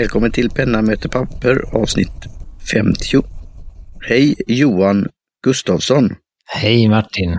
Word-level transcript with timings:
Välkommen 0.00 0.32
till 0.32 0.50
Penna 0.50 0.82
möter 0.82 1.08
papper 1.08 1.64
avsnitt 1.72 2.26
50. 2.72 3.22
Hej 4.08 4.34
Johan 4.46 5.08
Gustafsson 5.44 6.10
Hej 6.46 6.88
Martin. 6.88 7.38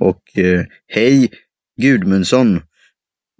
och 0.00 0.38
eh, 0.38 0.64
hej 0.86 1.28
Gudmundsson 1.80 2.60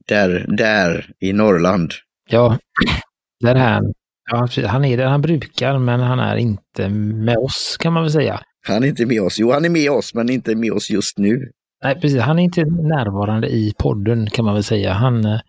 där, 0.09 0.47
där 0.57 1.11
i 1.21 1.33
Norrland. 1.33 1.93
Ja, 2.31 2.59
där 3.41 3.55
är 3.55 3.73
han. 3.73 3.93
Ja, 4.31 4.49
han 4.67 4.85
är 4.85 4.97
där 4.97 5.07
han 5.07 5.23
brukar, 5.23 5.79
men 5.79 6.01
han 6.01 6.19
är 6.19 6.37
inte 6.37 6.89
med 6.89 7.37
oss 7.37 7.77
kan 7.81 7.93
man 7.93 8.03
väl 8.03 8.13
säga. 8.13 8.41
Han 8.67 8.85
är 8.85 8.89
inte 8.89 9.07
med 9.07 9.23
oss. 9.23 9.39
Jo, 9.39 9.53
han 9.53 9.65
är 9.65 9.71
med 9.71 9.91
oss, 9.91 10.15
men 10.15 10.31
inte 10.31 10.55
med 10.55 10.73
oss 10.73 10.91
just 10.91 11.19
nu. 11.19 11.51
Nej, 11.85 12.01
precis. 12.01 12.21
Han 12.21 12.39
är 12.39 12.43
inte 12.43 12.65
närvarande 12.65 13.49
i 13.49 13.75
podden 13.79 14.31
kan 14.31 14.45
man 14.45 14.55
väl 14.55 14.65
säga. 14.65 14.93
Han, 14.93 15.25
eh, 15.25 15.41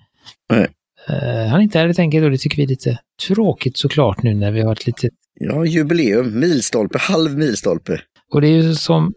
Nej. 0.50 0.68
Eh, 1.10 1.48
han 1.48 1.60
är 1.60 1.64
inte 1.64 1.78
här 1.78 1.86
helt 1.86 2.00
enkelt 2.00 2.24
och 2.24 2.32
det 2.32 2.38
tycker 2.38 2.58
vi 2.58 2.64
är 2.64 2.68
lite 2.68 3.00
tråkigt 3.28 3.78
såklart 3.78 4.24
nu 4.24 4.34
när 4.34 4.52
vi 4.52 4.62
har 4.62 4.72
ett 4.72 4.86
litet... 4.86 5.12
Ja, 5.40 5.66
jubileum, 5.66 6.40
milstolpe, 6.40 6.98
halv 6.98 7.38
milstolpe. 7.38 8.02
Och 8.34 8.42
det 8.42 8.48
är 8.48 8.52
ju 8.52 8.76
som, 8.76 9.14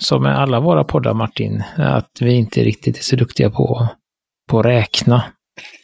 som 0.00 0.22
med 0.22 0.38
alla 0.38 0.60
våra 0.60 0.84
poddar 0.84 1.14
Martin, 1.14 1.62
att 1.76 2.10
vi 2.20 2.34
inte 2.34 2.64
riktigt 2.64 2.98
är 2.98 3.02
så 3.02 3.16
duktiga 3.16 3.50
på, 3.50 3.88
på 4.48 4.60
att 4.60 4.66
räkna. 4.66 5.24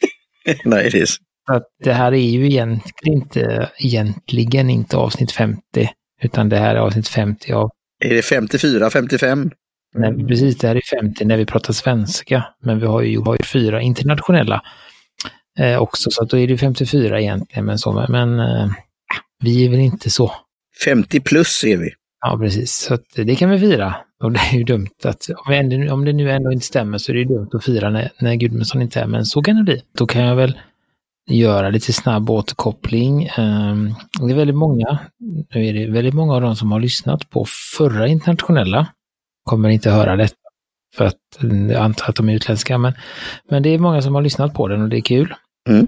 Nej, 0.65 0.89
det 0.91 1.01
är 1.01 1.05
så. 1.05 1.21
Så 1.47 1.53
att 1.53 1.63
det 1.83 1.93
här 1.93 2.11
är 2.11 2.29
ju 2.29 2.45
egentligen 2.45 3.17
inte, 3.17 3.69
egentligen 3.77 4.69
inte 4.69 4.97
avsnitt 4.97 5.31
50, 5.31 5.61
utan 6.21 6.49
det 6.49 6.57
här 6.57 6.75
är 6.75 6.79
avsnitt 6.79 7.07
50 7.07 7.53
av 7.53 7.69
Är 8.05 8.15
det 8.15 8.21
54, 8.21 8.89
55? 8.89 9.51
Nej, 9.97 10.27
precis, 10.27 10.57
det 10.57 10.67
här 10.67 10.75
är 10.75 10.99
50 11.01 11.25
när 11.25 11.37
vi 11.37 11.45
pratar 11.45 11.73
svenska, 11.73 12.45
men 12.63 12.79
vi 12.79 12.85
har 12.85 13.01
ju, 13.01 13.19
har 13.19 13.33
ju 13.33 13.43
fyra 13.43 13.81
internationella 13.81 14.61
eh, 15.59 15.77
också, 15.77 16.11
så 16.11 16.23
att 16.23 16.29
då 16.29 16.37
är 16.37 16.47
det 16.47 16.57
54 16.57 17.21
egentligen. 17.21 17.65
Men, 17.65 17.79
så, 17.79 18.05
men 18.09 18.39
eh, 18.39 18.69
vi 19.43 19.65
är 19.65 19.69
väl 19.69 19.79
inte 19.79 20.09
så. 20.09 20.31
50 20.85 21.19
plus 21.19 21.63
är 21.63 21.77
vi. 21.77 21.89
Ja, 22.25 22.37
precis, 22.37 22.73
så 22.73 22.93
att 22.93 23.03
det 23.15 23.35
kan 23.35 23.49
vi 23.49 23.59
fira. 23.59 23.95
Och 24.23 24.31
det 24.31 24.39
är 24.51 24.57
ju 24.57 24.63
dumt 24.63 24.89
att, 25.03 25.29
om, 25.47 25.53
ändå, 25.53 25.93
om 25.93 26.05
det 26.05 26.13
nu 26.13 26.31
ändå 26.31 26.51
inte 26.51 26.65
stämmer 26.65 26.97
så 26.97 27.11
är 27.11 27.13
det 27.13 27.19
ju 27.19 27.25
dumt 27.25 27.49
att 27.53 27.63
fira 27.63 27.89
när, 27.89 28.11
när 28.19 28.35
Gudmundsson 28.35 28.81
inte 28.81 28.99
är, 28.99 29.07
men 29.07 29.25
så 29.25 29.41
kan 29.41 29.55
det 29.55 29.63
bli. 29.63 29.81
Då 29.97 30.07
kan 30.07 30.21
jag 30.21 30.35
väl 30.35 30.59
göra 31.31 31.69
lite 31.69 31.93
snabb 31.93 32.29
återkoppling. 32.29 33.23
Ehm, 33.37 33.93
Det 34.19 34.31
är 34.31 34.35
väldigt 34.35 34.55
många, 34.55 34.99
nu 35.53 35.65
är 35.67 35.73
det 35.73 35.87
väldigt 35.87 36.13
många 36.13 36.33
av 36.33 36.41
dem 36.41 36.55
som 36.55 36.71
har 36.71 36.79
lyssnat 36.79 37.29
på 37.29 37.45
förra 37.77 38.07
internationella, 38.07 38.87
kommer 39.43 39.69
inte 39.69 39.89
höra 39.89 40.15
detta 40.15 40.35
för 40.95 41.05
att 41.05 41.15
jag 41.69 41.73
antar 41.73 42.09
att 42.09 42.15
de 42.15 42.29
är 42.29 42.33
utländska, 42.33 42.77
men, 42.77 42.93
men 43.49 43.63
det 43.63 43.69
är 43.69 43.79
många 43.79 44.01
som 44.01 44.15
har 44.15 44.21
lyssnat 44.21 44.53
på 44.53 44.67
den 44.67 44.81
och 44.81 44.89
det 44.89 44.97
är 44.97 45.01
kul. 45.01 45.33
Mm. 45.69 45.87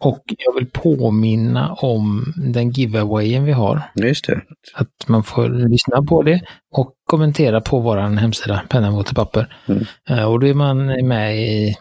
Och 0.00 0.22
jag 0.26 0.54
vill 0.54 0.70
påminna 0.70 1.72
om 1.72 2.32
den 2.36 2.70
giveawayen 2.70 3.44
vi 3.44 3.52
har. 3.52 3.82
Just 3.94 4.26
det. 4.26 4.40
Att 4.74 5.08
man 5.08 5.24
får 5.24 5.48
lyssna 5.48 6.02
på 6.02 6.22
det 6.22 6.42
och 6.72 6.94
kommentera 7.06 7.60
på 7.60 7.80
vår 7.80 7.96
hemsida, 7.96 8.62
penna 8.68 8.90
mot 8.90 9.14
papper. 9.14 9.56
Mm. 9.66 9.84
Eh, 10.08 10.24
Och 10.24 10.40
då 10.40 10.46
är 10.46 10.54
man 10.54 10.86
med 11.08 11.38
i, 11.38 11.74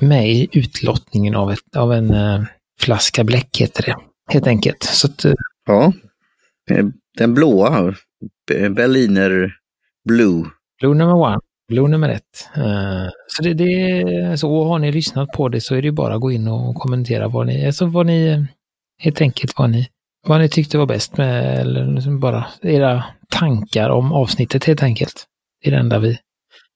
med 0.00 0.30
i 0.30 0.48
utlottningen 0.52 1.34
av, 1.34 1.52
ett, 1.52 1.76
av 1.76 1.92
en 1.92 2.10
eh, 2.10 2.42
flaska 2.80 3.24
bläck, 3.24 3.56
heter 3.60 3.82
det. 3.82 3.96
Helt 4.32 4.46
enkelt. 4.46 4.82
Så 4.82 5.06
att, 5.06 5.24
eh, 5.24 5.32
Ja. 5.66 5.92
Den 7.18 7.34
blåa, 7.34 7.94
Berliner 8.70 9.52
Blue. 10.08 10.44
Blue 10.80 10.94
number 10.94 11.14
one, 11.14 11.38
Blue 11.70 11.88
nummer 11.88 12.08
ett. 12.08 12.48
Eh, 12.56 13.08
så 13.26 13.42
det, 13.42 13.54
det 13.54 14.40
så 14.40 14.64
har 14.64 14.78
ni 14.78 14.92
lyssnat 14.92 15.28
på 15.28 15.48
det 15.48 15.60
så 15.60 15.74
är 15.74 15.82
det 15.82 15.92
bara 15.92 16.14
att 16.14 16.20
gå 16.20 16.32
in 16.32 16.48
och 16.48 16.74
kommentera 16.74 17.28
vad 17.28 17.46
ni, 17.46 17.66
alltså 17.66 17.86
vad 17.86 18.06
ni, 18.06 18.26
eh, 18.26 18.42
helt 18.98 19.20
enkelt 19.20 19.52
vad 19.56 19.70
ni, 19.70 19.88
vad 20.26 20.40
ni 20.40 20.48
tyckte 20.48 20.78
var 20.78 20.86
bäst 20.86 21.16
med, 21.16 21.60
eller 21.60 21.94
liksom 21.94 22.20
bara 22.20 22.46
era 22.62 23.04
tankar 23.28 23.90
om 23.90 24.12
avsnittet 24.12 24.64
helt 24.64 24.82
enkelt. 24.82 25.26
Det 25.62 25.68
är 25.68 25.72
det 25.72 25.78
enda 25.78 25.98
vi, 25.98 26.18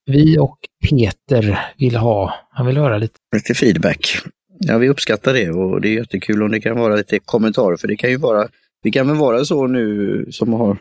vi 0.07 0.39
och 0.39 0.59
Peter 0.91 1.61
vill 1.79 1.97
ha. 1.97 2.35
Han 2.51 2.67
vill 2.67 2.77
höra 2.77 2.99
lite. 2.99 3.15
Lite 3.35 3.55
feedback. 3.55 4.19
Ja, 4.59 4.79
vi 4.79 4.89
uppskattar 4.89 5.33
det 5.33 5.51
och 5.51 5.81
det 5.81 5.89
är 5.89 5.95
jättekul 5.95 6.43
om 6.43 6.51
det 6.51 6.61
kan 6.61 6.79
vara 6.79 6.97
lite 6.97 7.19
kommentarer, 7.19 7.77
för 7.77 7.89
det 7.89 7.97
kan 7.97 8.11
ju 8.11 8.17
vara, 8.17 8.49
det 8.83 8.91
kan 8.91 9.09
väl 9.09 9.17
vara 9.17 9.45
så 9.45 9.67
nu 9.67 10.27
som 10.31 10.53
har 10.53 10.79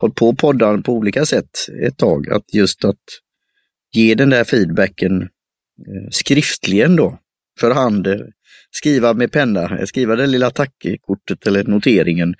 hållit 0.00 0.16
på 0.16 0.34
poddan 0.34 0.82
på 0.82 0.92
olika 0.92 1.26
sätt 1.26 1.50
ett 1.82 1.96
tag, 1.96 2.30
att 2.30 2.54
just 2.54 2.84
att 2.84 2.96
ge 3.92 4.14
den 4.14 4.30
där 4.30 4.44
feedbacken 4.44 5.22
eh, 5.22 6.08
skriftligen 6.10 6.96
då, 6.96 7.18
för 7.60 7.70
hand, 7.70 8.06
eh, 8.06 8.20
skriva 8.70 9.14
med 9.14 9.32
penna, 9.32 9.78
eh, 9.78 9.84
skriva 9.84 10.16
det 10.16 10.26
lilla 10.26 10.50
tackkortet 10.50 11.46
eller 11.46 11.64
noteringen, 11.64 12.34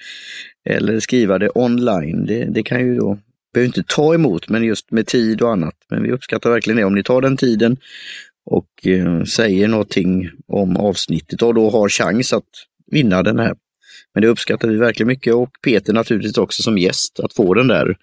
eller 0.65 1.01
skriva 1.01 1.39
det 1.39 1.51
online. 1.55 2.27
Det, 2.27 2.45
det 2.45 2.63
kan 2.63 2.81
ju 2.81 2.95
då, 2.95 3.19
behöver 3.55 3.67
inte 3.67 3.95
ta 3.95 4.15
emot, 4.15 4.49
men 4.49 4.65
just 4.65 4.91
med 4.91 5.07
tid 5.07 5.43
och 5.43 5.53
annat. 5.53 5.75
Men 5.91 6.03
vi 6.03 6.13
uppskattar 6.13 6.51
verkligen 6.51 6.77
det 6.77 6.85
om 6.85 6.95
ni 6.95 7.03
tar 7.03 7.21
den 7.21 7.37
tiden 7.37 7.77
och 8.45 8.87
eh, 8.87 9.25
säger 9.25 9.69
någonting 9.69 10.31
om 10.47 10.77
avsnittet 10.77 11.43
och 11.43 11.55
då 11.55 11.71
har 11.71 11.89
chans 11.89 12.33
att 12.33 12.49
vinna 12.87 13.23
den 13.23 13.39
här. 13.39 13.55
Men 14.15 14.23
det 14.23 14.29
uppskattar 14.29 14.69
vi 14.69 14.77
verkligen 14.77 15.09
mycket 15.09 15.35
och 15.35 15.51
Peter 15.65 15.93
naturligtvis 15.93 16.39
också 16.39 16.63
som 16.63 16.79
gäst 16.79 17.21
att 17.21 17.33
få 17.33 17.55
den 17.55 17.69
där. 17.69 17.97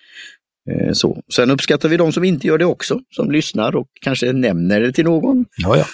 Eh, 0.71 0.93
så. 0.93 1.21
Sen 1.35 1.49
uppskattar 1.49 1.89
vi 1.89 1.97
de 1.97 2.11
som 2.11 2.23
inte 2.23 2.47
gör 2.47 2.57
det 2.57 2.65
också, 2.65 2.99
som 3.09 3.31
lyssnar 3.31 3.75
och 3.75 3.87
kanske 4.01 4.33
nämner 4.33 4.81
det 4.81 4.91
till 4.91 5.05
någon. 5.05 5.45
Ja, 5.57 5.77
ja. 5.77 5.85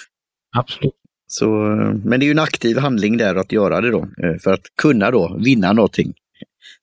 Absolut. 0.56 0.94
Så, 1.26 1.44
eh, 1.44 1.94
men 2.04 2.20
det 2.20 2.24
är 2.24 2.26
ju 2.26 2.30
en 2.30 2.38
aktiv 2.38 2.78
handling 2.78 3.16
där 3.16 3.34
att 3.34 3.52
göra 3.52 3.80
det 3.80 3.90
då, 3.90 4.00
eh, 4.02 4.38
för 4.44 4.52
att 4.52 4.62
kunna 4.82 5.10
då 5.10 5.36
vinna 5.40 5.72
någonting. 5.72 6.14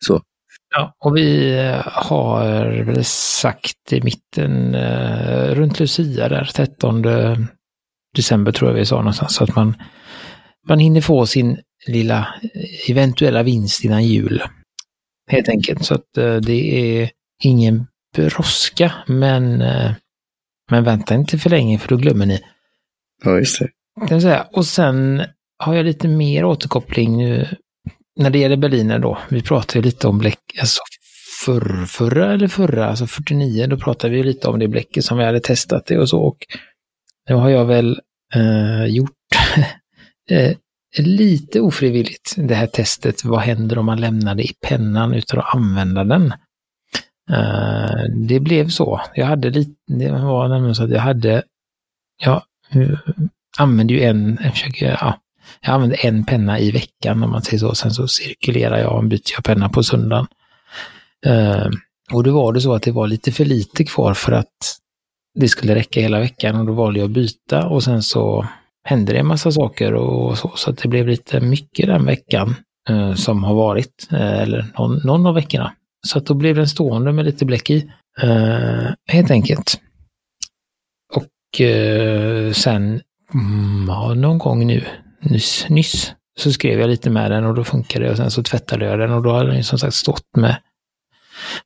Så, 0.05 0.21
Ja, 0.75 0.95
och 0.99 1.17
vi 1.17 1.55
har 1.85 2.83
väl 2.83 3.03
sagt 3.05 3.93
i 3.93 4.01
mitten, 4.01 4.75
runt 5.55 5.79
Lucia 5.79 6.29
där, 6.29 6.49
13 6.53 7.03
december 8.15 8.51
tror 8.51 8.71
jag 8.71 8.75
vi 8.75 8.85
sa 8.85 8.95
någonstans, 8.95 9.35
så 9.35 9.43
att 9.43 9.55
man, 9.55 9.73
man 10.67 10.79
hinner 10.79 11.01
få 11.01 11.25
sin 11.25 11.57
lilla 11.87 12.27
eventuella 12.89 13.43
vinst 13.43 13.83
innan 13.83 14.03
jul. 14.03 14.43
Helt 15.31 15.49
enkelt, 15.49 15.85
så 15.85 15.93
att 15.93 16.13
det 16.41 17.01
är 17.01 17.09
ingen 17.43 17.87
brådska, 18.15 18.93
men, 19.07 19.61
eh, 19.61 19.91
men 20.71 20.83
vänta 20.83 21.15
inte 21.15 21.37
för 21.37 21.49
länge 21.49 21.79
för 21.79 21.89
då 21.89 21.97
glömmer 21.97 22.25
ni. 22.25 22.41
ja 23.23 23.37
just 23.37 23.59
det. 24.09 24.21
Säga. 24.21 24.47
Och 24.51 24.65
sen 24.65 25.23
har 25.57 25.75
jag 25.75 25.85
lite 25.85 26.07
mer 26.07 26.45
återkoppling 26.45 27.17
nu 27.17 27.47
när 28.15 28.29
det 28.29 28.39
gäller 28.39 28.57
Berliner 28.57 28.99
då. 28.99 29.17
Vi 29.29 29.41
pratade 29.41 29.85
lite 29.85 30.07
om 30.07 30.17
bläck, 30.17 30.39
alltså 30.59 30.81
förr, 31.45 31.85
förra 31.85 32.33
eller 32.33 32.47
förra, 32.47 32.85
alltså 32.85 33.07
49, 33.07 33.67
då 33.67 33.77
pratade 33.77 34.13
vi 34.13 34.23
lite 34.23 34.47
om 34.47 34.59
det 34.59 34.67
bläcket 34.67 35.05
som 35.05 35.17
vi 35.17 35.25
hade 35.25 35.39
testat 35.39 35.85
det 35.85 35.97
och 35.97 36.09
så. 36.09 36.21
Och 36.21 36.37
nu 37.29 37.35
har 37.35 37.49
jag 37.49 37.65
väl 37.65 37.99
eh, 38.35 38.85
gjort 38.85 39.11
eh, 40.29 40.57
lite 40.97 41.59
ofrivilligt 41.61 42.33
det 42.37 42.55
här 42.55 42.67
testet. 42.67 43.25
Vad 43.25 43.39
händer 43.39 43.77
om 43.77 43.85
man 43.85 44.01
lämnar 44.01 44.35
det 44.35 44.43
i 44.43 44.53
pennan 44.61 45.13
utan 45.13 45.39
att 45.39 45.55
använda 45.55 46.03
den? 46.03 46.33
Eh, 47.31 48.03
det 48.15 48.39
blev 48.39 48.69
så. 48.69 49.01
Jag 49.15 49.25
hade 49.25 49.49
lite, 49.49 49.71
det 49.87 50.11
var 50.11 50.47
nämligen 50.47 50.75
så 50.75 50.83
att 50.83 50.89
jag 50.89 50.99
hade, 50.99 51.43
ja, 52.23 52.43
använde 53.57 53.93
ju 53.93 54.03
en, 54.03 54.39
jag 54.43 54.51
försöker, 54.51 54.97
ja, 55.01 55.17
jag 55.61 55.73
använder 55.73 56.05
en 56.05 56.25
penna 56.25 56.59
i 56.59 56.71
veckan 56.71 57.23
om 57.23 57.31
man 57.31 57.41
säger 57.41 57.57
så. 57.57 57.75
Sen 57.75 57.91
så 57.91 58.07
cirkulerar 58.07 58.77
jag 58.77 58.97
och 58.97 59.03
byter 59.03 59.33
jag 59.35 59.43
penna 59.43 59.69
på 59.69 59.83
söndagen. 59.83 60.27
Uh, 61.27 61.69
och 62.13 62.23
då 62.23 62.33
var 62.33 62.53
det 62.53 62.61
så 62.61 62.73
att 62.73 62.83
det 62.83 62.91
var 62.91 63.07
lite 63.07 63.31
för 63.31 63.45
lite 63.45 63.83
kvar 63.83 64.13
för 64.13 64.31
att 64.31 64.77
det 65.39 65.47
skulle 65.47 65.75
räcka 65.75 65.99
hela 66.01 66.19
veckan 66.19 66.55
och 66.55 66.65
då 66.65 66.73
valde 66.73 66.99
jag 66.99 67.05
att 67.05 67.11
byta 67.11 67.67
och 67.67 67.83
sen 67.83 68.03
så 68.03 68.47
hände 68.83 69.13
det 69.13 69.19
en 69.19 69.27
massa 69.27 69.51
saker 69.51 69.93
och 69.93 70.37
så, 70.37 70.51
så 70.55 70.69
att 70.69 70.77
det 70.77 70.87
blev 70.87 71.07
lite 71.07 71.39
mycket 71.39 71.87
den 71.87 72.05
veckan 72.05 72.55
eh, 72.89 73.13
som 73.13 73.43
har 73.43 73.53
varit, 73.53 74.07
eh, 74.11 74.41
eller 74.41 74.65
någon, 74.77 74.97
någon 75.03 75.25
av 75.25 75.35
veckorna. 75.35 75.73
Så 76.07 76.17
att 76.17 76.25
då 76.25 76.33
blev 76.33 76.55
den 76.55 76.67
stående 76.67 77.11
med 77.11 77.25
lite 77.25 77.45
bläck 77.45 77.69
i, 77.69 77.91
eh, 78.21 78.91
helt 79.07 79.31
enkelt. 79.31 79.79
Och 81.13 81.61
eh, 81.61 82.51
sen, 82.51 83.01
mm, 83.33 83.85
ja, 83.87 84.13
någon 84.13 84.37
gång 84.37 84.67
nu, 84.67 84.85
nyss, 85.21 85.65
nyss, 85.69 86.13
så 86.39 86.51
skrev 86.51 86.79
jag 86.79 86.89
lite 86.89 87.09
med 87.09 87.31
den 87.31 87.45
och 87.45 87.55
då 87.55 87.63
funkade 87.63 88.05
det 88.05 88.11
och 88.11 88.17
sen 88.17 88.31
så 88.31 88.43
tvättade 88.43 88.85
jag 88.85 88.99
den 88.99 89.11
och 89.11 89.23
då 89.23 89.31
hade 89.31 89.47
den 89.47 89.57
ju 89.57 89.63
som 89.63 89.79
sagt 89.79 89.93
stått 89.93 90.35
med 90.37 90.55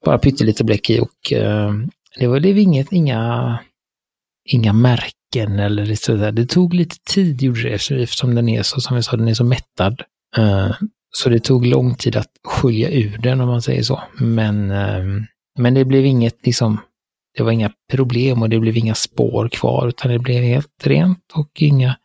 bara 0.06 0.18
pyttelite 0.18 0.63
bläck 0.63 0.90
i 0.90 1.00
och 1.00 1.33
eh, 1.33 1.74
det 2.19 2.28
var, 2.28 2.40
det 2.40 2.54
var 2.54 2.60
inget, 2.60 2.92
inga, 2.92 3.60
inga 4.45 4.74
märken 4.74 5.60
eller 5.60 5.86
lite 5.86 6.06
sådär. 6.06 6.31
Det 6.31 6.45
tog 6.45 6.74
lite 6.74 6.95
tid 7.13 7.42
gjorde 7.42 7.62
det 7.62 7.74
eftersom 7.74 8.36
den 8.36 8.50
är 8.50 8.63
så, 8.63 8.81
som 8.81 8.95
jag 8.95 9.06
sa, 9.06 9.18
den 9.18 9.28
är 9.28 9.33
så 9.33 9.44
mättad. 9.44 10.01
Eh, 10.38 10.72
så 11.18 11.30
det 11.30 11.40
tog 11.40 11.66
lång 11.66 11.96
tid 11.96 12.16
att 12.16 12.31
skölja 12.44 12.90
ur 12.90 13.18
den 13.18 13.42
om 13.42 13.48
man 13.48 13.62
säger 13.62 13.84
så. 13.84 14.02
Men, 14.19 14.72
ehm, 14.72 15.25
men 15.60 15.74
det 15.74 15.86
blev 15.86 16.06
inget 16.06 16.46
liksom, 16.46 16.78
det 17.38 17.44
var 17.44 17.52
inga 17.52 17.72
problem 17.92 18.42
och 18.42 18.50
det 18.50 18.60
blev 18.60 18.78
inga 18.78 18.96
spår 18.96 19.50
kvar 19.50 19.88
utan 19.88 20.12
det 20.12 20.19
blev 20.19 20.44
helt 20.44 20.88
rent 20.88 21.31
och 21.34 21.62
inga 21.62 21.98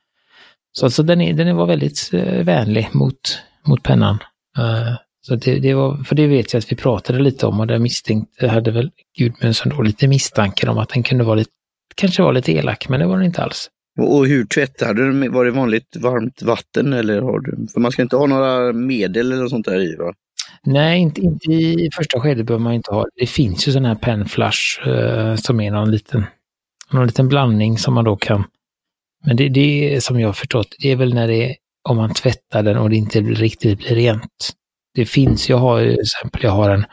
Så 0.73 0.87
alltså 0.87 1.03
den, 1.03 1.21
är, 1.21 1.33
den 1.33 1.57
var 1.57 1.67
väldigt 1.67 2.11
eh, 2.13 2.45
vänlig 2.45 2.89
mot, 2.93 3.39
mot 3.67 3.83
pennan. 3.83 4.19
Eh, 4.59 4.95
så 5.27 5.37
det, 5.37 5.59
det, 5.59 5.75
var, 5.75 6.05
för 6.05 6.15
det 6.15 6.27
vet 6.27 6.53
jag 6.53 6.61
att 6.61 6.73
vi 6.73 6.77
pratade 6.77 7.19
lite 7.19 7.47
om 7.47 7.61
och 7.61 7.67
där 7.67 7.79
misstänkte, 7.79 8.49
hade 8.49 8.71
väl 8.71 8.91
Gudmundsson 9.19 9.73
då 9.77 9.83
lite 9.83 10.09
misstankar 10.09 10.69
om 10.69 10.79
att 10.79 10.89
den 10.89 11.03
kunde 11.03 11.25
vara 11.25 11.35
lite, 11.35 11.51
kanske 11.95 12.23
var 12.23 12.33
lite 12.33 12.53
elak, 12.53 12.89
men 12.89 13.01
det 13.01 13.07
var 13.07 13.17
den 13.17 13.27
inte 13.27 13.43
alls. 13.43 13.71
Och 13.99 14.27
hur 14.27 14.45
tvättade 14.45 15.13
du? 15.13 15.29
Var 15.29 15.45
det 15.45 15.51
vanligt 15.51 15.97
varmt 15.97 16.43
vatten 16.43 16.93
eller 16.93 17.23
har 17.23 17.41
du, 17.41 17.67
för 17.73 17.81
man 17.81 17.93
ska 17.93 18.03
inte 18.03 18.17
ha 18.17 18.27
några 18.27 18.73
medel 18.73 19.33
eller 19.33 19.49
sånt 19.49 19.67
där 19.67 19.81
i 19.81 19.97
va? 19.97 20.13
Nej, 20.65 21.01
inte, 21.01 21.21
inte 21.21 21.53
i 21.53 21.91
första 21.95 22.21
skedet 22.21 22.47
behöver 22.47 22.65
man 22.65 22.73
inte 22.73 22.91
ha. 22.91 23.07
Det 23.17 23.27
finns 23.27 23.69
ju 23.69 23.73
sån 23.73 23.85
här 23.85 23.95
penflash 23.95 24.89
eh, 24.89 25.35
som 25.37 25.61
är 25.61 25.71
någon 25.71 25.91
liten, 25.91 26.25
någon 26.91 27.07
liten 27.07 27.29
blandning 27.29 27.79
som 27.79 27.95
man 27.95 28.05
då 28.05 28.17
kan... 28.17 28.45
Men 29.25 29.37
det, 29.37 29.49
det 29.49 29.95
är 29.95 30.01
som 30.01 30.21
jag 30.21 30.29
har 30.29 30.33
förstått, 30.33 30.77
det 30.79 30.91
är 30.91 30.97
väl 30.97 31.15
när 31.15 31.29
det 31.29 31.51
är 31.51 31.57
om 31.89 31.97
man 31.97 32.15
tvättar 32.15 32.63
den 32.63 32.79
och 32.79 32.91
det 32.91 32.97
inte 32.97 33.21
riktigt 33.21 33.79
blir 33.79 33.95
rent. 33.95 34.53
Det 34.95 35.07
finns, 35.07 35.49
jag 35.49 35.57
har 35.57 35.81
till 35.81 36.01
exempel, 36.01 36.41
jag 36.43 36.51
har 36.51 36.71
en 36.71 36.85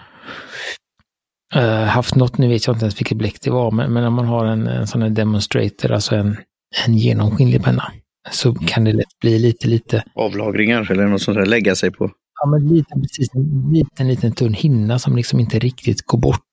eh, 1.56 1.84
haft 1.84 2.16
något, 2.16 2.38
nu 2.38 2.48
vet 2.48 2.68
jag 2.68 2.76
inte 2.76 2.86
ens 2.86 3.00
vilket 3.00 3.18
bläck 3.18 3.42
det 3.42 3.52
var, 3.52 3.72
men, 3.72 3.94
men 3.94 4.04
om 4.04 4.14
man 4.14 4.26
har 4.26 4.46
en, 4.46 4.68
en 4.68 4.88
sån 4.88 5.02
här 5.02 5.10
demonstrator, 5.10 5.92
alltså 5.92 6.16
en, 6.16 6.38
en 6.86 6.98
genomskinlig 6.98 7.64
penna, 7.64 7.92
så 8.32 8.54
kan 8.54 8.84
det 8.84 8.94
lätt 8.94 9.20
bli 9.22 9.40
lite, 9.40 9.68
lite... 9.68 10.04
Avlagringar 10.16 10.92
eller 10.92 11.08
något 11.08 11.22
sånt 11.22 11.38
där, 11.38 11.46
lägga 11.46 11.76
sig 11.76 11.92
på? 11.92 12.12
Ja, 12.42 12.50
men 12.50 12.68
lite, 12.68 12.94
precis, 12.96 13.36
en 13.36 13.74
liten, 13.74 14.08
liten 14.08 14.32
tunn 14.32 14.54
hinna 14.54 15.00
som 15.00 15.16
liksom 15.16 15.40
inte 15.40 15.60
riktigt 15.60 16.02
går 16.06 16.18
bort. 16.18 16.46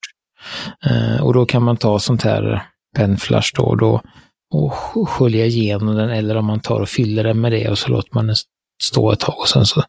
Uh, 0.90 1.22
och 1.22 1.34
då 1.34 1.46
kan 1.46 1.62
man 1.62 1.76
ta 1.76 1.98
sånt 1.98 2.22
här 2.22 2.62
pennflash 2.96 3.52
då 3.56 3.62
och 3.62 3.76
då 3.76 4.02
och 4.50 5.08
skölja 5.08 5.46
igenom 5.46 5.94
den 5.94 6.10
eller 6.10 6.36
om 6.36 6.44
man 6.44 6.60
tar 6.60 6.80
och 6.80 6.88
fyller 6.88 7.24
den 7.24 7.40
med 7.40 7.52
det 7.52 7.70
och 7.70 7.78
så 7.78 7.90
låter 7.90 8.14
man 8.14 8.26
den 8.26 8.36
stå 8.82 9.12
ett 9.12 9.20
tag 9.20 9.38
och 9.38 9.48
sen 9.48 9.66
så 9.66 9.82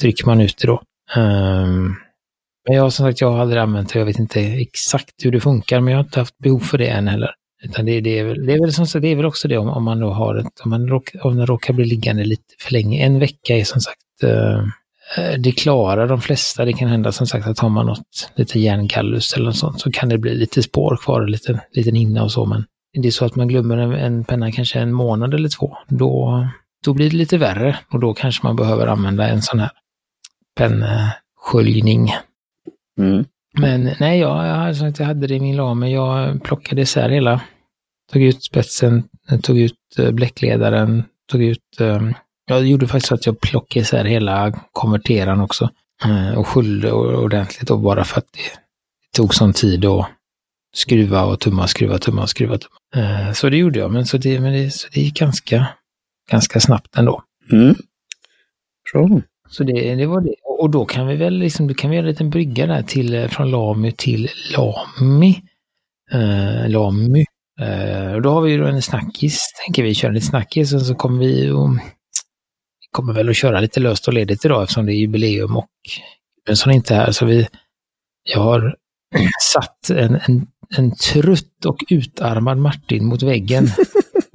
trycker 0.00 0.26
man 0.26 0.40
ut 0.40 0.58
det 0.58 0.66
då. 0.66 0.82
Um, 1.16 1.96
men 2.68 2.76
jag 2.76 2.92
som 2.92 3.06
sagt, 3.06 3.20
jag 3.20 3.32
har 3.32 3.38
aldrig 3.38 3.62
använt 3.62 3.92
det. 3.92 3.98
Jag 3.98 4.06
vet 4.06 4.18
inte 4.18 4.40
exakt 4.40 5.14
hur 5.24 5.32
det 5.32 5.40
funkar, 5.40 5.80
men 5.80 5.92
jag 5.92 5.98
har 5.98 6.04
inte 6.04 6.20
haft 6.20 6.38
behov 6.38 6.58
för 6.58 6.78
det 6.78 6.88
än 6.88 7.08
heller. 7.08 7.34
Utan 7.64 7.86
det, 7.86 8.00
det, 8.00 8.18
är, 8.18 8.24
väl, 8.24 8.46
det, 8.46 8.52
är, 8.52 8.60
väl, 8.60 8.72
som 8.72 8.86
sagt, 8.86 9.02
det 9.02 9.08
är 9.08 9.16
väl 9.16 9.24
också 9.24 9.48
det 9.48 9.58
om, 9.58 9.68
om 9.68 9.84
man 9.84 10.00
då 10.00 10.10
har 10.10 10.34
ett, 10.34 10.60
om, 10.64 10.70
man 10.70 10.88
råkar, 10.88 11.26
om 11.26 11.36
den 11.36 11.46
råkar 11.46 11.74
bli 11.74 11.84
liggande 11.84 12.24
lite 12.24 12.54
för 12.60 12.72
länge. 12.72 13.04
En 13.04 13.18
vecka 13.18 13.56
är 13.56 13.64
som 13.64 13.80
sagt, 13.80 14.22
eh, 14.22 14.58
eh, 15.18 15.38
det 15.38 15.52
klarar 15.52 16.08
de 16.08 16.20
flesta. 16.20 16.64
Det 16.64 16.72
kan 16.72 16.88
hända 16.88 17.12
som 17.12 17.26
sagt 17.26 17.46
att 17.46 17.58
har 17.58 17.68
man 17.68 17.86
något, 17.86 18.30
lite 18.34 18.60
järngallus 18.60 19.32
eller 19.32 19.46
något 19.46 19.56
sånt, 19.56 19.80
så 19.80 19.90
kan 19.90 20.08
det 20.08 20.18
bli 20.18 20.34
lite 20.34 20.62
spår 20.62 20.96
kvar, 20.96 21.26
lite 21.26 21.60
liten 21.72 21.94
hinna 21.94 22.22
och 22.22 22.32
så. 22.32 22.46
Men 22.46 22.64
det 23.02 23.08
är 23.08 23.12
så 23.12 23.24
att 23.24 23.36
man 23.36 23.48
glömmer 23.48 23.76
en, 23.78 23.92
en 23.92 24.24
penna 24.24 24.52
kanske 24.52 24.80
en 24.80 24.92
månad 24.92 25.34
eller 25.34 25.48
två, 25.48 25.76
då, 25.88 26.46
då 26.84 26.94
blir 26.94 27.10
det 27.10 27.16
lite 27.16 27.38
värre 27.38 27.78
och 27.92 28.00
då 28.00 28.14
kanske 28.14 28.46
man 28.46 28.56
behöver 28.56 28.86
använda 28.86 29.28
en 29.28 29.42
sån 29.42 29.60
här 29.60 29.70
pennsköljning. 30.56 32.10
Mm. 32.98 33.24
Men 33.58 33.90
nej, 34.00 34.18
jag, 34.18 34.46
jag, 34.46 34.94
jag 34.98 35.06
hade 35.06 35.26
det 35.26 35.34
i 35.34 35.40
min 35.40 35.56
lame. 35.56 35.90
Jag 35.90 36.42
plockade 36.42 36.82
isär 36.82 37.08
hela. 37.08 37.40
Tog 38.12 38.22
ut 38.22 38.44
spetsen, 38.44 39.04
tog 39.42 39.58
ut 39.58 39.78
eh, 39.98 40.10
bläckledaren, 40.10 41.04
tog 41.30 41.42
ut... 41.42 41.80
Um, 41.80 42.14
jag 42.46 42.66
gjorde 42.66 42.86
faktiskt 42.86 43.06
så 43.06 43.14
att 43.14 43.26
jag 43.26 43.40
plockade 43.40 43.80
isär 43.80 44.04
hela 44.04 44.52
konverteraren 44.72 45.40
också. 45.40 45.70
Uh, 46.06 46.34
och 46.38 46.46
sköljde 46.46 46.92
ordentligt 46.92 47.68
då 47.68 47.76
bara 47.76 48.04
för 48.04 48.18
att 48.18 48.32
det, 48.32 48.60
tog 49.16 49.34
sån 49.34 49.52
tid 49.52 49.84
att 49.84 50.06
skruva 50.74 51.24
och 51.24 51.40
tumma, 51.40 51.66
skruva, 51.66 51.98
tumma, 51.98 52.26
skruva, 52.26 52.58
tumma. 52.58 53.34
Så 53.34 53.48
det 53.48 53.56
gjorde 53.56 53.78
jag, 53.78 53.90
men 53.90 54.06
så 54.06 54.18
det, 54.18 54.40
men 54.40 54.52
det, 54.52 54.70
så 54.70 54.88
det 54.92 55.00
gick 55.00 55.18
ganska, 55.18 55.66
ganska 56.30 56.60
snabbt 56.60 56.96
ändå. 56.96 57.22
Mm. 57.52 57.74
Bra. 58.92 59.20
Så 59.48 59.64
det, 59.64 59.94
det 59.94 60.06
var 60.06 60.20
det. 60.20 60.34
Och 60.62 60.70
då 60.70 60.84
kan 60.84 61.06
vi 61.06 61.16
väl 61.16 61.38
liksom, 61.38 61.66
då 61.66 61.74
kan 61.74 61.90
vi 61.90 61.96
göra 61.96 62.06
en 62.06 62.10
liten 62.10 62.30
brygga 62.30 62.66
där 62.66 62.82
till, 62.82 63.14
eh, 63.14 63.28
från 63.28 63.50
Lamy 63.50 63.92
till 63.92 64.28
Lami. 64.56 65.42
Uh, 66.14 66.68
Lamy. 66.68 67.24
Uh, 67.60 68.14
och 68.14 68.22
då 68.22 68.30
har 68.30 68.40
vi 68.40 68.52
ju 68.52 68.68
en 68.68 68.82
snackis, 68.82 69.40
tänker 69.64 69.82
vi 69.82 69.94
köra 69.94 70.12
lite 70.12 70.26
snackis 70.26 70.74
och 70.74 70.82
så 70.82 70.94
kommer 70.94 71.18
vi 71.18 71.50
och 71.50 71.70
vi 71.70 72.86
kommer 72.90 73.12
väl 73.12 73.28
att 73.28 73.36
köra 73.36 73.60
lite 73.60 73.80
löst 73.80 74.08
och 74.08 74.14
ledigt 74.14 74.44
idag 74.44 74.62
eftersom 74.62 74.86
det 74.86 74.92
är 74.92 74.96
jubileum 74.96 75.56
och 75.56 75.68
är 76.48 76.70
inte 76.70 76.94
här. 76.94 77.12
Så 77.12 77.26
vi, 77.26 77.48
jag 78.22 78.40
har 78.40 78.76
satt 79.52 79.90
en, 79.90 80.14
en, 80.14 80.46
en 80.76 80.96
trött 80.96 81.64
och 81.66 81.78
utarmad 81.90 82.58
Martin 82.58 83.06
mot 83.06 83.22
väggen. 83.22 83.68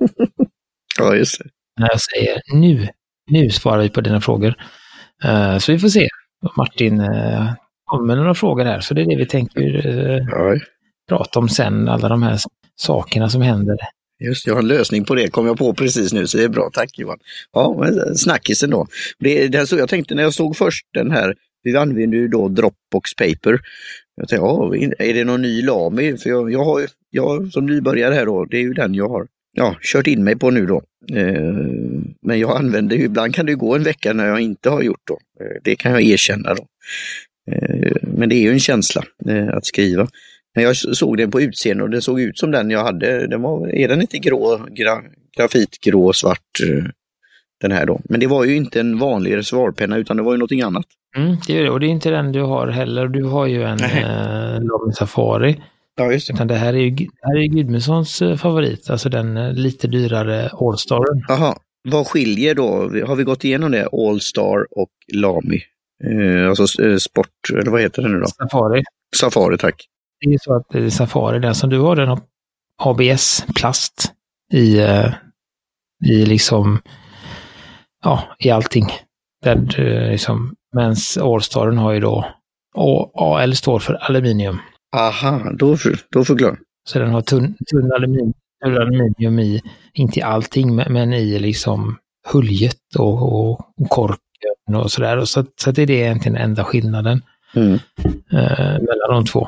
ja, 0.98 1.16
just 1.16 1.40
det. 1.40 1.50
När 1.80 1.90
jag 1.90 2.02
säger 2.02 2.42
nu, 2.54 2.88
nu 3.32 3.50
svarar 3.50 3.82
vi 3.82 3.90
på 3.90 4.02
dina 4.02 4.22
frågor. 4.22 4.56
Uh, 5.26 5.58
så 5.58 5.72
vi 5.72 5.80
får 5.80 5.90
se. 5.90 6.08
Martin 6.56 7.00
uh, 7.00 7.54
kommer 7.86 8.06
med 8.06 8.18
några 8.18 8.34
frågor 8.34 8.66
här, 8.66 8.80
så 8.80 8.94
det 8.94 9.02
är 9.02 9.06
det 9.06 9.16
vi 9.16 9.26
tänker 9.26 9.88
uh, 9.88 10.60
prata 11.10 11.40
om 11.40 11.50
sen, 11.50 11.90
alla 11.90 12.10
de 12.10 12.24
här 12.24 12.40
sakerna 12.76 13.30
som 13.30 13.42
händer. 13.42 13.78
Just 14.20 14.48
jag 14.48 14.54
har 14.54 14.62
en 14.62 14.68
lösning 14.68 15.06
på 15.06 15.16
det, 15.16 15.28
kom 15.28 15.46
jag 15.46 15.58
på 15.58 15.74
precis 15.74 16.14
nu, 16.14 16.28
så 16.28 16.38
det 16.38 16.44
är 16.44 16.50
bra. 16.50 16.70
Tack 16.74 17.00
Johan. 17.00 17.18
Ja, 17.54 17.86
snackisen 18.16 18.70
då. 18.70 18.88
Det, 19.20 19.48
det 19.48 19.68
så 19.68 19.78
jag 19.78 19.90
tänkte 19.90 20.16
när 20.16 20.24
jag 20.24 20.34
såg 20.34 20.58
först 20.58 20.86
den 20.94 21.12
här, 21.12 21.36
vi 21.64 21.78
använder 21.78 22.18
ju 22.18 22.28
då 22.28 22.48
Dropbox 22.48 23.16
Paper. 23.18 23.60
Jag 24.16 24.30
tänkte, 24.30 24.46
ja, 24.46 24.76
är 25.00 25.14
det 25.14 25.24
någon 25.24 25.42
ny 25.42 25.62
Lami? 25.62 26.18
För 26.18 26.30
jag, 26.30 26.52
jag 26.52 26.66
har, 26.66 26.82
jag 27.10 27.52
som 27.52 27.66
nybörjare 27.66 28.14
här 28.14 28.26
då, 28.26 28.46
det 28.46 28.58
är 28.58 28.62
ju 28.62 28.74
den 28.74 28.94
jag 28.94 29.10
har 29.10 29.28
ja, 29.58 29.76
kört 29.82 30.08
in 30.08 30.24
mig 30.24 30.36
på 30.36 30.52
nu 30.52 30.66
då. 30.66 30.82
Eh, 31.14 31.42
men 32.22 32.40
jag 32.40 32.58
använder 32.58 32.96
ju, 32.96 33.04
ibland 33.04 33.36
kan 33.36 33.46
det 33.46 33.56
gå 33.56 33.76
en 33.76 33.84
vecka 33.84 34.14
när 34.14 34.28
jag 34.28 34.42
inte 34.42 34.70
har 34.70 34.82
gjort 34.82 35.02
då. 35.08 35.20
Eh, 35.40 35.62
det 35.64 35.76
kan 35.76 35.92
jag 35.92 36.02
erkänna 36.02 36.54
då. 36.54 36.66
Eh, 37.52 37.92
men 38.02 38.30
det 38.30 38.36
är 38.36 38.42
ju 38.42 38.52
en 38.52 38.60
känsla 38.60 39.04
att 39.54 39.66
skriva. 39.66 40.08
Men 40.56 40.64
jag 40.64 40.76
såg 40.78 41.18
den 41.18 41.32
på 41.32 41.42
utseende 41.42 41.84
och 41.84 41.90
den 41.90 42.02
såg 42.02 42.22
ut 42.22 42.38
som 42.38 42.52
den 42.52 42.70
jag 42.70 42.84
hade. 42.84 43.28
Den 43.28 43.42
var, 43.42 43.76
är 43.76 43.88
den 43.88 44.02
inte 44.02 44.18
grå, 44.18 44.68
gra, 44.72 45.02
grafitgrå, 45.38 46.14
svart 46.14 46.52
den 47.62 47.72
här 47.72 47.86
då? 47.86 48.02
Men 48.04 48.20
det 48.20 48.28
var 48.28 48.46
ju 48.46 48.56
inte 48.56 48.80
en 48.80 49.00
vanlig 49.00 49.36
reservoarpenna 49.36 49.98
utan 49.98 50.18
det 50.18 50.24
var 50.24 50.32
ju 50.32 50.38
någonting 50.38 50.62
annat. 50.62 50.86
Mm, 51.18 51.36
det 51.48 51.58
är 51.58 51.64
det. 51.64 51.70
Och 51.70 51.80
det 51.80 51.86
är 51.86 51.90
inte 51.90 52.10
den 52.10 52.32
du 52.32 52.42
har 52.42 52.68
heller. 52.68 53.08
Du 53.08 53.24
har 53.24 53.48
ju 53.48 53.64
en 53.64 53.80
eh, 53.80 54.92
Safari. 54.94 55.56
Ja, 56.00 56.12
just 56.12 56.28
det. 56.28 56.34
Utan 56.34 56.48
det 56.48 56.56
här 56.56 56.74
är 56.74 56.78
ju 56.78 57.08
här 57.22 57.38
är 57.38 57.48
Gudmundssons 57.48 58.22
eh, 58.22 58.36
favorit, 58.36 58.90
alltså 58.90 59.10
den 59.10 59.38
eh, 59.38 59.54
lite 59.54 59.88
dyrare 59.88 60.50
Allstaren. 60.50 61.24
Jaha, 61.28 61.58
vad 61.90 62.08
skiljer 62.08 62.56
då? 62.56 62.66
Har 63.08 63.16
vi 63.16 63.24
gått 63.24 63.44
igenom 63.44 63.72
det? 63.72 63.88
Allstar 63.92 64.68
och 64.72 64.92
Lamy? 65.14 65.62
Eh, 66.04 66.50
alltså 66.50 66.84
eh, 66.84 66.98
sport, 66.98 67.50
eller 67.54 67.72
vad 67.72 67.82
heter 67.82 68.02
det 68.02 68.10
nu 68.10 68.20
då? 68.20 68.28
Safari. 68.28 68.84
Safari, 69.16 69.58
tack. 69.58 69.88
Det 70.26 70.34
är 70.34 70.38
så 70.42 70.56
att 70.56 70.70
det 70.70 70.80
är 70.80 70.90
Safari, 70.90 71.40
den 71.40 71.56
som 71.56 71.70
du 71.70 71.80
har, 71.80 71.96
den 71.96 72.08
har 72.08 72.20
ABS-plast 72.84 74.12
i, 74.54 74.82
i 76.06 76.26
liksom, 76.26 76.80
ja, 78.04 78.24
i 78.40 78.50
allting. 78.50 78.86
Där, 79.44 80.10
liksom, 80.12 80.56
medan 80.76 80.96
Allstaren 81.22 81.78
har 81.78 81.94
ju 81.94 82.00
då, 82.00 82.26
och 82.76 83.22
AL 83.22 83.56
står 83.56 83.80
för 83.80 83.94
aluminium. 83.94 84.60
Aha, 84.96 85.52
då, 85.54 85.78
då 86.12 86.26
förklarar 86.26 86.60
Så 86.90 87.00
den 87.00 87.10
har 87.10 87.22
tunn, 87.22 87.56
tunn 87.72 87.92
aluminium, 87.92 88.34
aluminium 88.66 89.40
i, 89.40 89.62
inte 89.94 90.20
i 90.20 90.22
allting, 90.22 90.76
men 90.76 91.14
i 91.14 91.40
liksom 91.40 91.98
huljet 92.32 92.96
och, 92.98 93.50
och 93.50 93.60
korken 93.90 94.76
och 94.76 94.92
sådär. 94.92 95.26
Så, 95.26 95.46
så 95.56 95.72
det 95.72 95.82
är 95.82 95.88
det 95.88 95.94
egentligen 95.94 96.38
enda 96.38 96.64
skillnaden 96.64 97.22
mm. 97.56 97.74
eh, 98.32 98.80
mellan 98.80 99.10
de 99.10 99.26
två. 99.26 99.48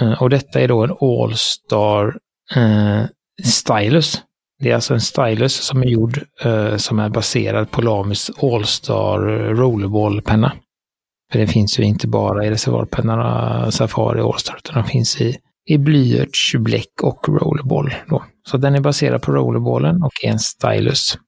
Eh, 0.00 0.22
och 0.22 0.30
detta 0.30 0.60
är 0.60 0.68
då 0.68 0.84
en 0.84 0.96
All-Star 1.00 2.18
eh, 2.56 3.04
Stylus. 3.44 4.22
Det 4.58 4.70
är 4.70 4.74
alltså 4.74 4.94
en 4.94 5.00
stylus 5.00 5.54
som 5.54 5.82
är 5.82 5.86
gjord 5.86 6.20
eh, 6.44 6.76
som 6.76 6.98
är 6.98 7.08
baserad 7.08 7.70
på 7.70 7.82
Lamis 7.82 8.30
All-Star 8.42 9.18
Rollerball-penna. 9.54 10.52
För 11.32 11.38
det 11.38 11.46
finns 11.46 11.78
ju 11.78 11.84
inte 11.84 12.08
bara 12.08 12.46
i 12.46 12.50
reservoarpennorna 12.50 13.70
Safari 13.70 14.20
Allstar, 14.20 14.56
utan 14.58 14.82
de 14.82 14.88
finns 14.88 15.20
i, 15.20 15.36
i 15.66 15.78
blyerts, 15.78 16.54
bläck 16.58 17.02
och 17.02 17.28
rollerball. 17.28 17.94
Då. 18.08 18.24
Så 18.48 18.56
den 18.56 18.74
är 18.74 18.80
baserad 18.80 19.22
på 19.22 19.32
rollerballen 19.32 20.02
och 20.02 20.12
är 20.24 20.28
en 20.28 20.38
stylus. 20.38 21.18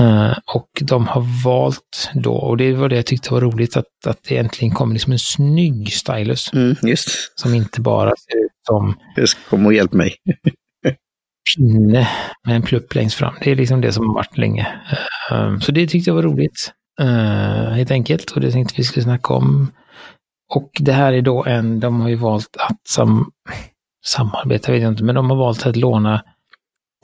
Uh, 0.00 0.38
och 0.54 0.68
de 0.80 1.06
har 1.06 1.44
valt 1.44 2.10
då, 2.14 2.34
och 2.34 2.56
det 2.56 2.72
var 2.72 2.88
det 2.88 2.96
jag 2.96 3.06
tyckte 3.06 3.32
var 3.32 3.40
roligt, 3.40 3.76
att, 3.76 4.06
att 4.06 4.18
det 4.28 4.36
äntligen 4.36 4.74
kom 4.74 4.92
liksom 4.92 5.12
en 5.12 5.18
snygg 5.18 5.92
stylus. 5.92 6.52
Mm. 6.52 6.76
Som 7.34 7.54
inte 7.54 7.80
bara 7.80 8.12
ser 8.16 8.44
ut 8.44 8.52
som... 8.66 8.94
Just, 9.16 9.38
kom 9.50 9.66
och 9.66 9.74
hjälp 9.74 9.92
mig. 9.92 10.14
pinne 11.56 12.08
med 12.46 12.56
en 12.56 12.62
plupp 12.62 12.94
längst 12.94 13.16
fram. 13.16 13.34
Det 13.40 13.50
är 13.50 13.56
liksom 13.56 13.80
det 13.80 13.92
som 13.92 14.06
har 14.06 14.14
varit 14.14 14.38
länge. 14.38 14.66
Uh, 15.32 15.58
så 15.58 15.72
det 15.72 15.86
tyckte 15.86 16.10
jag 16.10 16.14
var 16.14 16.22
roligt. 16.22 16.72
Uh, 17.00 17.68
helt 17.70 17.90
enkelt. 17.90 18.30
Och 18.30 18.40
det 18.40 18.50
tänkte 18.50 18.74
vi 18.76 18.84
skulle 18.84 19.04
snacka 19.04 19.34
om. 19.34 19.72
Och 20.54 20.70
det 20.80 20.92
här 20.92 21.12
är 21.12 21.22
då 21.22 21.44
en, 21.44 21.80
de 21.80 22.00
har 22.00 22.08
ju 22.08 22.16
valt 22.16 22.56
att 22.58 22.88
sam, 22.88 23.30
samarbeta, 24.06 24.72
vet 24.72 24.82
jag 24.82 24.92
inte, 24.92 25.04
men 25.04 25.14
de 25.14 25.30
har 25.30 25.36
valt 25.36 25.66
att 25.66 25.76
låna 25.76 26.24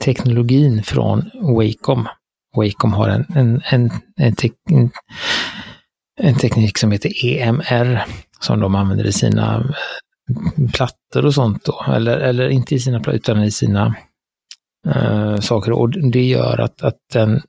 teknologin 0.03 0.83
från 0.83 1.29
Wacom. 1.33 2.07
Wacom 2.55 2.93
har 2.93 3.09
en, 3.09 3.25
en, 3.35 3.61
en, 3.65 3.91
en, 4.17 4.35
tek, 4.35 4.53
en, 4.69 4.91
en 6.19 6.35
teknik 6.35 6.77
som 6.77 6.91
heter 6.91 7.25
EMR 7.25 8.05
som 8.39 8.59
de 8.59 8.75
använder 8.75 9.05
i 9.05 9.11
sina 9.11 9.55
eh, 10.29 10.71
plattor 10.73 11.25
och 11.25 11.33
sånt 11.33 11.65
då. 11.65 11.85
Eller, 11.87 12.17
eller 12.17 12.49
inte 12.49 12.75
i 12.75 12.79
sina 12.79 12.99
plattor 12.99 13.15
utan 13.15 13.43
i 13.43 13.51
sina 13.51 13.95
uh, 14.87 15.39
saker. 15.39 15.71
Och 15.71 15.89
det 16.11 16.25
gör 16.25 16.61
att, 16.61 16.81
att 16.81 16.99
den 17.13 17.41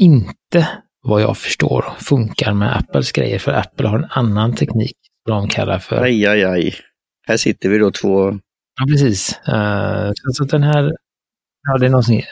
inte, 0.00 0.68
vad 1.04 1.22
jag 1.22 1.38
förstår, 1.38 1.84
funkar 1.98 2.54
med 2.54 2.76
Apples 2.76 3.12
grejer. 3.12 3.38
För 3.38 3.52
Apple 3.52 3.88
har 3.88 3.98
en 3.98 4.08
annan 4.10 4.54
teknik 4.54 4.96
de 5.26 5.48
kallar 5.48 5.78
för... 5.78 6.02
Aj, 6.02 6.26
aj, 6.26 6.44
aj. 6.44 6.74
Här 7.26 7.36
sitter 7.36 7.68
vi 7.68 7.78
då 7.78 7.90
två... 7.90 8.30
Ja, 8.80 8.86
precis. 8.88 9.40
Uh, 9.48 10.10
så, 10.32 10.44
den 10.44 10.62
här... 10.62 10.92
Ja, 11.68 11.78
det 11.78 11.86
är 11.86 11.90
någonting... 11.90 12.22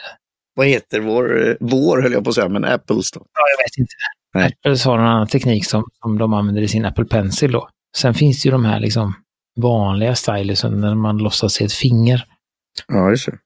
Vad 0.55 0.67
heter 0.67 0.99
vår, 0.99 1.57
vår 1.59 2.01
höll 2.01 2.11
jag 2.11 2.23
på 2.23 2.29
att 2.29 2.35
säga, 2.35 2.49
men 2.49 2.65
Apples 2.65 3.11
då? 3.11 3.19
Ja, 3.19 3.41
jag 3.57 3.63
vet 3.65 3.77
inte. 3.77 3.93
Nej. 4.33 4.45
Apples 4.45 4.85
har 4.85 4.99
en 4.99 5.05
annan 5.05 5.27
teknik 5.27 5.65
som, 5.65 5.83
som 6.01 6.17
de 6.17 6.33
använder 6.33 6.61
i 6.61 6.67
sin 6.67 6.85
Apple 6.85 7.05
Pencil 7.05 7.51
då. 7.51 7.69
Sen 7.97 8.13
finns 8.13 8.43
det 8.43 8.47
ju 8.47 8.51
de 8.51 8.65
här 8.65 8.79
liksom 8.79 9.13
vanliga 9.61 10.15
stylusen 10.15 10.81
när 10.81 10.95
man 10.95 11.17
låtsas 11.17 11.53
se 11.53 11.65
ett 11.65 11.73
finger. 11.73 12.25
Ja, 12.87 13.09
det. 13.09 13.17
ser. 13.17 13.39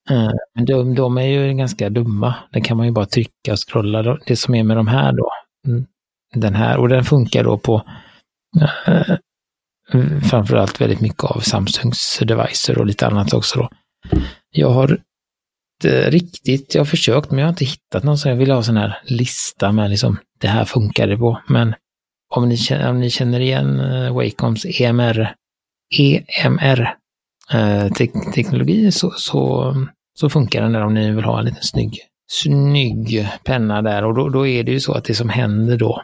men 0.55 0.65
de, 0.65 0.95
de, 0.95 1.17
är 1.17 1.27
ju 1.27 1.53
ganska 1.53 1.89
dumma. 1.89 2.35
Den 2.51 2.61
kan 2.63 2.77
man 2.77 2.85
ju 2.85 2.91
bara 2.91 3.05
trycka 3.05 3.51
och 3.51 3.69
scrolla. 3.69 4.17
Det 4.25 4.35
som 4.35 4.55
är 4.55 4.63
med 4.63 4.77
de 4.77 4.87
här 4.87 5.11
då, 5.11 5.31
mm, 5.67 5.85
den 6.35 6.55
här, 6.55 6.77
och 6.77 6.89
den 6.89 7.03
funkar 7.03 7.43
då 7.43 7.57
på 7.57 7.83
eh, 8.83 9.15
framförallt 10.29 10.81
väldigt 10.81 11.01
mycket 11.01 11.23
av 11.23 11.39
Samsungs 11.39 12.19
devices 12.19 12.77
och 12.77 12.85
lite 12.85 13.07
annat 13.07 13.33
också 13.33 13.59
då. 13.59 13.69
Jag 14.51 14.69
har 14.69 14.99
riktigt, 16.07 16.75
jag 16.75 16.81
har 16.81 16.85
försökt 16.85 17.31
men 17.31 17.39
jag 17.39 17.45
har 17.45 17.51
inte 17.51 17.65
hittat 17.65 18.03
någon 18.03 18.17
så 18.17 18.29
jag 18.29 18.35
vill 18.35 18.51
ha 18.51 18.63
sån 18.63 18.77
här 18.77 18.99
lista 19.03 19.71
med 19.71 19.89
liksom 19.89 20.17
det 20.39 20.47
här 20.47 20.65
funkar 20.65 21.07
det 21.07 21.17
på. 21.17 21.41
Men 21.47 21.75
om 22.35 22.49
ni, 22.49 22.57
om 22.87 22.99
ni 22.99 23.09
känner 23.09 23.39
igen 23.39 23.79
eh, 23.79 24.13
Wacoms 24.15 24.65
EMR, 24.65 25.33
EMR 25.97 26.95
uh, 27.53 27.93
te 27.93 28.07
teknologi 28.35 28.91
så, 28.91 29.11
så, 29.11 29.73
så 30.19 30.29
funkar 30.29 30.61
den 30.61 30.73
där 30.73 30.81
om 30.81 30.93
ni 30.93 31.11
vill 31.11 31.23
ha 31.23 31.39
en 31.39 31.45
liten 31.45 31.63
snygg, 31.63 31.99
snygg 32.31 33.29
penna 33.43 33.81
där 33.81 34.05
och 34.05 34.15
då, 34.15 34.29
då 34.29 34.47
är 34.47 34.63
det 34.63 34.71
ju 34.71 34.79
så 34.79 34.93
att 34.93 35.03
det 35.03 35.13
som 35.13 35.29
händer 35.29 35.77
då 35.77 36.01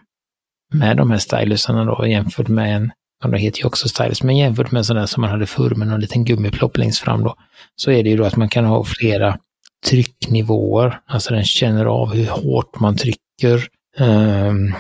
med 0.74 0.98
de 0.98 1.12
här 1.12 1.18
stylusarna 1.18 1.86
då 1.86 2.08
jämfört 2.08 2.48
med 2.48 2.76
en 2.76 2.92
de 3.32 3.34
heter 3.34 3.60
ju 3.60 3.66
också 3.66 3.90
stylus, 3.90 4.24
men 4.24 4.38
jämfört 4.38 4.72
med 4.72 4.80
en 4.80 4.86
sån 4.86 4.96
där 4.96 5.06
som 5.06 5.22
man 5.22 5.30
hade 5.30 5.46
förr 5.46 5.76
med 5.76 5.88
någon 5.88 6.00
liten 6.00 6.26
gummiplopp 6.26 6.78
längst 6.78 7.00
fram 7.00 7.24
då, 7.24 7.36
så 7.76 7.92
är 7.92 8.04
det 8.04 8.10
ju 8.10 8.18
då 8.18 8.26
att 8.26 8.36
man 8.36 8.50
kan 8.50 8.66
ha 8.66 8.84
flera 8.84 9.38
trycknivåer. 9.86 11.00
Alltså 11.06 11.34
den 11.34 11.44
känner 11.44 11.86
av 11.86 12.14
hur 12.14 12.28
hårt 12.28 12.80
man 12.80 12.98
trycker. 12.98 13.68
Um, 14.00 14.76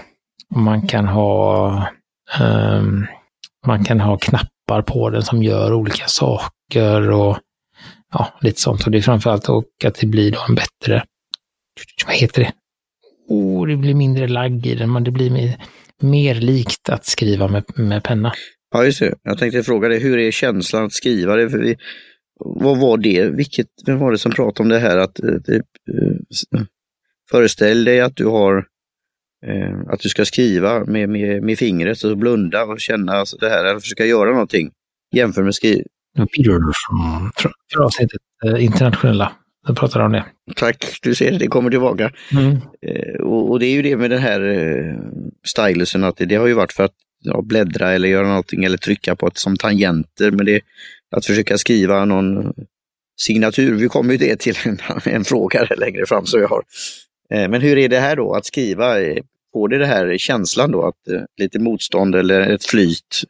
man 0.55 0.87
kan 0.87 1.07
ha 1.07 1.87
um, 2.39 3.07
man 3.65 3.83
kan 3.83 3.99
ha 3.99 4.17
appar 4.63 4.81
på 4.81 5.09
den 5.09 5.21
som 5.21 5.43
gör 5.43 5.73
olika 5.73 6.07
saker 6.07 7.11
och 7.11 7.37
ja, 8.13 8.33
lite 8.41 8.61
sånt. 8.61 8.85
Och 8.85 8.91
det 8.91 8.97
är 8.97 9.01
framförallt 9.01 9.49
och 9.49 9.65
att 9.85 9.95
det 9.95 10.07
blir 10.07 10.31
då 10.31 10.39
en 10.49 10.55
bättre, 10.55 11.03
vad 12.05 12.15
heter 12.15 12.41
det? 12.41 12.51
Oh, 13.27 13.67
det 13.67 13.77
blir 13.77 13.93
mindre 13.93 14.27
lagg 14.27 14.65
i 14.65 14.75
den, 14.75 14.93
men 14.93 15.03
det 15.03 15.11
blir 15.11 15.29
mer, 15.31 15.57
mer 16.01 16.35
likt 16.35 16.89
att 16.89 17.05
skriva 17.05 17.47
med, 17.47 17.63
med 17.75 18.03
penna. 18.03 18.33
Ja, 18.73 18.85
just 18.85 18.99
det. 18.99 19.15
Jag 19.23 19.37
tänkte 19.37 19.63
fråga 19.63 19.87
dig, 19.87 19.99
hur 19.99 20.19
är 20.19 20.31
känslan 20.31 20.85
att 20.85 20.93
skriva 20.93 21.35
det? 21.35 21.49
För 21.49 21.57
vi, 21.57 21.75
vad 22.39 22.79
var 22.79 22.97
det? 22.97 23.29
Vilket, 23.29 23.67
vem 23.85 23.99
var 23.99 24.11
det 24.11 24.17
som 24.17 24.31
pratade 24.31 24.63
om 24.63 24.69
det 24.69 24.79
här 24.79 24.97
att 24.97 25.19
eh, 25.19 25.37
typ, 25.45 25.65
eh, 25.93 26.61
föreställ 27.31 27.83
dig 27.83 28.01
att 28.01 28.15
du 28.15 28.25
har 28.25 28.65
att 29.89 29.99
du 29.99 30.09
ska 30.09 30.25
skriva 30.25 30.85
med, 30.85 31.09
med, 31.09 31.43
med 31.43 31.57
fingret 31.57 32.03
och 32.03 32.17
blunda 32.17 32.63
och 32.63 32.79
känna 32.79 33.13
alltså 33.13 33.37
det 33.37 33.49
här, 33.49 33.65
eller 33.65 33.79
försöka 33.79 34.05
göra 34.05 34.31
någonting. 34.31 34.71
Jämför 35.15 35.43
med 35.43 35.55
skriv. 35.55 35.83
Peter 36.17 36.59
från 37.73 37.83
avsnittet 37.85 38.21
internationella 38.59 39.31
jag 39.67 39.77
pratar 39.77 39.99
om 39.99 40.11
det. 40.11 40.25
Tack, 40.55 40.97
du 41.01 41.15
ser, 41.15 41.39
det 41.39 41.47
kommer 41.47 41.69
tillbaka. 41.69 42.11
Mm. 42.31 42.57
Eh, 42.81 43.21
och, 43.21 43.51
och, 43.51 43.59
det 43.59 43.65
är 43.65 43.71
ju 43.71 43.81
det 43.81 43.97
med 43.97 44.09
den 44.09 44.19
här 44.19 44.41
eh, 44.41 44.95
stylusen, 45.43 46.03
att 46.03 46.17
det, 46.17 46.25
det, 46.25 46.35
har 46.35 46.47
ju 46.47 46.53
varit 46.53 46.73
för 46.73 46.83
att 46.83 46.95
ja, 47.23 47.41
bläddra 47.41 47.91
eller 47.91 48.09
göra 48.09 48.27
någonting 48.27 48.63
eller 48.63 48.77
trycka 48.77 49.15
på 49.15 49.27
ett 49.27 49.37
som 49.37 49.57
tangenter, 49.57 50.31
men 50.31 50.45
det 50.45 50.61
att 51.15 51.25
försöka 51.25 51.57
skriva 51.57 52.05
någon 52.05 52.53
signatur. 53.21 53.75
Vi 53.75 53.87
kommer 53.87 54.11
ju 54.11 54.17
det 54.17 54.39
till 54.39 54.55
en, 54.65 54.77
en 55.13 55.23
fråga 55.23 55.67
längre 55.77 56.05
fram 56.05 56.25
som 56.25 56.41
jag 56.41 56.47
har. 56.47 56.63
Eh, 57.33 57.49
men 57.49 57.61
hur 57.61 57.77
är 57.77 57.89
det 57.89 57.99
här 57.99 58.15
då 58.15 58.33
att 58.33 58.45
skriva? 58.45 58.99
Får 59.53 59.67
det 59.67 59.77
det 59.77 59.85
här 59.85 60.17
känslan 60.17 60.71
då, 60.71 60.87
att 60.87 61.07
eh, 61.07 61.21
lite 61.41 61.59
motstånd 61.59 62.15
eller 62.15 62.41
ett 62.41 62.65
flyt 62.65 63.23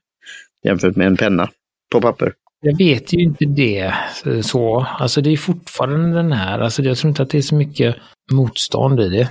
jämfört 0.63 0.95
med 0.95 1.07
en 1.07 1.17
penna 1.17 1.49
på 1.91 2.01
papper? 2.01 2.33
Jag 2.61 2.77
vet 2.77 3.13
ju 3.13 3.23
inte 3.23 3.45
det 3.45 3.93
eh, 4.25 4.41
så. 4.41 4.79
Alltså 4.99 5.21
det 5.21 5.29
är 5.29 5.37
fortfarande 5.37 6.17
den 6.17 6.31
här, 6.31 6.59
alltså 6.59 6.83
jag 6.83 6.97
tror 6.97 7.09
inte 7.09 7.23
att 7.23 7.29
det 7.29 7.37
är 7.37 7.41
så 7.41 7.55
mycket 7.55 7.95
motstånd 8.31 8.99
i 8.99 9.09
det. 9.09 9.29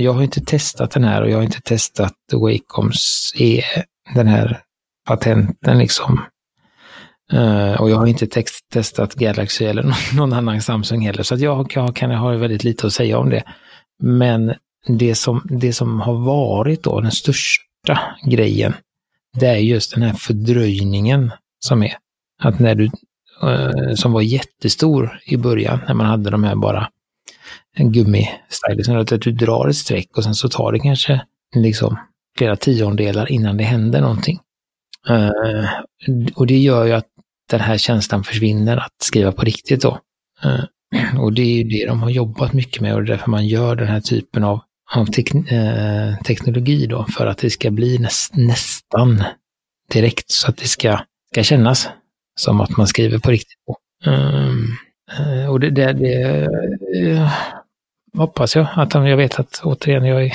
Jag 0.00 0.12
har 0.12 0.22
inte 0.22 0.40
testat 0.40 0.90
den 0.90 1.04
här 1.04 1.22
och 1.22 1.30
jag 1.30 1.36
har 1.36 1.44
inte 1.44 1.60
testat 1.60 2.14
Wacoms, 2.32 3.32
e, 3.38 3.62
den 4.14 4.26
här 4.26 4.60
patenten 5.08 5.78
liksom. 5.78 6.20
Uh, 7.32 7.80
och 7.80 7.90
jag 7.90 7.96
har 7.96 8.06
inte 8.06 8.26
text, 8.26 8.70
testat 8.72 9.14
Galaxy 9.14 9.64
eller 9.64 9.94
någon 10.16 10.32
annan 10.32 10.62
Samsung 10.62 11.06
heller, 11.06 11.22
så 11.22 11.34
att 11.34 11.40
jag, 11.40 11.72
jag 11.74 11.96
kan 11.96 12.10
ha 12.10 12.30
väldigt 12.30 12.64
lite 12.64 12.86
att 12.86 12.92
säga 12.92 13.18
om 13.18 13.30
det. 13.30 13.42
Men 14.02 14.54
det 14.86 15.14
som, 15.14 15.46
det 15.50 15.72
som 15.72 16.00
har 16.00 16.14
varit 16.14 16.82
då 16.82 17.00
den 17.00 17.10
största 17.10 17.98
grejen, 18.24 18.74
det 19.40 19.46
är 19.46 19.56
just 19.56 19.94
den 19.94 20.02
här 20.02 20.12
fördröjningen 20.12 21.32
som 21.58 21.82
är. 21.82 21.96
Att 22.42 22.58
när 22.58 22.74
du, 22.74 22.84
eh, 23.42 23.94
som 23.94 24.12
var 24.12 24.20
jättestor 24.20 25.20
i 25.26 25.36
början, 25.36 25.80
när 25.86 25.94
man 25.94 26.06
hade 26.06 26.30
de 26.30 26.44
här 26.44 26.56
bara 26.56 26.88
en 27.76 27.92
gummistylusen, 27.92 28.96
att 28.96 29.08
du 29.20 29.32
drar 29.32 29.68
ett 29.68 29.76
streck 29.76 30.16
och 30.16 30.24
sen 30.24 30.34
så 30.34 30.48
tar 30.48 30.72
det 30.72 30.78
kanske 30.78 31.20
liksom 31.56 31.98
flera 32.38 32.56
tiondelar 32.56 33.32
innan 33.32 33.56
det 33.56 33.64
händer 33.64 34.00
någonting. 34.00 34.40
Eh, 35.08 35.68
och 36.34 36.46
det 36.46 36.58
gör 36.58 36.84
ju 36.84 36.92
att 36.92 37.06
den 37.50 37.60
här 37.60 37.78
känslan 37.78 38.24
försvinner 38.24 38.76
att 38.76 39.02
skriva 39.02 39.32
på 39.32 39.42
riktigt 39.42 39.82
då. 39.82 39.98
Eh, 40.42 40.64
och 41.20 41.32
det 41.32 41.42
är 41.42 41.56
ju 41.56 41.64
det 41.64 41.86
de 41.86 42.02
har 42.02 42.10
jobbat 42.10 42.52
mycket 42.52 42.82
med 42.82 42.94
och 42.94 43.04
det 43.04 43.12
är 43.12 43.16
därför 43.16 43.30
man 43.30 43.46
gör 43.46 43.76
den 43.76 43.88
här 43.88 44.00
typen 44.00 44.44
av, 44.44 44.60
av 44.92 45.06
tek, 45.06 45.34
eh, 45.34 46.16
teknologi 46.26 46.86
då, 46.86 47.06
för 47.16 47.26
att 47.26 47.38
det 47.38 47.50
ska 47.50 47.70
bli 47.70 47.98
näst, 47.98 48.36
nästan 48.36 49.24
direkt 49.92 50.30
så 50.30 50.50
att 50.50 50.56
det 50.56 50.68
ska, 50.68 50.98
ska 51.32 51.42
kännas 51.42 51.88
som 52.40 52.60
att 52.60 52.76
man 52.76 52.86
skriver 52.86 53.18
på 53.18 53.30
riktigt. 53.30 53.58
Um, 54.06 54.76
och 55.50 55.60
det, 55.60 55.70
det, 55.70 55.92
det 55.92 56.22
eh, 57.10 57.32
hoppas 58.16 58.56
jag 58.56 58.66
att 58.76 58.94
jag 58.94 59.16
vet 59.16 59.38
att 59.38 59.60
återigen, 59.64 60.04
jag 60.04 60.24
är, 60.24 60.32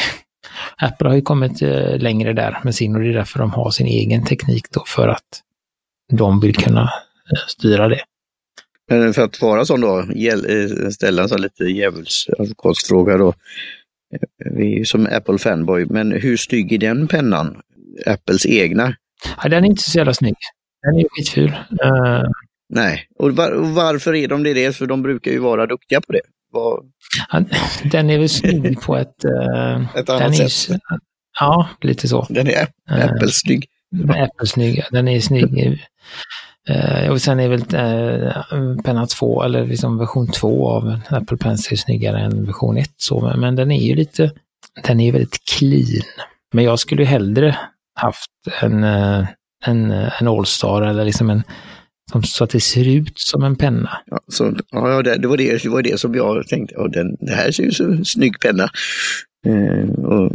Apple 0.78 1.10
har 1.10 1.16
ju 1.16 1.22
kommit 1.22 1.62
eh, 1.62 1.98
längre 1.98 2.34
där 2.34 2.60
med 2.64 2.76
sin 2.76 2.96
och 2.96 3.02
det 3.02 3.10
är 3.10 3.14
därför 3.14 3.40
de 3.40 3.52
har 3.52 3.72
sin 3.72 3.88
egen 3.88 4.26
teknik 4.26 4.66
då 4.72 4.84
för 4.88 5.08
att 5.08 5.42
de 6.12 6.40
vill 6.40 6.56
kunna 6.56 6.90
styra 7.48 7.88
det. 7.88 8.02
Men 8.90 9.14
för 9.14 9.22
att 9.22 9.42
vara 9.42 9.66
sån 9.66 9.82
då, 9.82 10.06
ställa 10.92 11.22
en 11.22 11.30
sån 11.30 11.42
lite 11.42 11.64
djävulsadvokatsfråga 11.64 13.18
då. 13.18 13.34
Vi 14.56 14.74
är 14.74 14.78
ju 14.78 14.86
som 14.86 15.08
Apple-fanboy, 15.08 15.86
men 15.90 16.12
hur 16.12 16.38
snygg 16.38 16.74
är 16.74 16.78
den 16.78 17.08
pennan? 17.08 17.62
Apples 18.06 18.46
egna? 18.46 18.94
Ja, 19.44 19.50
den 19.50 19.64
är 19.64 19.68
inte 19.68 19.84
så 19.84 19.98
jävla 19.98 20.14
snygg. 20.14 20.36
Den 20.82 21.00
är 21.00 21.06
skitful. 21.10 21.50
Uh... 21.50 22.30
Nej, 22.70 23.08
och, 23.20 23.36
var, 23.36 23.74
varför 23.76 24.16
är 24.16 24.28
de 24.28 24.44
det? 24.44 24.54
Dels 24.54 24.78
för 24.78 24.86
de 24.86 25.02
brukar 25.02 25.32
ju 25.32 25.40
vara 25.40 25.66
duktiga 25.66 26.02
på 26.02 26.14
det. 26.14 26.22
Var... 26.52 26.82
Ja, 27.32 27.44
den 27.92 28.10
är 28.10 28.18
väl 28.18 28.30
snygg 28.30 28.82
på 28.82 28.98
ett... 28.98 29.26
Uh... 29.26 29.96
ett 29.96 30.10
annat 30.10 30.36
sätt? 30.36 30.70
Är, 30.70 30.80
ja, 31.40 31.70
lite 31.82 32.08
så. 32.08 32.28
Den 32.30 32.48
är 32.48 32.68
Apple-snygg. 32.88 33.66
Apple 34.10 34.48
snygg. 34.48 34.84
Den 34.92 35.08
är 35.08 35.20
snygg. 35.20 35.80
Eh, 36.70 37.12
och 37.12 37.22
sen 37.22 37.40
är 37.40 37.50
väl 37.50 37.62
eh, 37.74 38.84
penna 38.84 39.08
2, 39.08 39.44
eller 39.44 39.66
liksom 39.66 39.98
version 39.98 40.28
2 40.28 40.70
av 40.70 41.00
Apple 41.10 41.38
Pencil 41.38 41.78
snyggare 41.78 42.20
än 42.20 42.46
version 42.46 42.78
1. 42.78 42.90
Så, 42.98 43.22
men 43.22 43.40
men 43.40 43.56
den 43.56 43.72
är 43.72 43.88
ju 43.88 43.96
lite, 43.96 44.32
den 44.88 45.00
är 45.00 45.06
ju 45.06 45.12
väldigt 45.12 45.46
clean. 45.58 46.04
Men 46.54 46.64
jag 46.64 46.80
skulle 46.80 47.04
hellre 47.04 47.58
haft 47.96 48.32
en, 48.62 48.84
eh, 48.84 49.28
en, 49.66 49.92
en 49.92 50.28
Allstar 50.28 50.82
eller 50.82 51.06
liksom 51.06 51.30
en, 51.30 51.44
som, 52.12 52.24
så 52.24 52.44
att 52.44 52.50
det 52.50 52.60
ser 52.60 52.88
ut 52.88 53.20
som 53.20 53.44
en 53.44 53.56
penna. 53.56 54.02
Ja, 54.06 54.20
så, 54.28 54.54
ja 54.72 55.02
det, 55.02 55.18
det, 55.18 55.28
var 55.28 55.38
det, 55.38 55.64
det 55.64 55.70
var 55.70 55.82
det 55.82 56.00
som 56.00 56.16
jag 56.16 56.48
tänkte, 56.48 56.76
ja, 56.78 56.88
den, 56.88 57.18
det 57.20 57.34
här 57.34 57.52
ser 57.52 57.64
ju 57.64 57.72
som 57.72 57.92
en 57.92 58.06
snygg 58.06 58.40
penna. 58.40 58.70
Eh, 59.46 59.90
och 59.90 60.32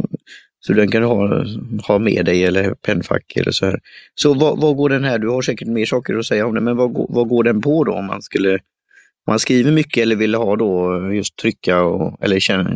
så 0.67 0.73
den 0.73 0.91
kan 0.91 1.01
du 1.01 1.07
ha, 1.07 1.45
ha 1.87 1.99
med 1.99 2.25
dig 2.25 2.45
eller 2.45 2.73
pennfack 2.73 3.33
eller 3.35 3.51
så 3.51 3.65
här. 3.65 3.79
Så 4.15 4.33
vad, 4.33 4.59
vad, 4.59 4.75
går 4.75 4.89
den 4.89 5.03
här, 5.03 5.19
du 5.19 5.29
har 5.29 5.41
säkert 5.41 5.67
mer 5.67 5.85
saker 5.85 6.17
att 6.17 6.25
säga 6.25 6.45
om 6.45 6.53
den, 6.53 6.63
men 6.63 6.77
vad, 6.77 7.05
vad 7.09 7.27
går 7.27 7.43
den 7.43 7.61
på 7.61 7.83
då 7.83 7.93
om 7.93 8.05
man 8.05 8.21
skulle, 8.21 8.53
om 8.53 9.27
man 9.27 9.39
skriver 9.39 9.71
mycket 9.71 10.01
eller 10.01 10.15
vill 10.15 10.35
ha 10.35 10.55
då 10.55 10.99
just 11.13 11.35
trycka 11.35 11.83
och, 11.83 12.23
eller 12.23 12.39
känna, 12.39 12.69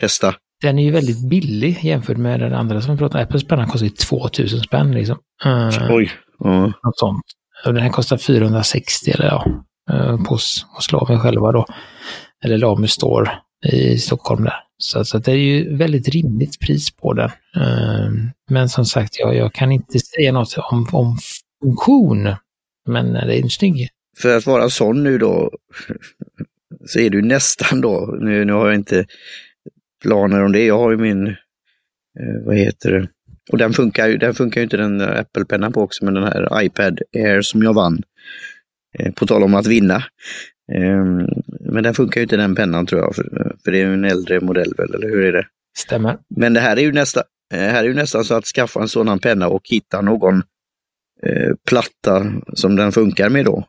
testa. 0.00 0.34
Den 0.62 0.78
är 0.78 0.84
ju 0.84 0.90
väldigt 0.90 1.28
billig 1.28 1.78
jämfört 1.84 2.16
med 2.16 2.40
den 2.40 2.54
andra 2.54 2.80
som 2.80 2.94
vi 2.94 2.98
pratade 2.98 3.24
om. 3.24 3.28
Apples 3.28 3.44
penna 3.44 3.66
kostar 3.66 3.86
ju 3.86 3.90
2000 3.90 4.60
spänn 4.60 4.92
liksom. 4.92 5.18
Uh, 5.46 5.94
Oj. 5.94 6.10
Ja. 6.38 6.66
Något 6.66 6.98
sånt. 6.98 7.24
Och 7.66 7.74
den 7.74 7.82
här 7.82 7.90
kostar 7.90 8.16
460 8.16 9.10
eller 9.10 9.26
ja, 9.26 9.44
uh, 9.92 10.26
hos, 10.28 10.66
hos 10.76 10.92
Laven 10.92 11.20
själva 11.20 11.52
då. 11.52 11.66
Eller 12.44 12.58
Lamu 12.58 12.88
Store 12.88 13.30
i 13.66 13.98
Stockholm 13.98 14.44
där. 14.44 14.54
Så, 14.78 15.04
så 15.04 15.18
det 15.18 15.30
är 15.30 15.36
ju 15.36 15.76
väldigt 15.76 16.08
rimligt 16.08 16.60
pris 16.60 16.90
på 16.96 17.12
den. 17.12 17.30
Ehm, 17.56 18.30
men 18.50 18.68
som 18.68 18.84
sagt, 18.84 19.18
jag, 19.18 19.36
jag 19.36 19.52
kan 19.52 19.72
inte 19.72 19.98
säga 19.98 20.32
något 20.32 20.58
om, 20.58 20.86
om 20.92 21.18
funktion. 21.62 22.34
Men 22.88 23.12
det 23.12 23.38
är 23.38 23.42
en 23.42 23.50
snygg. 23.50 23.88
För 24.18 24.36
att 24.36 24.46
vara 24.46 24.70
sån 24.70 25.02
nu 25.02 25.18
då, 25.18 25.50
så 26.86 26.98
är 26.98 27.10
du 27.10 27.22
nästan 27.22 27.80
då, 27.80 28.16
nu, 28.20 28.44
nu 28.44 28.52
har 28.52 28.66
jag 28.66 28.74
inte 28.74 29.06
planer 30.02 30.44
om 30.44 30.52
det, 30.52 30.64
jag 30.64 30.78
har 30.78 30.90
ju 30.90 30.96
min, 30.96 31.26
eh, 31.26 32.44
vad 32.46 32.56
heter 32.56 32.92
det, 32.92 33.08
och 33.52 33.58
den 33.58 33.72
funkar 33.72 34.08
ju, 34.08 34.16
den 34.16 34.34
funkar 34.34 34.60
ju 34.60 34.64
inte 34.64 34.76
den 34.76 35.00
Apple-pennan 35.00 35.72
på 35.72 35.82
också, 35.82 36.04
men 36.04 36.14
den 36.14 36.24
här 36.24 36.62
iPad 36.62 36.98
Air 37.14 37.42
som 37.42 37.62
jag 37.62 37.74
vann. 37.74 38.02
Eh, 38.98 39.12
på 39.12 39.26
tal 39.26 39.42
om 39.42 39.54
att 39.54 39.66
vinna. 39.66 40.04
Ehm, 40.72 41.26
men 41.70 41.82
den 41.82 41.94
funkar 41.94 42.20
ju 42.20 42.22
inte 42.22 42.36
den 42.36 42.54
pennan 42.54 42.86
tror 42.86 43.00
jag, 43.00 43.14
för, 43.14 43.56
för 43.64 43.72
det 43.72 43.80
är 43.80 43.86
ju 43.86 43.94
en 43.94 44.04
äldre 44.04 44.40
modell 44.40 44.74
väl, 44.76 44.94
eller 44.94 45.08
hur 45.08 45.24
är 45.24 45.32
det? 45.32 45.46
Stämmer. 45.78 46.18
Men 46.36 46.52
det 46.52 46.60
här 46.60 46.76
är 46.76 46.80
ju 46.80 46.92
nästan, 46.92 47.22
eh, 47.54 47.58
här 47.60 47.84
är 47.84 47.88
ju 47.88 47.94
nästan 47.94 48.24
så 48.24 48.34
att 48.34 48.44
skaffa 48.44 48.80
en 48.80 48.88
sådan 48.88 49.18
penna 49.18 49.48
och 49.48 49.62
hitta 49.64 50.00
någon 50.00 50.42
eh, 51.22 51.54
platta 51.68 52.32
som 52.54 52.76
den 52.76 52.92
funkar 52.92 53.28
med 53.28 53.44
då. 53.44 53.66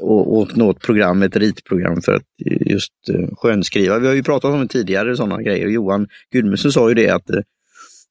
Och, 0.00 0.38
och 0.38 0.56
något 0.56 0.80
program, 0.80 1.22
ett 1.22 1.36
ritprogram 1.36 2.02
för 2.02 2.14
att 2.14 2.22
just 2.66 2.92
eh, 3.12 3.28
skönskriva. 3.36 3.98
Vi 3.98 4.06
har 4.06 4.14
ju 4.14 4.22
pratat 4.22 4.54
om 4.54 4.60
det 4.60 4.68
tidigare, 4.68 5.16
sådana 5.16 5.42
grejer. 5.42 5.68
Johan 5.68 6.08
Gudmundsson 6.32 6.72
sa 6.72 6.88
ju 6.88 6.94
det 6.94 7.10
att 7.10 7.30
eh, 7.30 7.40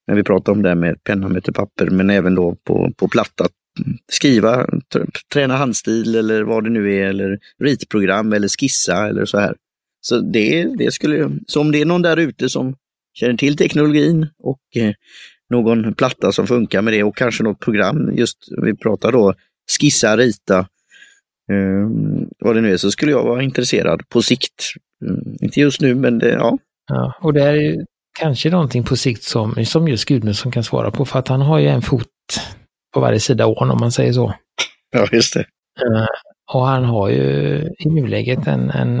när 0.06 0.14
vi 0.14 0.22
pratade 0.22 0.56
om 0.56 0.62
det 0.62 0.68
här 0.68 0.76
med 0.76 1.04
penna 1.04 1.28
möter 1.28 1.52
papper, 1.52 1.90
men 1.90 2.10
även 2.10 2.34
då 2.34 2.56
på, 2.64 2.92
på 2.96 3.08
platta. 3.08 3.48
Skriva, 4.12 4.66
träna 5.32 5.56
handstil 5.56 6.14
eller 6.14 6.42
vad 6.42 6.64
det 6.64 6.70
nu 6.70 6.94
är, 6.94 7.06
eller 7.06 7.38
ritprogram 7.58 8.32
eller 8.32 8.48
skissa 8.48 9.08
eller 9.08 9.24
så 9.24 9.38
här. 9.38 9.54
Så 10.00 10.20
det, 10.20 10.64
det 10.64 10.92
skulle, 10.92 11.30
så 11.46 11.60
om 11.60 11.72
det 11.72 11.80
är 11.80 11.84
någon 11.84 12.02
där 12.02 12.16
ute 12.16 12.48
som 12.48 12.74
känner 13.14 13.36
till 13.36 13.56
teknologin 13.56 14.28
och 14.38 14.60
eh, 14.76 14.92
någon 15.50 15.94
platta 15.94 16.32
som 16.32 16.46
funkar 16.46 16.82
med 16.82 16.92
det 16.92 17.02
och 17.02 17.16
kanske 17.16 17.42
något 17.42 17.60
program, 17.60 18.12
just 18.16 18.38
vi 18.62 18.76
pratar 18.76 19.12
då 19.12 19.34
skissa, 19.78 20.16
rita, 20.16 20.58
eh, 21.52 21.88
vad 22.38 22.54
det 22.54 22.60
nu 22.60 22.72
är, 22.72 22.76
så 22.76 22.90
skulle 22.90 23.12
jag 23.12 23.24
vara 23.24 23.42
intresserad 23.42 24.08
på 24.08 24.22
sikt. 24.22 24.64
Mm, 25.04 25.36
inte 25.40 25.60
just 25.60 25.80
nu, 25.80 25.94
men 25.94 26.18
det, 26.18 26.28
ja. 26.28 26.58
ja. 26.88 27.14
Och 27.20 27.32
det 27.32 27.42
är 27.42 27.54
ju 27.54 27.84
kanske 28.18 28.50
någonting 28.50 28.84
på 28.84 28.96
sikt 28.96 29.22
som, 29.22 29.64
som 29.64 29.88
just 29.88 30.04
Gudmundsson 30.04 30.52
kan 30.52 30.64
svara 30.64 30.90
på, 30.90 31.04
för 31.04 31.18
att 31.18 31.28
han 31.28 31.40
har 31.40 31.58
ju 31.58 31.66
en 31.66 31.82
fot 31.82 32.06
på 32.94 33.00
varje 33.00 33.20
sida 33.20 33.46
ån 33.46 33.70
om 33.70 33.78
man 33.80 33.92
säger 33.92 34.12
så. 34.12 34.34
Ja, 34.92 35.06
just 35.12 35.34
det. 35.34 35.40
Uh, 35.40 36.06
och 36.52 36.66
han 36.66 36.84
har 36.84 37.08
ju 37.08 37.68
i 37.78 37.88
nuläget 37.88 38.46
en, 38.46 38.70
en, 38.70 39.00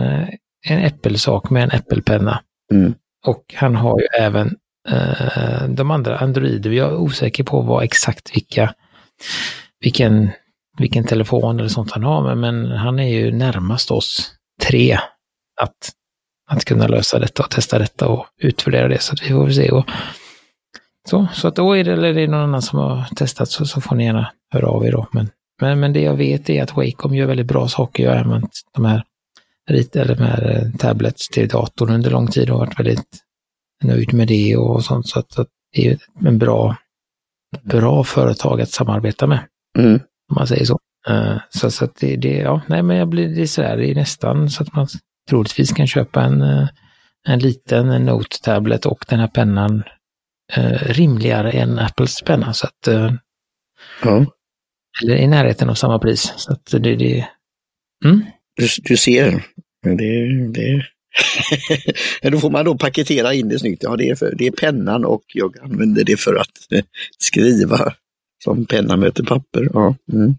en 0.68 0.78
äppelsak 0.78 1.50
med 1.50 1.62
en 1.62 1.70
äppelpenna. 1.70 2.40
Mm. 2.72 2.94
Och 3.26 3.54
han 3.54 3.76
har 3.76 4.00
ju 4.00 4.06
även 4.20 4.56
uh, 4.90 5.68
de 5.68 5.90
andra 5.90 6.18
Androider. 6.18 6.70
Jag 6.70 6.90
är 6.90 6.96
osäker 6.96 7.44
på 7.44 7.60
vad 7.60 7.84
exakt 7.84 8.36
vilka, 8.36 8.74
vilken, 9.80 10.30
vilken 10.78 11.04
telefon 11.04 11.58
eller 11.58 11.68
sånt 11.68 11.92
han 11.92 12.04
har, 12.04 12.22
men, 12.22 12.40
men 12.40 12.78
han 12.78 12.98
är 12.98 13.08
ju 13.08 13.32
närmast 13.32 13.90
oss 13.90 14.32
tre 14.62 14.98
att 15.60 15.92
att 16.50 16.64
kunna 16.64 16.86
lösa 16.86 17.18
detta 17.18 17.42
och 17.42 17.50
testa 17.50 17.78
detta 17.78 18.08
och 18.08 18.26
utvärdera 18.38 18.88
det. 18.88 19.02
Så 19.02 19.12
att 19.12 19.22
vi 19.22 19.28
får 19.28 19.50
se. 19.50 19.70
Och 19.70 19.90
så, 21.08 21.28
så 21.34 21.48
att 21.48 21.56
då 21.56 21.76
är 21.76 21.84
det, 21.84 21.92
eller 21.92 22.08
är 22.08 22.14
det 22.14 22.26
någon 22.26 22.40
annan 22.40 22.62
som 22.62 22.78
har 22.78 23.04
testat 23.16 23.48
så, 23.48 23.66
så 23.66 23.80
får 23.80 23.96
ni 23.96 24.04
gärna 24.04 24.32
höra 24.52 24.66
av 24.66 24.86
er 24.86 24.92
då. 24.92 25.06
Men, 25.12 25.28
men, 25.60 25.80
men 25.80 25.92
det 25.92 26.00
jag 26.00 26.14
vet 26.14 26.50
är 26.50 26.62
att 26.62 26.76
Wacom 26.76 27.14
gör 27.14 27.26
väldigt 27.26 27.46
bra 27.46 27.68
saker. 27.68 28.04
Jag 28.04 28.10
har 28.10 28.18
använt 28.18 28.52
de 28.74 28.84
här, 28.84 29.04
eller 29.68 30.14
de 30.14 30.22
här 30.22 30.72
tablets 30.78 31.28
till 31.28 31.48
datorn 31.48 31.90
under 31.90 32.10
lång 32.10 32.26
tid 32.26 32.50
och 32.50 32.58
varit 32.58 32.78
väldigt 32.80 33.18
nöjd 33.84 34.14
med 34.14 34.28
det 34.28 34.56
och 34.56 34.84
sånt. 34.84 35.08
Så 35.08 35.18
att, 35.18 35.38
att 35.38 35.48
det 35.72 35.88
är 35.88 35.98
en 36.24 36.38
bra, 36.38 36.76
bra 37.62 38.04
företag 38.04 38.60
att 38.60 38.70
samarbeta 38.70 39.26
med. 39.26 39.40
Mm. 39.78 39.94
Om 40.30 40.34
man 40.34 40.46
säger 40.46 40.64
så. 40.64 40.78
Uh, 41.10 41.36
så, 41.50 41.70
så 41.70 41.84
att 41.84 41.96
det, 41.96 42.16
det, 42.16 42.36
ja, 42.36 42.60
nej 42.66 42.82
men 42.82 42.96
jag 42.96 43.08
blir, 43.08 43.28
det 43.28 43.42
är 43.42 43.46
sådär, 43.46 43.76
det 43.76 43.90
är 43.90 43.94
nästan 43.94 44.50
så 44.50 44.62
att 44.62 44.74
man 44.74 44.86
troligtvis 45.28 45.72
kan 45.72 45.86
köpa 45.86 46.22
en, 46.22 46.68
en 47.26 47.38
liten 47.38 48.04
Note-tablet 48.04 48.86
och 48.86 49.04
den 49.08 49.20
här 49.20 49.28
pennan 49.28 49.76
eh, 49.76 49.82
rimligare 50.82 51.50
än 51.50 51.78
Apples 51.78 52.22
penna. 52.22 52.52
Så 52.52 52.66
att, 52.66 52.88
eh, 52.88 53.12
ja. 54.02 54.26
Eller 55.02 55.16
i 55.16 55.26
närheten 55.26 55.70
av 55.70 55.74
samma 55.74 55.98
pris. 55.98 56.32
Så 56.36 56.52
att 56.52 56.66
det, 56.66 56.96
det 56.96 57.26
mm. 58.04 58.20
du, 58.56 58.68
du 58.82 58.96
ser, 58.96 59.44
det, 59.82 60.48
det... 60.52 60.82
då 62.30 62.38
får 62.38 62.50
man 62.50 62.64
då 62.64 62.78
paketera 62.78 63.34
in 63.34 63.48
det 63.48 63.58
snyggt. 63.58 63.82
Ja, 63.82 63.96
det 63.96 64.08
är, 64.08 64.14
för, 64.14 64.34
det 64.38 64.46
är 64.46 64.50
pennan 64.50 65.04
och 65.04 65.22
jag 65.34 65.58
använder 65.62 66.04
det 66.04 66.20
för 66.20 66.34
att 66.34 66.82
skriva 67.18 67.94
som 68.44 68.66
penna 68.66 68.96
möter 68.96 69.22
papper. 69.24 69.68
Ja, 69.72 69.96
mm. 70.12 70.34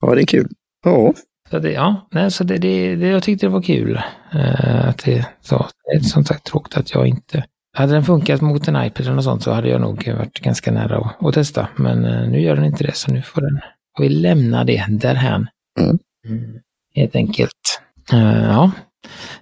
ja 0.00 0.14
det 0.14 0.20
är 0.20 0.26
kul. 0.26 0.48
Ja. 0.84 1.14
Så 1.50 1.58
det, 1.58 1.72
ja, 1.72 2.08
nej, 2.10 2.30
så 2.30 2.44
det, 2.44 2.58
det, 2.58 2.96
det, 2.96 3.06
jag 3.06 3.22
tyckte 3.22 3.46
det 3.46 3.50
var 3.50 3.62
kul. 3.62 4.00
Uh, 4.34 4.88
att 4.88 4.98
det, 5.04 5.26
så, 5.40 5.68
det 5.84 5.96
är 5.96 6.00
som 6.00 6.24
sagt 6.24 6.46
tråkigt 6.46 6.76
att 6.76 6.94
jag 6.94 7.06
inte... 7.06 7.44
Hade 7.76 7.92
den 7.92 8.04
funkat 8.04 8.40
mot 8.40 8.68
en 8.68 8.86
iPad 8.86 9.00
eller 9.00 9.14
något 9.14 9.24
sånt 9.24 9.42
så 9.42 9.52
hade 9.52 9.68
jag 9.68 9.80
nog 9.80 10.08
varit 10.08 10.40
ganska 10.40 10.72
nära 10.72 10.96
att, 10.96 11.24
att 11.24 11.34
testa. 11.34 11.68
Men 11.76 12.04
uh, 12.04 12.28
nu 12.28 12.40
gör 12.40 12.56
den 12.56 12.64
inte 12.64 12.84
det, 12.84 12.94
så 12.94 13.12
nu 13.12 13.22
får, 13.22 13.40
den, 13.40 13.60
får 13.96 14.04
vi 14.04 14.08
lämna 14.08 14.64
det 14.64 14.84
därhän. 14.88 15.48
Mm. 15.80 15.98
Mm, 16.28 16.60
helt 16.94 17.16
enkelt. 17.16 17.80
Uh, 18.12 18.70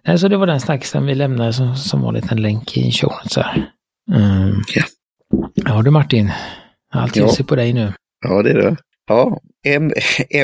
ja, 0.03 0.19
så 0.19 0.29
det 0.29 0.37
var 0.37 0.47
den 0.47 0.61
snacksen 0.61 1.07
vi 1.07 1.15
lämnade 1.15 1.53
som, 1.53 1.77
som 1.77 2.01
var 2.01 2.09
en 2.09 2.15
liten 2.15 2.43
länk 2.43 2.77
i 2.77 2.93
showen. 2.93 3.27
Um, 4.13 4.63
ja. 4.75 4.83
ja 5.55 5.83
du 5.83 5.91
Martin, 5.91 6.33
allt 6.93 7.17
ja. 7.17 7.31
på 7.49 7.57
dig 7.57 7.73
nu. 7.73 7.93
Ja, 8.25 8.43
det 8.43 8.51
är 8.51 8.55
det. 8.55 8.77
Ja, 9.09 9.41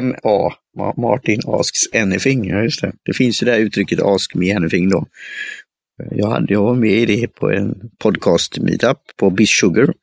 MA, 0.03 0.53
Martin 0.97 1.41
Asks 1.47 1.95
Anything, 1.95 2.49
ja 2.49 2.63
just 2.63 2.81
det. 2.81 2.93
Det 3.05 3.13
finns 3.13 3.43
ju 3.43 3.45
det 3.45 3.53
här 3.53 3.59
uttrycket 3.59 4.03
Ask 4.03 4.35
Me 4.35 4.53
Anything 4.53 4.91
då. 4.91 5.07
Jag, 6.11 6.31
hade, 6.31 6.53
jag 6.53 6.63
var 6.63 6.75
med 6.75 6.91
i 6.91 7.07
det 7.07 7.35
på 7.35 7.51
en 7.51 7.91
podcast 7.99 8.59
meetup 8.59 8.99
på 9.17 9.31
Biss 9.31 9.51
Sugar. 9.51 9.95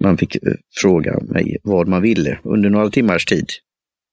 Man 0.00 0.18
fick 0.18 0.36
eh, 0.36 0.52
fråga 0.80 1.20
mig 1.20 1.56
vad 1.62 1.88
man 1.88 2.02
ville 2.02 2.38
under 2.42 2.70
några 2.70 2.90
timmars 2.90 3.24
tid 3.24 3.46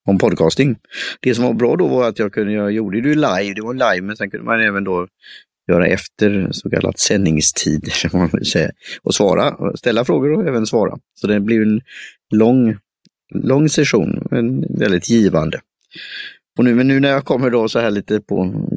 om 0.08 0.18
podcasting. 0.18 0.76
Det 1.20 1.36
som 1.36 1.46
var 1.46 1.54
bra 1.54 1.76
då 1.76 1.88
var 1.88 2.10
att 2.10 2.20
jag 2.20 2.34
kunde, 2.34 2.54
jag 2.54 2.72
gjorde 2.72 3.02
det 3.02 3.16
live, 3.16 3.54
det 3.56 3.62
var 3.62 3.74
live, 3.74 4.02
men 4.02 4.18
sen 4.18 4.32
kunde 4.32 4.46
man 4.46 4.62
även 4.62 4.84
då 4.84 5.08
göra 5.68 5.88
efter 5.88 6.48
så 6.52 6.70
kallat 6.70 7.00
sändningstid, 7.00 7.90
man 8.14 8.30
vill 8.34 8.46
säga, 8.46 8.72
och 9.04 9.16
svara, 9.16 9.76
ställa 9.76 10.06
frågor 10.06 10.34
och 10.34 10.48
även 10.48 10.68
svara. 10.68 10.98
Så 11.14 11.28
det 11.28 11.40
blev 11.40 11.62
en 11.62 11.82
lång 12.34 12.78
lång 13.34 13.70
session, 13.70 14.28
men 14.32 14.66
väldigt 14.80 15.10
givande. 15.10 15.62
Och 16.58 16.64
nu, 16.64 16.76
men 16.76 16.88
nu 16.88 17.00
när 17.00 17.10
jag 17.10 17.26
kommer 17.26 17.50
då 17.50 17.68
så 17.68 17.80
här 17.80 17.92
lite 17.92 18.22
på 18.22 18.68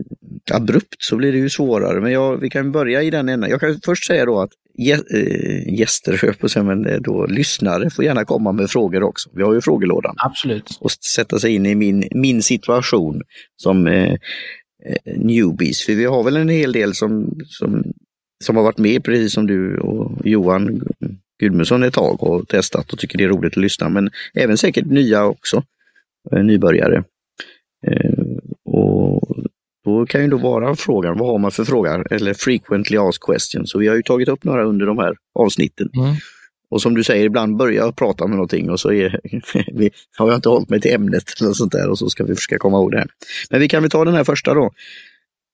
abrupt 0.50 0.96
så 0.98 1.16
blir 1.16 1.32
det 1.32 1.38
ju 1.38 1.50
svårare. 1.50 2.00
Men 2.00 2.12
jag, 2.12 2.36
vi 2.36 2.50
kan 2.50 2.72
börja 2.72 3.02
i 3.02 3.10
den 3.10 3.28
änden. 3.28 3.50
Jag 3.50 3.60
kan 3.60 3.80
först 3.84 4.06
säga 4.06 4.24
då 4.24 4.40
att 4.40 4.50
äh, 4.78 5.78
gäster, 5.78 6.36
på 6.40 6.48
sig, 6.48 6.62
men 6.62 7.02
då 7.02 7.26
lyssnare 7.26 7.90
får 7.90 8.04
gärna 8.04 8.24
komma 8.24 8.52
med 8.52 8.70
frågor 8.70 9.02
också. 9.02 9.30
Vi 9.34 9.42
har 9.42 9.54
ju 9.54 9.60
frågelådan. 9.60 10.14
Absolut. 10.18 10.78
Och 10.80 10.90
sätta 10.90 11.38
sig 11.38 11.54
in 11.54 11.66
i 11.66 11.74
min, 11.74 12.08
min 12.10 12.42
situation 12.42 13.22
som 13.56 13.86
äh, 13.86 14.16
newbies. 15.16 15.82
För 15.86 15.92
vi 15.92 16.04
har 16.04 16.22
väl 16.22 16.36
en 16.36 16.48
hel 16.48 16.72
del 16.72 16.94
som, 16.94 17.40
som, 17.46 17.84
som 18.44 18.56
har 18.56 18.62
varit 18.62 18.78
med, 18.78 19.04
precis 19.04 19.32
som 19.32 19.46
du 19.46 19.78
och 19.78 20.12
Johan 20.24 20.80
Gudmundsson 21.38 21.82
ett 21.82 21.94
tag 21.94 22.22
och 22.22 22.48
testat 22.48 22.92
och 22.92 22.98
tycker 22.98 23.18
det 23.18 23.24
är 23.24 23.28
roligt 23.28 23.52
att 23.52 23.62
lyssna, 23.62 23.88
men 23.88 24.10
även 24.34 24.58
säkert 24.58 24.86
nya 24.86 25.24
också, 25.24 25.62
eh, 26.32 26.42
nybörjare. 26.42 27.04
Eh, 27.86 28.25
då 29.86 30.06
kan 30.06 30.22
ju 30.22 30.28
då 30.28 30.36
vara 30.36 30.76
frågan, 30.76 31.18
vad 31.18 31.28
har 31.28 31.38
man 31.38 31.50
för 31.50 31.64
frågor? 31.64 32.12
Eller 32.12 32.34
frequently 32.34 32.98
asked 32.98 33.20
questions. 33.20 33.70
Så 33.70 33.78
vi 33.78 33.88
har 33.88 33.96
ju 33.96 34.02
tagit 34.02 34.28
upp 34.28 34.44
några 34.44 34.64
under 34.64 34.86
de 34.86 34.98
här 34.98 35.16
avsnitten. 35.34 35.90
Mm. 35.96 36.14
Och 36.70 36.82
som 36.82 36.94
du 36.94 37.04
säger, 37.04 37.24
ibland 37.24 37.56
börjar 37.56 37.84
jag 37.84 37.96
prata 37.96 38.26
med 38.26 38.36
någonting 38.36 38.70
och 38.70 38.80
så 38.80 38.92
är, 38.92 39.20
vi, 39.72 39.90
har 40.16 40.28
jag 40.28 40.36
inte 40.36 40.48
hållit 40.48 40.68
mig 40.68 40.80
till 40.80 40.94
ämnet 40.94 41.40
eller 41.40 41.52
sånt 41.52 41.72
där 41.72 41.90
och 41.90 41.98
så 41.98 42.10
ska 42.10 42.24
vi 42.24 42.34
försöka 42.34 42.58
komma 42.58 42.76
ihåg 42.76 42.92
det 42.92 42.98
här. 42.98 43.08
Men 43.50 43.60
vi 43.60 43.68
kan 43.68 43.82
väl 43.82 43.90
ta 43.90 44.04
den 44.04 44.14
här 44.14 44.24
första 44.24 44.54
då. 44.54 44.70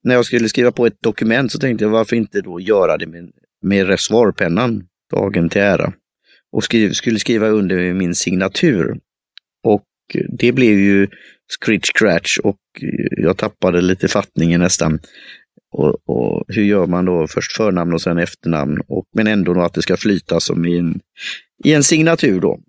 När 0.04 0.14
jag 0.14 0.24
skulle 0.24 0.48
skriva 0.48 0.72
på 0.72 0.86
ett 0.86 1.02
dokument 1.02 1.52
så 1.52 1.58
tänkte 1.58 1.84
jag 1.84 1.90
varför 1.90 2.16
inte 2.16 2.40
då 2.40 2.60
göra 2.60 2.96
det 2.96 3.06
med, 3.06 3.30
med 3.62 3.86
reservoarpennan 3.86 4.84
dagen 5.10 5.48
till 5.48 5.62
ära. 5.62 5.92
Och 6.52 6.64
skri 6.64 6.94
skulle 6.94 7.18
skriva 7.18 7.48
under 7.48 7.92
min 7.92 8.14
signatur. 8.14 8.98
Och 9.64 9.86
det 10.38 10.52
blev 10.52 10.78
ju 10.78 11.08
scritch 11.60 11.90
scratch 11.94 12.38
och 12.38 12.58
jag 13.10 13.36
tappade 13.36 13.80
lite 13.80 14.08
fattningen 14.08 14.60
nästan. 14.60 15.00
Och, 15.72 16.08
och, 16.08 16.44
hur 16.48 16.62
gör 16.62 16.86
man 16.86 17.04
då 17.04 17.26
först 17.26 17.56
förnamn 17.56 17.92
och 17.92 18.02
sen 18.02 18.18
efternamn, 18.18 18.80
och, 18.88 19.04
men 19.14 19.26
ändå 19.26 19.60
att 19.60 19.74
det 19.74 19.82
ska 19.82 19.96
flyta 19.96 20.40
som 20.40 20.66
i 20.66 20.78
en, 20.78 21.00
i 21.64 21.72
en 21.72 21.84
signatur 21.84 22.40
då. 22.40 22.60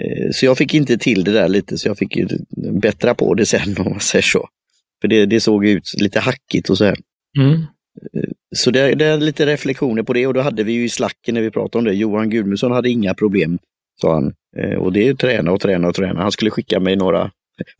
Eh, 0.00 0.30
så 0.32 0.46
jag 0.46 0.58
fick 0.58 0.74
inte 0.74 0.98
till 0.98 1.24
det 1.24 1.32
där 1.32 1.48
lite, 1.48 1.78
så 1.78 1.88
jag 1.88 1.98
fick 1.98 2.18
bättra 2.82 3.14
på 3.14 3.34
det 3.34 3.46
sen 3.46 3.76
om 3.78 3.90
man 3.90 4.00
säger 4.00 4.22
så. 4.22 4.48
För 5.00 5.08
det, 5.08 5.26
det 5.26 5.40
såg 5.40 5.66
ut 5.66 5.94
lite 6.00 6.20
hackigt 6.20 6.70
och 6.70 6.78
så 6.78 6.84
här. 6.84 6.96
Mm. 7.38 7.52
Eh, 7.52 8.30
så 8.56 8.70
det, 8.70 8.94
det, 8.94 9.04
är 9.04 9.18
lite 9.18 9.46
reflektioner 9.46 10.02
på 10.02 10.12
det 10.12 10.26
och 10.26 10.34
då 10.34 10.40
hade 10.40 10.64
vi 10.64 10.72
ju 10.72 10.84
i 10.84 10.88
slacken 10.88 11.34
när 11.34 11.42
vi 11.42 11.50
pratade 11.50 11.78
om 11.78 11.84
det, 11.84 11.94
Johan 11.94 12.30
Gudmundsson 12.30 12.72
hade 12.72 12.90
inga 12.90 13.14
problem, 13.14 13.58
sa 14.00 14.14
han. 14.14 14.34
Eh, 14.56 14.78
och 14.78 14.92
det 14.92 15.08
är 15.08 15.14
träna 15.14 15.52
och 15.52 15.60
träna 15.60 15.88
och 15.88 15.94
träna. 15.94 16.22
Han 16.22 16.32
skulle 16.32 16.50
skicka 16.50 16.80
mig 16.80 16.96
några, 16.96 17.30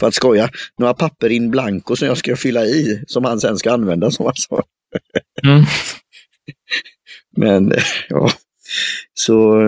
för 0.01 0.07
att 0.07 0.15
skoja, 0.15 0.49
några 0.79 0.95
papper 0.95 1.31
in 1.31 1.51
blanko 1.51 1.97
som 1.97 2.09
jag 2.09 2.19
ska 2.19 2.37
fylla 2.37 2.65
i, 2.65 3.05
som 3.07 3.25
han 3.25 3.41
sen 3.41 3.59
ska 3.59 3.73
använda 3.73 4.11
som 4.11 4.27
han 4.27 4.35
sa. 4.37 4.63
Mm. 5.45 5.65
Men 7.37 7.73
ja, 8.09 8.31
så 9.15 9.61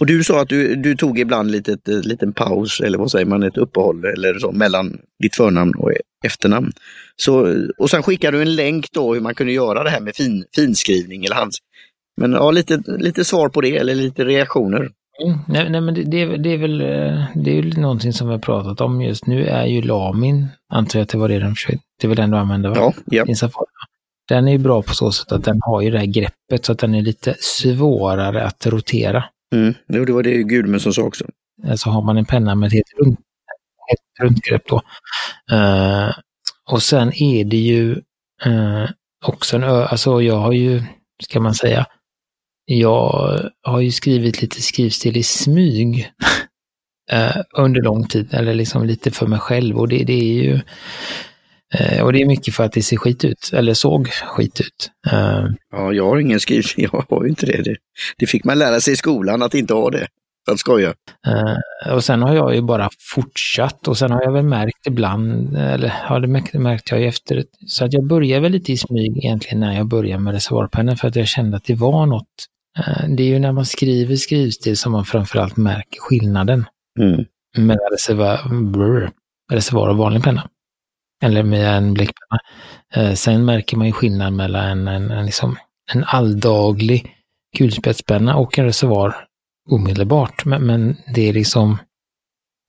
och 0.00 0.06
du 0.06 0.24
sa 0.24 0.40
att 0.40 0.48
du, 0.48 0.76
du 0.76 0.96
tog 0.96 1.18
ibland 1.18 1.50
lite 1.50 1.72
ett 1.72 1.88
liten 1.88 2.32
paus, 2.32 2.80
eller 2.80 2.98
vad 2.98 3.10
säger 3.10 3.26
man, 3.26 3.42
ett 3.42 3.56
uppehåll 3.56 4.04
eller 4.04 4.38
så, 4.38 4.52
mellan 4.52 4.98
ditt 5.22 5.36
förnamn 5.36 5.74
och 5.74 5.92
efternamn. 6.24 6.72
Så, 7.16 7.54
och 7.78 7.90
sen 7.90 8.02
skickade 8.02 8.36
du 8.36 8.42
en 8.42 8.54
länk 8.54 8.92
då 8.92 9.14
hur 9.14 9.20
man 9.20 9.34
kunde 9.34 9.52
göra 9.52 9.84
det 9.84 9.90
här 9.90 10.00
med 10.00 10.16
fin, 10.16 10.44
finskrivning 10.54 11.24
eller 11.24 11.36
hands. 11.36 11.56
Men 12.16 12.32
ja, 12.32 12.50
lite, 12.50 12.82
lite 12.98 13.24
svar 13.24 13.48
på 13.48 13.60
det 13.60 13.76
eller 13.76 13.94
lite 13.94 14.24
reaktioner. 14.24 14.90
Mm, 15.24 15.38
nej, 15.48 15.70
nej, 15.70 15.80
men 15.80 15.94
det, 15.94 16.02
det, 16.02 16.22
är, 16.22 16.36
det, 16.36 16.50
är 16.50 16.58
väl, 16.58 16.80
eh, 16.80 17.24
det 17.34 17.58
är 17.58 17.62
väl 17.62 17.78
någonting 17.78 18.12
som 18.12 18.28
vi 18.28 18.34
har 18.34 18.40
pratat 18.40 18.80
om 18.80 19.02
just 19.02 19.26
nu 19.26 19.46
är 19.46 19.66
ju 19.66 19.82
Lamin, 19.82 20.46
antar 20.68 20.98
jag 20.98 21.04
att 21.04 21.08
det 21.08 21.18
var 21.18 21.28
det 21.28 21.38
den 21.38 21.54
försökte, 21.54 21.84
det 22.00 22.06
är 22.06 22.08
väl 22.08 22.16
den 22.16 22.30
du 22.30 22.36
använder 22.36 22.70
va? 22.70 22.92
Ja, 23.06 23.24
ja. 23.26 23.50
Den 24.28 24.48
är 24.48 24.52
ju 24.52 24.58
bra 24.58 24.82
på 24.82 24.94
så 24.94 25.12
sätt 25.12 25.32
att 25.32 25.44
den 25.44 25.60
har 25.62 25.82
ju 25.82 25.90
det 25.90 25.98
här 25.98 26.06
greppet 26.06 26.64
så 26.64 26.72
att 26.72 26.78
den 26.78 26.94
är 26.94 27.02
lite 27.02 27.34
svårare 27.40 28.44
att 28.44 28.66
rotera. 28.66 29.24
Mm. 29.54 29.74
Jo, 29.88 30.04
det 30.04 30.12
var 30.12 30.22
det 30.22 30.42
Gudmundsson 30.42 30.92
sa 30.92 31.02
också. 31.02 31.24
Så 31.76 31.90
har 31.90 32.02
man 32.02 32.16
en 32.16 32.24
penna 32.24 32.54
med 32.54 32.66
ett 32.66 32.72
helt, 32.72 32.92
runt, 32.98 33.18
ett 33.92 34.22
runtgrepp 34.22 34.62
då. 34.68 34.82
Uh, 35.52 36.12
och 36.70 36.82
sen 36.82 37.12
är 37.22 37.44
det 37.44 37.56
ju 37.56 37.90
uh, 38.46 38.90
också 39.24 39.56
en 39.56 39.64
ö, 39.64 39.84
alltså 39.84 40.22
jag 40.22 40.36
har 40.36 40.52
ju, 40.52 40.82
ska 41.22 41.40
man 41.40 41.54
säga, 41.54 41.86
jag 42.66 43.40
har 43.62 43.80
ju 43.80 43.90
skrivit 43.90 44.42
lite 44.42 44.62
skrivstil 44.62 45.16
i 45.16 45.22
smyg 45.22 46.12
uh, 47.12 47.36
under 47.58 47.82
lång 47.82 48.08
tid, 48.08 48.34
eller 48.34 48.54
liksom 48.54 48.86
lite 48.86 49.10
för 49.10 49.26
mig 49.26 49.38
själv 49.38 49.78
och 49.78 49.88
det, 49.88 50.04
det 50.04 50.12
är 50.12 50.42
ju 50.42 50.60
Eh, 51.74 52.04
och 52.04 52.12
det 52.12 52.22
är 52.22 52.26
mycket 52.26 52.54
för 52.54 52.64
att 52.64 52.72
det 52.72 52.82
ser 52.82 52.96
skit 52.96 53.24
ut, 53.24 53.50
eller 53.52 53.74
såg 53.74 54.08
skit 54.08 54.60
ut. 54.60 54.90
Eh, 55.12 55.44
ja, 55.72 55.92
jag 55.92 56.08
har 56.08 56.18
ingen 56.18 56.40
skrivning, 56.40 56.64
jag 56.92 57.04
har 57.08 57.24
ju 57.24 57.28
inte 57.28 57.46
det. 57.46 57.76
det. 58.18 58.26
fick 58.26 58.44
man 58.44 58.58
lära 58.58 58.80
sig 58.80 58.92
i 58.92 58.96
skolan 58.96 59.42
att 59.42 59.54
inte 59.54 59.74
ha 59.74 59.90
det. 59.90 60.06
Att 60.50 60.58
skoja. 60.58 60.88
Uh, 60.88 61.94
och 61.94 62.04
sen 62.04 62.22
har 62.22 62.34
jag 62.34 62.54
ju 62.54 62.62
bara 62.62 62.90
fortsatt 63.14 63.88
och 63.88 63.98
sen 63.98 64.10
har 64.10 64.22
jag 64.22 64.32
väl 64.32 64.44
märkt 64.44 64.86
ibland, 64.86 65.56
eller 65.56 65.92
ja, 66.08 66.18
det 66.18 66.58
märkte 66.58 66.94
jag 66.94 67.00
ju 67.00 67.08
efter, 67.08 67.44
så 67.66 67.84
att 67.84 67.92
jag 67.92 68.06
började 68.06 68.40
väl 68.40 68.52
lite 68.52 68.72
i 68.72 68.76
smyg 68.76 69.24
egentligen 69.24 69.60
när 69.60 69.76
jag 69.76 69.86
började 69.86 70.22
med 70.22 70.34
reservoarpennor 70.34 70.94
för 70.94 71.08
att 71.08 71.16
jag 71.16 71.28
kände 71.28 71.56
att 71.56 71.64
det 71.64 71.74
var 71.74 72.06
något. 72.06 72.46
Uh, 72.78 73.08
det 73.08 73.22
är 73.22 73.26
ju 73.26 73.38
när 73.38 73.52
man 73.52 73.66
skriver 73.66 74.16
skrivstil 74.16 74.76
som 74.76 74.92
man 74.92 75.04
framförallt 75.04 75.56
märker 75.56 76.00
skillnaden 76.00 76.64
mm. 76.98 77.24
mellan 77.56 77.90
reservoar, 77.92 79.10
reservoar 79.52 79.88
och 79.88 79.96
vanlig 79.96 80.22
penna 80.22 80.48
eller 81.22 81.42
med 81.42 81.76
en 81.76 81.94
bläckpenna. 81.94 82.40
Eh, 82.94 83.14
sen 83.14 83.44
märker 83.44 83.76
man 83.76 83.86
ju 83.86 83.92
skillnad 83.92 84.32
mellan 84.32 84.64
en, 84.64 84.88
en, 84.88 85.10
en, 85.10 85.26
liksom, 85.26 85.56
en 85.92 86.04
alldaglig 86.04 87.14
kulspetspenna 87.56 88.36
och 88.36 88.58
en 88.58 88.64
reservoar 88.64 89.16
omedelbart. 89.70 90.44
Men, 90.44 90.66
men, 90.66 90.96
det 91.14 91.28
är 91.28 91.32
liksom, 91.32 91.78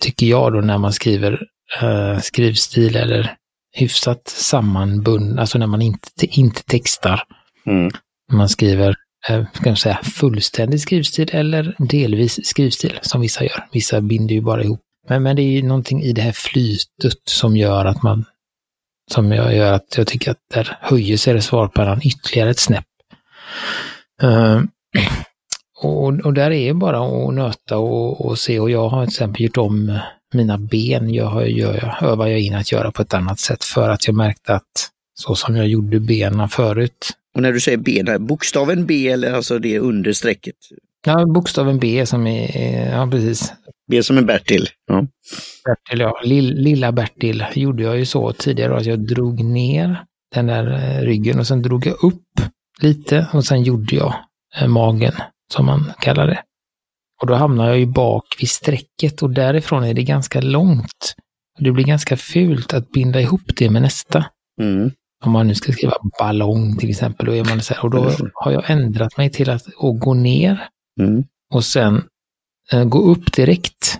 tycker 0.03 0.25
jag 0.25 0.53
då 0.53 0.61
när 0.61 0.77
man 0.77 0.93
skriver 0.93 1.41
eh, 1.81 2.19
skrivstil 2.19 2.95
eller 2.95 3.35
hyfsat 3.75 4.27
sammanbunden, 4.27 5.39
alltså 5.39 5.57
när 5.57 5.67
man 5.67 5.81
inte, 5.81 6.25
inte 6.25 6.63
textar. 6.63 7.23
Mm. 7.65 7.91
Man 8.31 8.49
skriver 8.49 8.95
Eh, 9.29 9.45
ska 9.53 9.75
säga, 9.75 9.99
fullständig 10.03 10.81
skrivstil 10.81 11.29
eller 11.33 11.75
delvis 11.79 12.45
skrivstil 12.45 12.99
som 13.01 13.21
vissa 13.21 13.43
gör. 13.43 13.67
Vissa 13.71 14.01
binder 14.01 14.35
ju 14.35 14.41
bara 14.41 14.63
ihop. 14.63 14.81
Men, 15.09 15.23
men 15.23 15.35
det 15.35 15.41
är 15.41 15.51
ju 15.51 15.61
någonting 15.61 16.03
i 16.03 16.13
det 16.13 16.21
här 16.21 16.31
flytet 16.31 17.21
som 17.25 17.57
gör 17.57 17.85
att 17.85 18.03
man 18.03 18.25
som 19.11 19.31
jag 19.31 19.55
gör 19.55 19.73
att 19.73 19.97
jag 19.97 20.07
tycker 20.07 20.31
att 20.31 20.37
där 20.53 20.77
höjer 20.81 21.17
sig 21.17 21.33
reservoarpennan 21.33 22.01
ytterligare 22.03 22.49
ett 22.49 22.59
snäpp. 22.59 22.85
Uh, 24.23 24.61
och, 25.81 26.07
och 26.07 26.33
där 26.33 26.51
är 26.51 26.73
bara 26.73 27.27
att 27.27 27.33
nöta 27.33 27.77
och, 27.77 28.25
och, 28.25 28.39
se 28.39 28.59
och 28.59 28.69
jag 28.69 28.89
har 28.89 29.05
till 29.05 29.13
exempel 29.13 29.41
gjort 29.41 29.57
om 29.57 29.99
mina 30.33 30.57
ben, 30.57 31.13
jag 31.13 31.25
har, 31.25 31.41
gör, 31.41 31.97
övar 32.01 32.27
jag 32.27 32.39
in 32.39 32.55
att 32.55 32.71
göra 32.71 32.91
på 32.91 33.01
ett 33.01 33.13
annat 33.13 33.39
sätt 33.39 33.63
för 33.63 33.89
att 33.89 34.07
jag 34.07 34.15
märkte 34.15 34.53
att 34.53 34.89
så 35.19 35.35
som 35.35 35.55
jag 35.55 35.67
gjorde 35.67 35.99
benen 35.99 36.49
förut. 36.49 37.11
Och 37.37 37.43
när 37.43 37.53
du 37.53 37.59
säger 37.59 37.77
ben, 37.77 38.25
bokstaven 38.25 38.85
B 38.85 39.07
eller 39.07 39.33
alltså 39.33 39.59
det 39.59 39.79
under 39.79 40.13
strecket? 40.13 40.55
Ja, 41.05 41.25
bokstaven 41.25 41.79
B 41.79 42.05
som 42.05 42.27
är, 42.27 42.91
ja 42.91 43.07
precis. 43.11 43.53
B 43.91 44.03
som 44.03 44.17
är 44.17 44.21
Bertil. 44.21 44.67
Ja. 44.87 45.07
Bertil, 45.65 45.99
ja. 45.99 46.21
Lill, 46.23 46.53
lilla 46.55 46.91
Bertil 46.91 47.45
gjorde 47.53 47.83
jag 47.83 47.97
ju 47.97 48.05
så 48.05 48.33
tidigare 48.33 48.77
att 48.77 48.85
jag 48.85 49.07
drog 49.07 49.43
ner 49.43 50.03
den 50.35 50.47
där 50.47 50.73
eh, 50.73 51.01
ryggen 51.01 51.39
och 51.39 51.47
sen 51.47 51.61
drog 51.61 51.85
jag 51.85 52.03
upp 52.03 52.41
lite 52.81 53.27
och 53.33 53.45
sen 53.45 53.63
gjorde 53.63 53.95
jag 53.95 54.13
eh, 54.61 54.67
magen, 54.67 55.13
som 55.53 55.65
man 55.65 55.91
kallar 55.99 56.27
det. 56.27 56.41
Och 57.21 57.27
då 57.27 57.35
hamnar 57.35 57.67
jag 57.67 57.79
ju 57.79 57.85
bak 57.85 58.25
vid 58.39 58.49
strecket 58.49 59.23
och 59.23 59.29
därifrån 59.29 59.83
är 59.83 59.93
det 59.93 60.03
ganska 60.03 60.41
långt. 60.41 61.15
Det 61.59 61.71
blir 61.71 61.85
ganska 61.85 62.17
fult 62.17 62.73
att 62.73 62.91
binda 62.91 63.21
ihop 63.21 63.55
det 63.55 63.69
med 63.69 63.81
nästa. 63.81 64.25
Mm. 64.61 64.91
Om 65.25 65.31
man 65.31 65.47
nu 65.47 65.55
ska 65.55 65.71
skriva 65.71 65.93
ballong 66.19 66.77
till 66.77 66.89
exempel, 66.89 67.25
då 67.25 67.35
är 67.35 67.43
man 67.43 67.61
så 67.61 67.73
här, 67.73 67.83
och 67.83 67.89
då 67.89 68.11
har 68.33 68.51
jag 68.51 68.69
ändrat 68.69 69.17
mig 69.17 69.29
till 69.29 69.49
att, 69.49 69.65
gå 69.99 70.13
ner 70.13 70.69
mm. 70.99 71.23
och 71.53 71.65
sen 71.65 72.03
eh, 72.71 72.85
gå 72.85 72.99
upp 72.99 73.33
direkt 73.33 73.99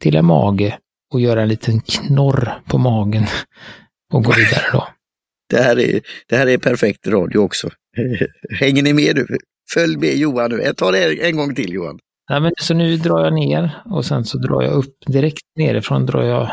till 0.00 0.16
en 0.16 0.24
mage 0.24 0.78
och 1.12 1.20
göra 1.20 1.42
en 1.42 1.48
liten 1.48 1.80
knorr 1.80 2.60
på 2.66 2.78
magen 2.78 3.26
och 4.12 4.24
gå 4.24 4.32
vidare 4.32 4.64
då. 4.72 4.88
Det 5.50 5.62
här 5.62 5.78
är, 5.78 6.00
det 6.28 6.36
här 6.36 6.46
är 6.46 6.58
perfekt 6.58 7.06
radio 7.06 7.38
också. 7.38 7.70
Hänger 8.60 8.82
ni 8.82 8.92
med 8.92 9.16
nu? 9.16 9.26
Följ 9.74 9.96
med 9.96 10.16
Johan 10.16 10.50
nu. 10.50 10.62
Jag 10.62 10.76
tar 10.76 10.92
det 10.92 11.28
en 11.28 11.36
gång 11.36 11.54
till 11.54 11.72
Johan. 11.72 11.98
Ja, 12.28 12.40
men, 12.40 12.52
så 12.60 12.74
nu 12.74 12.96
drar 12.96 13.24
jag 13.24 13.34
ner 13.34 13.82
och 13.84 14.04
sen 14.04 14.24
så 14.24 14.38
drar 14.38 14.62
jag 14.62 14.72
upp 14.72 14.94
direkt 15.06 15.42
nerifrån. 15.56 16.06
Drar 16.06 16.22
jag, 16.22 16.50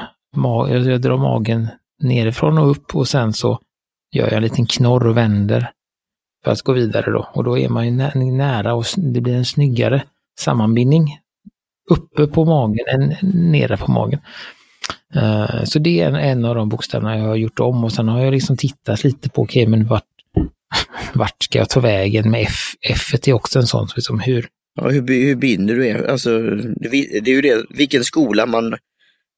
jag 0.69 1.01
drar 1.01 1.17
magen 1.17 1.67
nerifrån 2.03 2.57
och 2.57 2.71
upp 2.71 2.95
och 2.95 3.07
sen 3.07 3.33
så 3.33 3.59
gör 4.11 4.25
jag 4.25 4.33
en 4.33 4.43
liten 4.43 4.65
knorr 4.65 5.07
och 5.07 5.17
vänder 5.17 5.71
för 6.43 6.51
att 6.51 6.61
gå 6.61 6.73
vidare 6.73 7.11
då. 7.11 7.29
Och 7.33 7.43
då 7.43 7.57
är 7.57 7.69
man 7.69 7.85
ju 7.85 7.91
nära 8.31 8.73
och 8.73 8.85
det 8.97 9.21
blir 9.21 9.35
en 9.35 9.45
snyggare 9.45 10.03
sammanbindning 10.39 11.19
uppe 11.89 12.27
på 12.27 12.45
magen 12.45 12.85
än 12.87 13.15
nere 13.51 13.77
på 13.77 13.91
magen. 13.91 14.19
Uh, 15.15 15.63
så 15.63 15.79
det 15.79 15.99
är 15.99 16.13
en, 16.13 16.45
av 16.45 16.55
de 16.55 16.69
bokstäverna 16.69 17.17
jag 17.17 17.27
har 17.27 17.35
gjort 17.35 17.59
om 17.59 17.83
och 17.83 17.91
sen 17.91 18.07
har 18.07 18.21
jag 18.23 18.31
liksom 18.33 18.57
tittat 18.57 19.03
lite 19.03 19.29
på, 19.29 19.41
okej 19.41 19.63
okay, 19.63 19.71
men 19.71 19.87
vart, 19.87 20.03
vart 21.13 21.43
ska 21.43 21.59
jag 21.59 21.69
ta 21.69 21.79
vägen 21.79 22.31
med 22.31 22.41
F? 22.41 22.73
F 22.81 23.27
är 23.27 23.33
också 23.33 23.59
en 23.59 23.67
sån, 23.67 23.87
liksom 23.95 24.19
hur... 24.19 24.47
Ja, 24.75 24.89
hur, 24.89 25.07
hur 25.07 25.35
binder 25.35 25.75
du 25.75 25.87
er? 25.87 26.03
Alltså, 26.03 26.39
det, 26.39 26.89
det 27.21 27.31
är 27.31 27.35
ju 27.35 27.41
det, 27.41 27.65
vilken 27.69 28.03
skola 28.03 28.45
man 28.45 28.75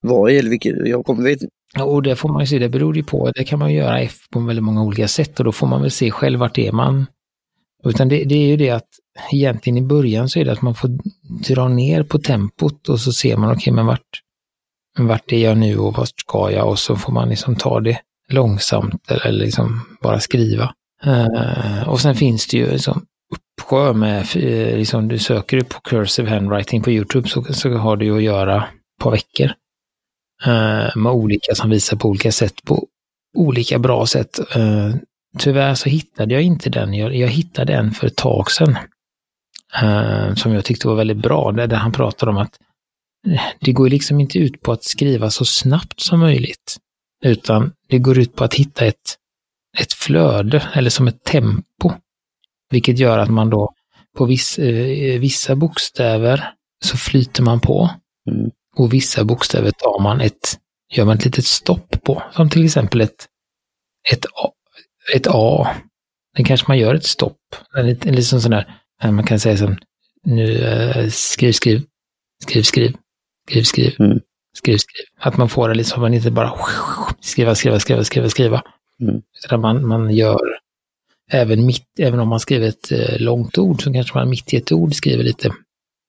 var 0.02 0.30
i, 0.30 0.38
eller 0.38 0.50
vilken, 0.50 0.86
jag 0.86 1.06
kommer 1.06 1.24
vet 1.24 1.40
och 1.80 2.04
det 2.04 2.16
får 2.16 2.30
man 2.30 2.40
ju 2.42 2.48
se, 2.48 2.60
det 2.60 2.70
beror 2.70 2.98
ju 2.98 3.04
på, 3.04 3.32
det 3.36 3.44
kan 3.44 3.60
man 3.60 3.74
göra 3.74 4.08
på 4.32 4.40
väldigt 4.40 4.64
många 4.64 4.84
olika 4.84 5.08
sätt 5.08 5.40
och 5.40 5.46
då 5.46 5.52
får 5.52 5.68
man 5.68 5.82
väl 5.82 5.92
se 5.92 6.12
själv 6.12 6.40
vart 6.40 6.58
är 6.58 6.72
man. 6.72 7.06
Utan 7.84 8.10
det, 8.10 8.24
det 8.24 8.36
är 8.36 8.48
ju 8.48 8.58
det 8.58 8.70
att 8.70 8.88
egentligen 9.32 9.78
i 9.78 9.82
början 9.82 10.30
så 10.30 10.40
är 10.40 10.46
det 10.46 10.52
att 10.52 10.62
man 10.62 10.76
får 10.76 10.90
dra 11.54 11.68
ner 11.68 12.04
på 12.04 12.20
tempot 12.20 12.90
och 12.90 13.00
så 13.00 13.14
ser 13.14 13.38
man, 13.38 13.50
okej 13.50 13.58
okay, 13.58 13.74
men 13.74 13.86
vart, 13.86 14.22
vart 14.98 15.32
är 15.32 15.38
jag 15.38 15.58
nu 15.58 15.78
och 15.78 15.94
vart 15.94 16.20
ska 16.20 16.52
jag? 16.52 16.70
Och 16.70 16.80
så 16.80 16.96
får 16.96 17.14
man 17.14 17.30
liksom 17.30 17.56
ta 17.56 17.80
det 17.80 18.00
långsamt 18.30 19.12
eller 19.12 19.32
liksom 19.32 19.82
bara 20.02 20.20
skriva. 20.20 20.74
Uh, 21.08 21.90
och 21.90 22.02
sen 22.02 22.16
finns 22.16 22.48
det 22.48 22.58
ju 22.58 22.72
liksom 22.72 23.06
uppsjö 23.32 23.94
med, 23.94 24.22
eh, 24.36 24.78
liksom 24.78 25.08
du 25.08 25.20
söker 25.20 25.58
ju 25.58 25.64
på 25.64 25.82
cursive 25.82 26.30
handwriting 26.30 26.82
på 26.82 26.92
Youtube 26.92 27.30
så, 27.30 27.44
så 27.44 27.74
har 27.74 27.98
du 27.98 28.06
ju 28.06 28.18
att 28.18 28.24
göra 28.24 28.64
på 29.02 29.10
veckor. 29.10 29.52
Eh, 30.46 30.96
med 30.96 31.12
olika 31.12 31.56
som 31.56 31.70
visar 31.70 31.98
på 31.98 32.10
olika 32.10 32.32
sätt, 32.32 32.64
på 32.64 32.88
olika 33.38 33.80
bra 33.80 34.06
sätt. 34.06 34.40
Eh, 34.56 34.96
tyvärr 35.40 35.76
så 35.76 35.90
hittade 35.90 36.34
jag 36.34 36.44
inte 36.44 36.70
den. 36.70 36.94
Jag, 36.94 37.16
jag 37.16 37.28
hittade 37.28 37.74
en 37.74 37.92
för 37.92 38.08
ett 38.08 38.18
tag 38.18 38.52
sedan. 38.52 38.78
Eh, 39.82 40.34
som 40.34 40.54
jag 40.54 40.66
tyckte 40.66 40.88
var 40.88 40.96
väldigt 40.96 41.18
bra, 41.18 41.52
där, 41.52 41.76
han 41.76 41.92
pratade 41.92 42.32
om 42.32 42.38
att 42.38 42.60
det 43.60 43.72
går 43.72 43.90
liksom 43.90 44.20
inte 44.20 44.40
ut 44.40 44.62
på 44.62 44.72
att 44.72 44.84
skriva 44.84 45.30
så 45.30 45.46
snabbt 45.46 46.00
som 46.00 46.20
möjligt. 46.20 46.78
Utan 47.24 47.74
det 47.88 48.00
går 48.00 48.20
ut 48.20 48.36
på 48.36 48.44
att 48.44 48.54
hitta 48.54 48.86
ett 48.86 49.18
ett 49.78 49.94
flöde 49.94 50.70
eller 50.74 50.90
som 50.90 51.08
ett 51.08 51.24
tempo. 51.24 51.92
Vilket 52.70 53.00
gör 53.00 53.18
att 53.18 53.30
man 53.30 53.50
då 53.50 53.74
på 54.18 54.26
viss, 54.26 54.60
vissa 55.20 55.56
bokstäver 55.56 56.54
så 56.84 56.98
flyter 56.98 57.44
man 57.44 57.60
på. 57.60 57.90
Mm. 58.32 58.52
Och 58.76 58.94
vissa 58.94 59.24
bokstäver 59.24 59.72
tar 59.72 60.00
man 60.04 60.22
ett, 60.22 60.60
gör 60.94 61.06
man 61.06 61.18
ett 61.18 61.26
litet 61.26 61.46
stopp 61.46 62.04
på. 62.04 62.24
Som 62.36 62.50
till 62.50 62.66
exempel 62.66 63.02
ett, 63.02 63.28
ett, 64.14 64.26
A, 64.26 64.52
ett 65.16 65.28
A. 65.30 65.68
Det 66.36 66.44
kanske 66.44 66.68
man 66.68 66.78
gör 66.78 66.96
ett 66.96 67.06
stopp. 67.06 67.38
En, 67.78 67.86
lit- 67.86 68.06
en 68.06 68.16
liksom 68.16 68.42
sån 68.42 68.52
där, 68.52 68.78
man 69.12 69.26
kan 69.26 69.40
säga 69.40 69.58
som, 69.58 69.78
nu 70.24 70.58
eh, 70.58 71.10
skriv, 71.10 71.52
skriv, 71.52 71.82
skriv, 72.44 72.64
skriv, 72.64 72.96
skriv, 73.50 73.64
skriv, 73.64 73.96
Mm. 74.00 74.20
skriv, 74.58 74.78
skriv. 74.78 75.06
Att 75.20 75.38
man 75.38 75.50
får 75.50 75.70
det 75.70 75.76
liksom, 75.76 76.02
man 76.02 76.14
inte 76.14 76.32
bara 76.32 76.54
skriva, 77.20 77.56
skriva, 77.56 77.80
skriva, 77.80 78.04
skriva, 78.04 78.30
skriva. 78.30 78.64
Mm. 79.02 79.22
Utan 79.46 79.62
man, 79.62 79.88
man 79.88 80.10
gör 80.16 80.40
även 81.32 81.66
mitt, 81.66 81.86
även 82.00 82.20
om 82.20 82.28
man 82.30 82.40
skriver 82.40 82.68
ett 82.68 82.92
eh, 82.92 83.20
långt 83.20 83.58
ord 83.58 83.84
så 83.84 83.94
kanske 83.94 84.18
man 84.18 84.30
mitt 84.30 84.54
i 84.54 84.58
ett 84.58 84.72
ord 84.72 84.94
skriver 84.96 85.24
lite. 85.24 85.54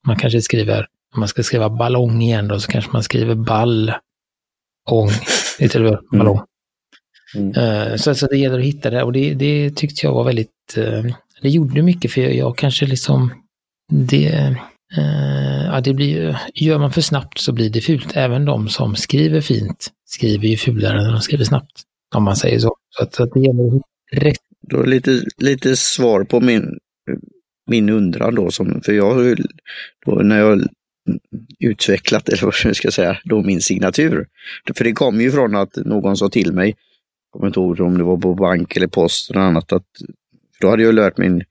Man 0.06 0.16
kanske 0.18 0.42
skriver, 0.42 0.86
om 1.14 1.20
man 1.20 1.28
ska 1.28 1.42
skriva 1.42 1.70
ballong 1.70 2.22
igen 2.22 2.48
då, 2.48 2.60
så 2.60 2.70
kanske 2.70 2.92
man 2.92 3.02
skriver 3.02 3.34
ball, 3.34 3.92
ång, 4.90 5.10
lite 5.58 5.78
över 5.78 6.00
ballong. 6.12 6.40
Mm. 7.34 7.54
Eh, 7.54 7.96
Så, 7.96 8.14
så 8.14 8.26
det 8.26 8.36
gäller 8.36 8.58
att 8.58 8.64
hitta 8.64 8.90
det 8.90 9.02
och 9.02 9.12
det, 9.12 9.34
det 9.34 9.70
tyckte 9.70 10.06
jag 10.06 10.12
var 10.12 10.24
väldigt, 10.24 10.76
eh, 10.76 11.04
det 11.42 11.48
gjorde 11.48 11.82
mycket 11.82 12.12
för 12.12 12.20
jag, 12.20 12.34
jag 12.34 12.56
kanske 12.56 12.86
liksom, 12.86 13.32
det, 13.92 14.56
eh, 14.96 15.64
ja 15.66 15.80
det 15.80 15.94
blir 15.94 16.38
gör 16.54 16.78
man 16.78 16.92
för 16.92 17.00
snabbt 17.00 17.38
så 17.38 17.52
blir 17.52 17.70
det 17.70 17.80
fult. 17.80 18.16
Även 18.16 18.44
de 18.44 18.68
som 18.68 18.96
skriver 18.96 19.40
fint 19.40 19.90
skriver 20.06 20.48
ju 20.48 20.56
fulare 20.56 21.00
än 21.00 21.12
de 21.12 21.20
skriver 21.20 21.44
snabbt. 21.44 21.82
Om 22.14 22.24
man 22.24 22.36
säger 22.36 22.58
så. 22.58 22.76
Så 22.90 23.02
att, 23.02 23.14
så 23.14 23.22
att 23.22 23.30
det 23.34 23.40
gäller 23.40 23.80
rätt. 24.12 24.38
Då 24.70 24.80
är 24.80 24.86
lite, 24.86 25.24
lite 25.38 25.76
svar 25.76 26.24
på 26.24 26.40
min, 26.40 26.78
min 27.70 27.88
undran 27.88 28.34
då, 28.34 28.50
som, 28.50 28.80
för 28.84 28.92
jag 28.92 29.36
då 30.06 30.12
när 30.12 30.38
jag 30.38 30.62
utvecklat, 31.58 32.28
eller 32.28 32.42
vad 32.42 32.54
jag 32.64 32.76
ska 32.76 32.90
säga, 32.90 33.18
då 33.24 33.42
min 33.42 33.60
signatur. 33.60 34.26
För 34.76 34.84
det 34.84 34.92
kom 34.92 35.20
ju 35.20 35.30
från 35.30 35.56
att 35.56 35.76
någon 35.76 36.16
sa 36.16 36.28
till 36.28 36.52
mig, 36.52 36.68
jag 36.68 37.32
kommer 37.32 37.46
inte 37.46 37.60
ihåg 37.60 37.80
om 37.80 37.98
det 37.98 38.04
var 38.04 38.16
på 38.16 38.34
bank 38.34 38.76
eller 38.76 38.86
post 38.86 39.30
eller 39.30 39.40
annat, 39.40 39.72
att 39.72 39.86
då 40.60 40.70
hade 40.70 40.82
jag 40.82 40.94
lärt 40.94 41.18
min 41.18 41.44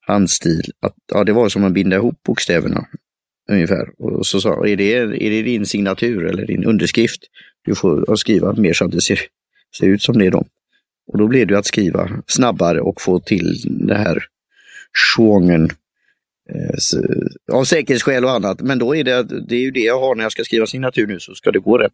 handstil 0.00 0.72
att 0.80 0.94
ja, 1.12 1.24
det 1.24 1.32
var 1.32 1.48
som 1.48 1.64
att 1.64 1.72
binda 1.72 1.96
ihop 1.96 2.22
bokstäverna 2.22 2.86
ungefär. 3.50 3.88
Och 3.98 4.26
så 4.26 4.40
sa 4.40 4.66
är 4.66 4.76
det, 4.76 4.92
är 4.94 5.30
det 5.30 5.42
din 5.42 5.66
signatur 5.66 6.24
eller 6.24 6.46
din 6.46 6.64
underskrift? 6.64 7.20
Du 7.64 7.74
får 7.74 8.16
skriva 8.16 8.52
mer 8.52 8.72
så 8.72 8.84
att 8.84 8.90
det 8.90 9.00
ser, 9.00 9.20
ser 9.78 9.86
ut 9.86 10.02
som 10.02 10.18
det 10.18 10.26
är 10.26 10.30
då. 10.30 10.44
Och 11.06 11.18
då 11.18 11.26
blev 11.26 11.46
det 11.46 11.58
att 11.58 11.66
skriva 11.66 12.10
snabbare 12.26 12.80
och 12.80 13.00
få 13.00 13.20
till 13.20 13.56
det 13.64 13.94
här 13.94 14.24
schwungen 14.92 15.70
av 17.52 17.64
säkerhetsskäl 17.64 18.24
och 18.24 18.30
annat. 18.30 18.60
Men 18.60 18.78
då 18.78 18.96
är 18.96 19.04
det, 19.04 19.22
det 19.48 19.54
är 19.56 19.60
ju 19.60 19.70
det 19.70 19.80
jag 19.80 20.00
har 20.00 20.14
när 20.14 20.22
jag 20.22 20.32
ska 20.32 20.44
skriva 20.44 20.66
signatur 20.66 21.06
nu, 21.06 21.20
så 21.20 21.34
ska 21.34 21.50
det 21.50 21.58
gå 21.58 21.78
rätt 21.78 21.92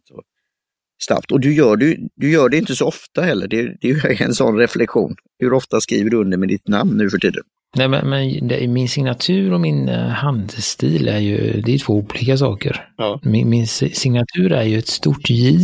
snabbt. 1.03 1.31
Och 1.31 1.39
du 1.39 1.53
gör, 1.53 1.75
det- 1.77 1.97
du 2.15 2.31
gör 2.31 2.49
det 2.49 2.57
inte 2.57 2.75
så 2.75 2.87
ofta 2.87 3.21
heller. 3.21 3.47
Det, 3.47 3.61
det 3.81 3.89
är 3.89 4.09
ju 4.09 4.15
en 4.25 4.33
sån 4.33 4.57
reflektion. 4.57 5.15
Hur 5.39 5.53
ofta 5.53 5.81
skriver 5.81 6.09
du 6.09 6.17
under 6.17 6.37
med 6.37 6.49
ditt 6.49 6.67
namn 6.67 6.97
nu 6.97 7.09
för 7.09 7.17
tiden? 7.17 7.43
Nej, 7.77 7.87
men, 7.87 8.09
men 8.09 8.47
det, 8.47 8.67
min 8.67 8.89
signatur 8.89 9.53
och 9.53 9.59
min 9.61 9.89
eh, 9.89 10.07
handstil 10.07 11.07
är 11.07 11.19
ju, 11.19 11.61
det 11.61 11.73
är 11.73 11.77
två 11.77 11.93
olika 11.93 12.37
saker. 12.37 12.87
Ja. 12.97 13.19
Min, 13.23 13.49
min 13.49 13.67
si- 13.67 13.93
signatur 13.93 14.51
är 14.51 14.63
ju 14.63 14.77
ett 14.77 14.87
stort 14.87 15.29
J, 15.29 15.57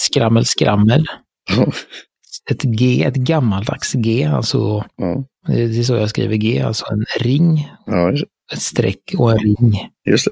skrammel, 0.00 0.44
skrammel. 0.44 1.04
Ett 2.50 2.62
G, 2.62 3.04
ett 3.04 3.14
gammaldags 3.14 3.92
G, 3.92 4.24
alltså 4.24 4.84
Ja, 4.96 5.24
det 5.46 5.62
är 5.78 5.82
så 5.82 5.94
jag 5.94 6.10
skriver 6.10 6.36
G, 6.36 6.60
alltså 6.60 6.84
en 6.92 7.04
ring, 7.20 7.70
ja 7.86 8.12
ett 8.52 8.62
streck 8.62 9.14
och 9.18 9.32
en 9.32 9.38
ring. 9.38 9.88
just 10.10 10.24
det. 10.24 10.30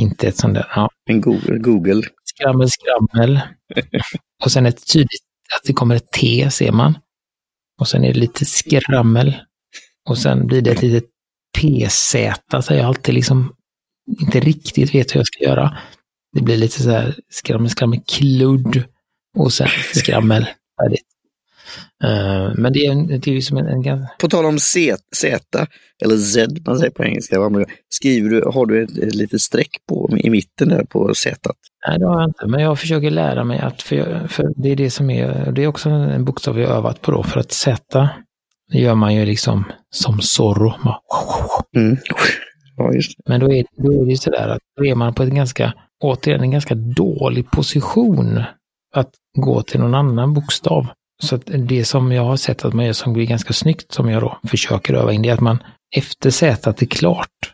Inte 0.00 0.28
ett 0.28 0.36
sånt 0.36 0.54
där, 0.54 0.66
ja. 0.74 0.90
En 1.10 1.20
Google. 1.20 1.58
Google. 1.58 2.02
Skrammel, 2.24 2.68
skrammel. 2.70 3.40
Och 4.44 4.52
sen 4.52 4.66
ett 4.66 4.92
tydligt, 4.92 5.22
att 5.60 5.66
det 5.66 5.72
kommer 5.72 5.94
ett 5.94 6.12
T 6.12 6.50
ser 6.50 6.72
man. 6.72 6.98
Och 7.80 7.88
sen 7.88 8.04
är 8.04 8.12
det 8.12 8.18
lite 8.20 8.44
skrammel. 8.44 9.36
Och 10.08 10.18
sen 10.18 10.46
blir 10.46 10.62
det 10.62 10.70
ett 10.70 10.82
litet 10.82 11.10
PZ, 11.58 12.16
så 12.66 12.74
jag 12.74 12.84
alltid 12.86 13.14
liksom 13.14 13.54
inte 14.20 14.40
riktigt 14.40 14.94
vet 14.94 15.14
hur 15.14 15.20
jag 15.20 15.26
ska 15.26 15.44
göra. 15.44 15.78
Det 16.32 16.42
blir 16.42 16.56
lite 16.56 16.82
så 16.82 16.90
här 16.90 17.14
skrammel, 17.30 17.70
skrammel, 17.70 18.00
kludd 18.06 18.84
och 19.36 19.52
sen 19.52 19.68
skrammel. 19.94 20.42
Färdigt. 20.82 21.06
Eh, 22.04 22.52
men 22.54 22.72
det 22.72 22.86
är, 22.86 22.92
en, 22.92 23.06
det 23.06 23.28
är 23.28 23.40
som 23.40 23.56
en, 23.56 23.86
en. 23.86 24.06
På 24.20 24.28
tal 24.28 24.44
om 24.44 24.58
C, 24.58 24.94
Z, 25.16 25.66
eller 26.04 26.16
Z 26.16 26.52
man 26.66 26.78
säger 26.78 26.90
på 26.90 27.04
engelska, 27.04 27.36
skriver 27.88 28.30
du, 28.30 28.42
har 28.54 28.66
du 28.66 28.82
ett, 28.82 28.98
ett 28.98 29.14
litet 29.14 29.40
streck 29.40 29.70
på 29.88 30.10
i 30.18 30.30
mitten 30.30 30.68
där 30.68 30.84
på 30.84 31.14
Z? 31.14 31.50
Nej, 31.88 31.98
det 31.98 32.06
har 32.06 32.20
jag 32.20 32.30
inte, 32.30 32.46
men 32.46 32.60
jag 32.60 32.78
försöker 32.78 33.10
lära 33.10 33.44
mig 33.44 33.58
att, 33.58 33.82
för, 33.82 33.96
jag, 33.96 34.30
för 34.30 34.52
det 34.56 34.68
är 34.68 34.76
det 34.76 34.90
som 34.90 35.10
är, 35.10 35.52
det 35.52 35.62
är 35.62 35.66
också 35.66 35.88
en 35.88 36.24
bokstav 36.24 36.60
jag 36.60 36.70
övat 36.70 37.02
på 37.02 37.10
då, 37.10 37.22
för 37.22 37.40
att 37.40 37.52
Z, 37.52 38.08
det 38.72 38.78
gör 38.78 38.94
man 38.94 39.14
ju 39.14 39.24
liksom 39.24 39.64
som 39.90 40.20
Zorro. 40.20 40.72
Mm. 41.76 41.96
Ja. 42.04 42.16
Men 43.28 43.40
då 43.40 43.52
är, 43.52 43.64
då 43.76 43.92
är 43.92 44.04
det 44.04 44.10
ju 44.10 44.16
sådär 44.16 44.48
att 44.48 44.62
då 44.76 44.86
är 44.86 44.94
man 44.94 45.14
på 45.14 45.22
en 45.22 45.34
ganska, 45.34 45.72
återigen 46.00 46.40
en 46.40 46.50
ganska 46.50 46.74
dålig 46.74 47.50
position 47.50 48.42
att 48.94 49.10
gå 49.38 49.62
till 49.62 49.80
någon 49.80 49.94
annan 49.94 50.34
bokstav. 50.34 50.86
Så 51.22 51.36
det 51.46 51.84
som 51.84 52.12
jag 52.12 52.24
har 52.24 52.36
sett 52.36 52.64
att 52.64 52.74
man 52.74 52.84
gör 52.86 52.92
som 52.92 53.12
blir 53.12 53.26
ganska 53.26 53.52
snyggt, 53.52 53.92
som 53.92 54.08
jag 54.08 54.22
då 54.22 54.38
försöker 54.48 54.94
öva 54.94 55.12
in, 55.12 55.22
det 55.22 55.28
är 55.28 55.34
att 55.34 55.40
man 55.40 55.58
efter 55.96 56.30
Z 56.30 56.74
är 56.78 56.86
klart, 56.86 57.52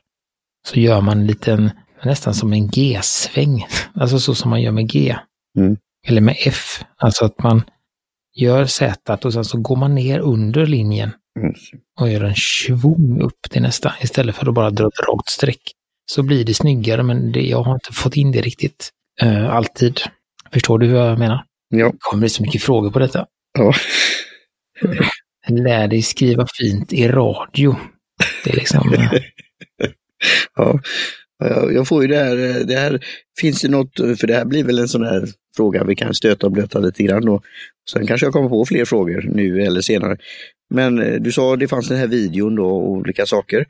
så 0.69 0.81
gör 0.81 1.01
man 1.01 1.19
en 1.19 1.27
liten, 1.27 1.71
nästan 2.05 2.35
som 2.35 2.53
en 2.53 2.69
G-sväng. 2.69 3.67
Alltså 3.95 4.19
så 4.19 4.35
som 4.35 4.51
man 4.51 4.63
gör 4.63 4.73
med 4.73 4.89
G. 4.89 5.17
Mm. 5.59 5.77
Eller 6.07 6.21
med 6.21 6.37
F. 6.39 6.85
Alltså 6.97 7.25
att 7.25 7.43
man 7.43 7.63
gör 8.37 8.67
Z 8.67 9.19
och 9.25 9.33
sen 9.33 9.45
så 9.45 9.59
går 9.59 9.77
man 9.77 9.95
ner 9.95 10.19
under 10.19 10.67
linjen 10.67 11.13
Mm. 11.41 11.55
och 12.01 12.11
gör 12.11 12.25
en 12.25 12.35
svung 12.37 13.21
upp 13.21 13.41
till 13.51 13.63
nästa 13.63 13.95
istället 14.01 14.37
för 14.37 14.47
att 14.49 14.55
bara 14.55 14.71
dra 14.71 14.87
ett 14.87 15.09
rakt 15.09 15.31
streck. 15.31 15.73
Så 16.11 16.23
blir 16.23 16.45
det 16.45 16.55
snyggare, 16.55 17.03
men 17.03 17.33
det, 17.33 17.41
jag 17.41 17.63
har 17.63 17.75
inte 17.75 17.93
fått 17.93 18.17
in 18.17 18.33
det 18.33 18.41
riktigt 18.41 18.91
eh, 19.21 19.55
alltid. 19.55 20.01
Förstår 20.53 20.79
du 20.79 20.87
hur 20.87 20.97
jag 20.97 21.19
menar? 21.19 21.45
Ja. 21.69 21.87
Det 21.87 21.97
kommer 21.99 22.29
så 22.29 22.43
mycket 22.43 22.63
frågor 22.63 22.91
på 22.91 22.99
detta. 22.99 23.27
Ja. 23.59 23.75
Lär 25.49 25.89
dig 25.89 26.03
skriva 26.03 26.47
fint 26.59 26.93
i 26.93 27.09
radio. 27.09 27.77
Det 28.45 28.51
är 28.51 28.57
liksom... 28.57 28.93
eh, 28.95 29.13
ja. 30.57 30.81
Ja, 31.39 31.71
Jag 31.71 31.89
får 31.89 32.03
ju 32.03 32.09
det 32.09 32.17
här, 32.17 32.65
det 32.65 32.75
här, 32.77 33.05
finns 33.41 33.61
det 33.63 33.69
något, 33.69 33.97
för 33.97 34.27
det 34.27 34.35
här 34.35 34.45
blir 34.45 34.65
väl 34.65 34.79
en 34.79 34.89
sån 34.89 35.05
här 35.05 35.29
fråga 35.57 35.85
vi 35.85 35.95
kan 35.97 36.15
stöta 36.15 36.47
och 36.47 36.53
blöta 36.53 36.79
lite 36.79 37.03
grann 37.03 37.25
då. 37.25 37.41
Sen 37.91 38.07
kanske 38.07 38.27
jag 38.27 38.33
kommer 38.33 38.49
på 38.49 38.65
fler 38.67 38.85
frågor 38.85 39.23
nu 39.35 39.63
eller 39.63 39.81
senare. 39.81 40.17
Men 40.75 40.99
eh, 41.03 41.21
du 41.21 41.33
sa 41.33 41.57
det 41.57 41.69
fanns 41.69 41.89
den 41.89 41.99
här 41.99 42.07
videon 42.07 42.55
då 42.55 42.67
och 42.67 42.91
olika 42.91 43.27
saker. 43.27 43.67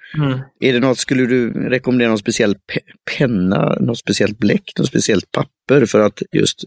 Är 0.60 0.72
det 0.72 0.80
något, 0.80 0.98
skulle 0.98 1.26
du 1.26 1.52
rekommendera 1.68 2.08
någon 2.08 2.18
speciell 2.18 2.54
pe- 2.54 3.16
penna, 3.18 3.76
något 3.80 3.98
speciellt 3.98 4.38
bläck, 4.38 4.72
något 4.78 4.88
speciellt 4.88 5.30
papper 5.32 5.86
för 5.86 6.00
att 6.00 6.22
just 6.32 6.64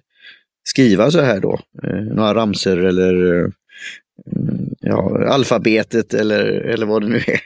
skriva 0.69 1.12
så 1.12 1.21
här 1.21 1.39
då? 1.39 1.60
Eh, 1.84 2.15
några 2.15 2.36
ramser 2.36 2.78
eller 2.78 3.43
eh, 3.43 3.49
ja, 4.80 5.28
alfabetet 5.30 6.13
eller, 6.13 6.45
eller 6.45 6.86
vad 6.86 7.01
det 7.01 7.08
nu 7.08 7.17
är. 7.17 7.39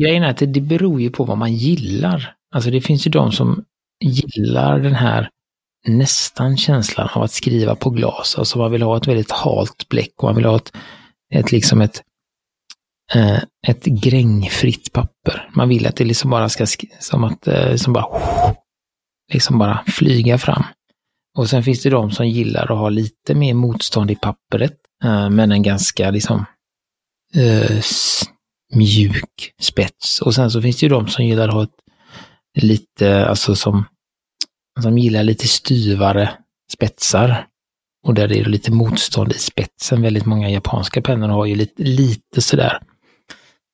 Grejen 0.00 0.22
är 0.22 0.30
att 0.30 0.38
det, 0.38 0.46
det 0.46 0.60
beror 0.60 1.00
ju 1.00 1.10
på 1.10 1.24
vad 1.24 1.38
man 1.38 1.54
gillar. 1.54 2.34
Alltså 2.54 2.70
det 2.70 2.80
finns 2.80 3.06
ju 3.06 3.10
de 3.10 3.32
som 3.32 3.64
gillar 4.04 4.78
den 4.78 4.94
här 4.94 5.28
nästan 5.88 6.56
känslan 6.56 7.08
av 7.14 7.22
att 7.22 7.32
skriva 7.32 7.74
på 7.74 7.90
glas. 7.90 8.34
Alltså 8.38 8.58
man 8.58 8.72
vill 8.72 8.82
ha 8.82 8.96
ett 8.96 9.08
väldigt 9.08 9.30
halt 9.30 9.88
bläck 9.88 10.12
och 10.16 10.24
man 10.24 10.36
vill 10.36 10.44
ha 10.44 10.56
ett, 10.56 10.72
ett 11.34 11.52
liksom 11.52 11.80
ett, 11.80 12.02
eh, 13.14 13.38
ett 13.68 13.84
grängfritt 13.84 14.92
papper. 14.92 15.50
Man 15.56 15.68
vill 15.68 15.86
att 15.86 15.96
det 15.96 16.04
liksom 16.04 16.30
bara 16.30 16.48
ska, 16.48 16.66
som 17.00 17.24
att, 17.24 17.48
eh, 17.48 17.74
som 17.74 17.92
bara, 17.92 18.06
liksom 19.32 19.58
bara 19.58 19.84
flyga 19.86 20.38
fram. 20.38 20.64
Och 21.38 21.50
sen 21.50 21.62
finns 21.62 21.82
det 21.82 21.90
de 21.90 22.10
som 22.10 22.28
gillar 22.28 22.62
att 22.62 22.78
ha 22.78 22.88
lite 22.88 23.34
mer 23.34 23.54
motstånd 23.54 24.10
i 24.10 24.14
pappret, 24.16 24.76
eh, 25.04 25.30
men 25.30 25.52
en 25.52 25.62
ganska 25.62 26.10
liksom 26.10 26.44
eh, 27.34 27.80
mjuk 28.74 29.52
spets. 29.60 30.20
Och 30.20 30.34
sen 30.34 30.50
så 30.50 30.62
finns 30.62 30.80
det 30.80 30.86
ju 30.86 30.90
de 30.90 31.08
som 31.08 31.24
gillar 31.24 31.48
att 31.48 31.54
ha 31.54 31.62
ett 31.62 32.62
lite, 32.62 33.26
alltså 33.26 33.56
som, 33.56 33.84
som 34.82 34.98
gillar 34.98 35.22
lite 35.22 35.48
styvare 35.48 36.30
spetsar. 36.72 37.46
Och 38.06 38.14
där 38.14 38.28
det 38.28 38.38
är 38.38 38.44
lite 38.44 38.72
motstånd 38.72 39.32
i 39.32 39.38
spetsen. 39.38 40.02
Väldigt 40.02 40.26
många 40.26 40.50
japanska 40.50 41.02
pennor 41.02 41.28
har 41.28 41.46
ju 41.46 41.54
lite, 41.54 41.82
lite 41.82 42.40
sådär, 42.40 42.78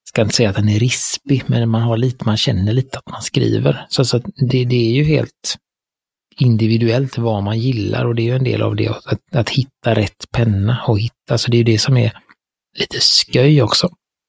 ska 0.09 0.23
inte 0.23 0.35
säga 0.35 0.51
att 0.51 0.57
den 0.57 0.69
är 0.69 0.79
rispig, 0.79 1.45
men 1.47 1.69
man 1.69 1.83
har 1.83 1.97
lite, 1.97 2.25
man 2.25 2.37
känner 2.37 2.73
lite 2.73 2.99
att 2.99 3.11
man 3.11 3.23
skriver. 3.23 3.87
Så, 3.89 4.05
så 4.05 4.17
att 4.17 4.25
det, 4.37 4.65
det 4.65 4.91
är 4.91 4.95
ju 4.95 5.05
helt 5.05 5.57
individuellt 6.41 7.19
vad 7.19 7.43
man 7.43 7.59
gillar 7.59 8.05
och 8.05 8.15
det 8.15 8.23
är 8.23 8.25
ju 8.25 8.37
en 8.37 8.45
del 8.45 8.63
av 8.63 8.77
det 8.77 8.89
att, 8.89 9.35
att 9.35 9.51
hitta 9.51 9.95
rätt 9.95 10.25
penna 10.33 10.85
och 10.87 11.01
hitta, 11.01 11.39
så 11.39 11.51
det 11.51 11.57
är 11.57 11.59
ju 11.59 11.65
det 11.65 11.79
som 11.79 11.97
är 11.97 12.13
lite 12.79 12.99
sköj 13.33 13.63
också. 13.63 13.89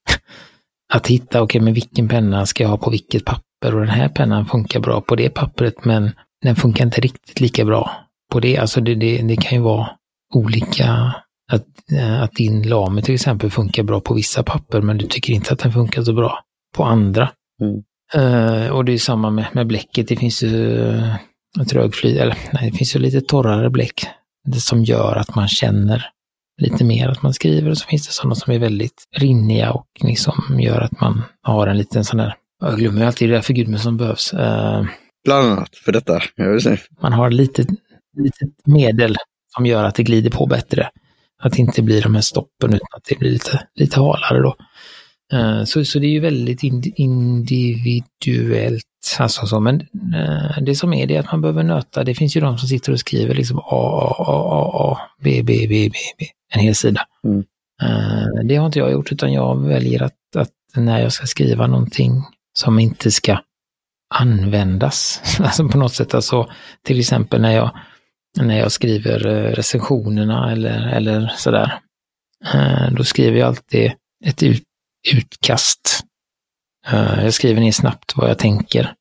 Att 0.93 1.07
hitta, 1.07 1.41
okej, 1.41 1.43
okay, 1.43 1.61
men 1.61 1.73
vilken 1.73 2.07
penna 2.07 2.45
ska 2.45 2.63
jag 2.63 2.69
ha 2.69 2.77
på 2.77 2.89
vilket 2.89 3.25
papper 3.25 3.75
och 3.75 3.79
den 3.79 3.89
här 3.89 4.09
pennan 4.09 4.45
funkar 4.45 4.79
bra 4.79 5.01
på 5.01 5.15
det 5.15 5.29
pappret, 5.29 5.85
men 5.85 6.11
den 6.41 6.55
funkar 6.55 6.85
inte 6.85 7.01
riktigt 7.01 7.39
lika 7.39 7.65
bra 7.65 7.91
på 8.31 8.39
det. 8.39 8.57
Alltså 8.57 8.81
det, 8.81 8.95
det, 8.95 9.21
det 9.21 9.35
kan 9.35 9.57
ju 9.57 9.63
vara 9.63 9.89
olika, 10.33 11.13
att, 11.51 11.65
eh, 11.91 12.21
att 12.21 12.31
din 12.31 12.69
lame 12.69 13.01
till 13.01 13.15
exempel 13.15 13.51
funkar 13.51 13.83
bra 13.83 13.99
på 14.01 14.13
vissa 14.13 14.43
papper, 14.43 14.81
men 14.81 14.97
du 14.97 15.07
tycker 15.07 15.33
inte 15.33 15.53
att 15.53 15.59
den 15.59 15.73
funkar 15.73 16.03
så 16.03 16.13
bra 16.13 16.39
på 16.75 16.83
andra. 16.83 17.31
Mm. 17.61 17.83
Uh, 18.15 18.69
och 18.69 18.85
det 18.85 18.93
är 18.93 18.97
samma 18.97 19.29
med, 19.29 19.45
med 19.53 19.67
bläcket. 19.67 20.07
Det 20.07 20.15
finns 20.15 20.43
ju 20.43 20.47
uh, 20.47 21.15
trögflyt, 21.69 22.17
eller 22.17 22.37
nej, 22.53 22.71
det 22.71 22.77
finns 22.77 22.95
ju 22.95 22.99
lite 22.99 23.21
torrare 23.21 23.69
bläck. 23.69 24.05
Det 24.45 24.59
som 24.59 24.83
gör 24.83 25.15
att 25.15 25.35
man 25.35 25.47
känner 25.47 26.05
lite 26.61 26.83
mer 26.83 27.07
att 27.07 27.21
man 27.21 27.33
skriver. 27.33 27.69
Och 27.69 27.77
så 27.77 27.87
finns 27.87 28.07
det 28.07 28.13
sådana 28.13 28.35
som 28.35 28.53
är 28.53 28.59
väldigt 28.59 29.03
rinniga 29.17 29.71
och 29.71 29.87
liksom 30.01 30.59
gör 30.59 30.81
att 30.81 31.01
man 31.01 31.21
har 31.41 31.67
en 31.67 31.77
liten 31.77 32.05
sån 32.05 32.17
där, 32.17 32.35
jag 32.61 32.79
glömmer 32.79 33.05
alltid 33.05 33.29
det 33.29 33.35
där 33.35 33.41
figuren 33.41 33.79
som 33.79 33.97
behövs. 33.97 34.33
Uh, 34.33 34.85
Bland 35.25 35.51
annat 35.51 35.75
för 35.75 35.91
detta, 35.91 36.21
jag 36.35 36.51
vill 36.51 36.61
säga. 36.61 36.77
Man 37.01 37.13
har 37.13 37.29
lite, 37.29 37.65
litet 38.17 38.49
medel 38.65 39.15
som 39.55 39.65
gör 39.65 39.83
att 39.83 39.95
det 39.95 40.03
glider 40.03 40.29
på 40.29 40.45
bättre. 40.45 40.89
Att 41.41 41.53
det 41.53 41.59
inte 41.59 41.81
blir 41.81 42.01
de 42.01 42.15
här 42.15 42.21
stoppen 42.21 42.73
utan 42.73 42.87
att 42.97 43.03
det 43.09 43.19
blir 43.19 43.31
lite, 43.31 43.67
lite 43.75 43.99
halare 43.99 44.41
då. 44.41 44.55
Uh, 45.33 45.63
så, 45.63 45.85
så 45.85 45.99
det 45.99 46.07
är 46.07 46.11
ju 46.11 46.19
väldigt 46.19 46.63
individuellt. 46.95 48.85
Alltså 49.19 49.47
så, 49.47 49.59
men 49.59 49.81
uh, 50.15 50.61
det 50.61 50.75
som 50.75 50.93
är 50.93 51.07
det 51.07 51.15
är 51.15 51.19
att 51.19 51.31
man 51.31 51.41
behöver 51.41 51.63
nöta. 51.63 52.03
Det 52.03 52.15
finns 52.15 52.37
ju 52.37 52.41
de 52.41 52.57
som 52.57 52.67
sitter 52.67 52.91
och 52.91 52.99
skriver 52.99 53.35
liksom 53.35 53.59
A, 53.59 53.63
A, 53.63 54.15
A, 54.17 54.47
A, 54.51 54.71
A, 54.73 54.97
B, 55.23 55.41
B, 55.43 55.65
B, 55.69 55.89
B, 55.93 55.97
B, 56.19 56.25
en 56.53 56.59
hel 56.59 56.75
sida. 56.75 57.01
Mm. 57.23 57.43
Uh, 57.83 58.25
det 58.45 58.55
har 58.55 58.65
inte 58.65 58.79
jag 58.79 58.91
gjort 58.91 59.11
utan 59.11 59.33
jag 59.33 59.67
väljer 59.67 60.03
att, 60.03 60.35
att 60.35 60.51
när 60.75 61.01
jag 61.01 61.11
ska 61.11 61.25
skriva 61.25 61.67
någonting 61.67 62.23
som 62.53 62.79
inte 62.79 63.11
ska 63.11 63.39
användas. 64.15 65.21
Alltså 65.39 65.67
på 65.67 65.77
något 65.77 65.93
sätt, 65.93 66.13
alltså 66.13 66.49
till 66.83 66.99
exempel 66.99 67.41
när 67.41 67.55
jag, 67.55 67.71
när 68.39 68.59
jag 68.59 68.71
skriver 68.71 69.19
recensionerna 69.55 70.51
eller, 70.51 70.87
eller 70.87 71.33
sådär. 71.37 71.79
Då 72.91 73.03
skriver 73.03 73.39
jag 73.39 73.47
alltid 73.47 73.91
ett 74.25 74.43
ut, 74.43 74.63
utkast. 75.13 76.03
Eh, 76.87 77.23
jag 77.23 77.33
skriver 77.33 77.61
ner 77.61 77.71
snabbt 77.71 78.17
vad 78.17 78.29
jag 78.29 78.37
tänker. 78.37 78.93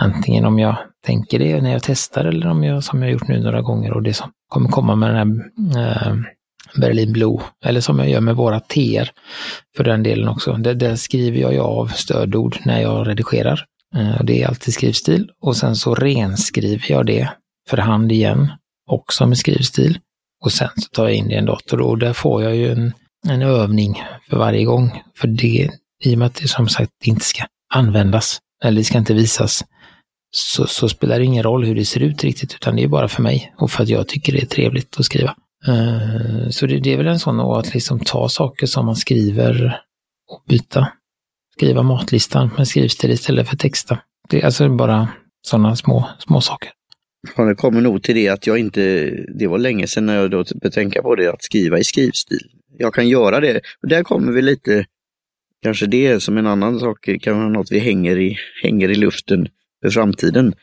Antingen 0.00 0.44
om 0.44 0.58
jag 0.58 0.76
tänker 1.06 1.38
det 1.38 1.60
när 1.60 1.72
jag 1.72 1.82
testar 1.82 2.24
eller 2.24 2.46
om 2.48 2.64
jag, 2.64 2.84
som 2.84 3.02
jag 3.02 3.12
gjort 3.12 3.28
nu 3.28 3.40
några 3.40 3.62
gånger 3.62 3.92
och 3.92 4.02
det 4.02 4.14
som 4.14 4.30
kommer 4.48 4.68
komma 4.68 4.96
med 4.96 5.14
den 5.14 5.42
här 5.74 6.06
eh, 6.06 6.16
Berlin 6.80 7.12
Blue, 7.12 7.40
eller 7.64 7.80
som 7.80 7.98
jag 7.98 8.10
gör 8.10 8.20
med 8.20 8.36
våra 8.36 8.60
TR 8.60 9.10
för 9.76 9.84
den 9.84 10.02
delen 10.02 10.28
också. 10.28 10.52
Där, 10.52 10.74
där 10.74 10.96
skriver 10.96 11.40
jag 11.40 11.52
ju 11.52 11.60
av 11.60 11.86
stödord 11.86 12.58
när 12.64 12.80
jag 12.80 13.08
redigerar. 13.08 13.64
Eh, 13.96 14.24
det 14.24 14.42
är 14.42 14.48
alltid 14.48 14.74
skrivstil 14.74 15.30
och 15.40 15.56
sen 15.56 15.76
så 15.76 15.94
renskriver 15.94 16.92
jag 16.92 17.06
det 17.06 17.28
för 17.68 17.76
hand 17.76 18.12
igen, 18.12 18.52
också 18.90 19.26
med 19.26 19.38
skrivstil. 19.38 19.98
Och 20.44 20.52
sen 20.52 20.70
så 20.76 20.88
tar 20.88 21.04
jag 21.04 21.14
in 21.14 21.28
det 21.28 21.34
i 21.34 21.38
en 21.38 21.46
dator 21.46 21.80
och 21.80 21.98
där 21.98 22.12
får 22.12 22.42
jag 22.42 22.56
ju 22.56 22.72
en 22.72 22.92
en 23.26 23.42
övning 23.42 24.02
för 24.30 24.36
varje 24.36 24.64
gång. 24.64 25.02
För 25.16 25.28
det, 25.28 25.70
i 26.04 26.14
och 26.14 26.18
med 26.18 26.26
att 26.26 26.34
det 26.34 26.48
som 26.48 26.68
sagt 26.68 27.06
inte 27.06 27.24
ska 27.24 27.44
användas, 27.74 28.38
eller 28.64 28.78
det 28.78 28.84
ska 28.84 28.98
inte 28.98 29.14
visas, 29.14 29.64
så, 30.30 30.66
så, 30.66 30.88
spelar 30.88 31.18
det 31.18 31.24
ingen 31.24 31.42
roll 31.42 31.64
hur 31.64 31.74
det 31.74 31.84
ser 31.84 32.02
ut 32.02 32.24
riktigt, 32.24 32.54
utan 32.54 32.76
det 32.76 32.82
är 32.82 32.88
bara 32.88 33.08
för 33.08 33.22
mig 33.22 33.54
och 33.58 33.70
för 33.70 33.82
att 33.82 33.88
jag 33.88 34.08
tycker 34.08 34.32
det 34.32 34.42
är 34.42 34.46
trevligt 34.46 34.98
att 34.98 35.04
skriva. 35.04 35.34
Uh, 35.68 36.48
så 36.50 36.66
det, 36.66 36.80
det, 36.80 36.92
är 36.92 36.96
väl 36.96 37.06
en 37.06 37.18
sån 37.18 37.40
att 37.40 37.74
liksom 37.74 38.00
ta 38.00 38.28
saker 38.28 38.66
som 38.66 38.86
man 38.86 38.96
skriver 38.96 39.80
och 40.30 40.42
byta. 40.48 40.92
Skriva 41.56 41.82
matlistan 41.82 42.50
med 42.56 42.68
skrivstil 42.68 43.10
istället 43.10 43.48
för 43.48 43.56
texta. 43.56 43.98
Det 44.28 44.40
är 44.40 44.44
alltså 44.44 44.68
bara 44.68 45.08
sådana 45.42 45.76
små, 45.76 46.08
små 46.18 46.40
saker. 46.40 46.70
Ja, 47.36 47.44
det 47.44 47.54
kommer 47.54 47.80
nog 47.80 48.02
till 48.02 48.14
det 48.14 48.28
att 48.28 48.46
jag 48.46 48.58
inte, 48.58 49.10
det 49.34 49.46
var 49.46 49.58
länge 49.58 49.86
sedan 49.86 50.06
när 50.06 50.16
jag 50.16 50.30
då 50.30 50.44
tänka 50.44 51.02
på 51.02 51.14
det, 51.14 51.32
att 51.32 51.42
skriva 51.42 51.78
i 51.78 51.84
skrivstil 51.84 52.57
jag 52.78 52.94
kan 52.94 53.08
göra 53.08 53.40
det. 53.40 53.60
Och 53.82 53.88
där 53.88 54.02
kommer 54.02 54.32
vi 54.32 54.42
lite, 54.42 54.86
kanske 55.62 55.86
det 55.86 56.20
som 56.20 56.38
en 56.38 56.46
annan 56.46 56.80
sak, 56.80 57.08
kan 57.20 57.38
vara 57.38 57.48
något 57.48 57.72
vi 57.72 57.78
hänger 57.78 58.18
i, 58.18 58.36
hänger 58.62 58.90
i 58.90 58.94
luften 58.94 59.48
för 59.82 59.90
framtiden. 59.90 60.54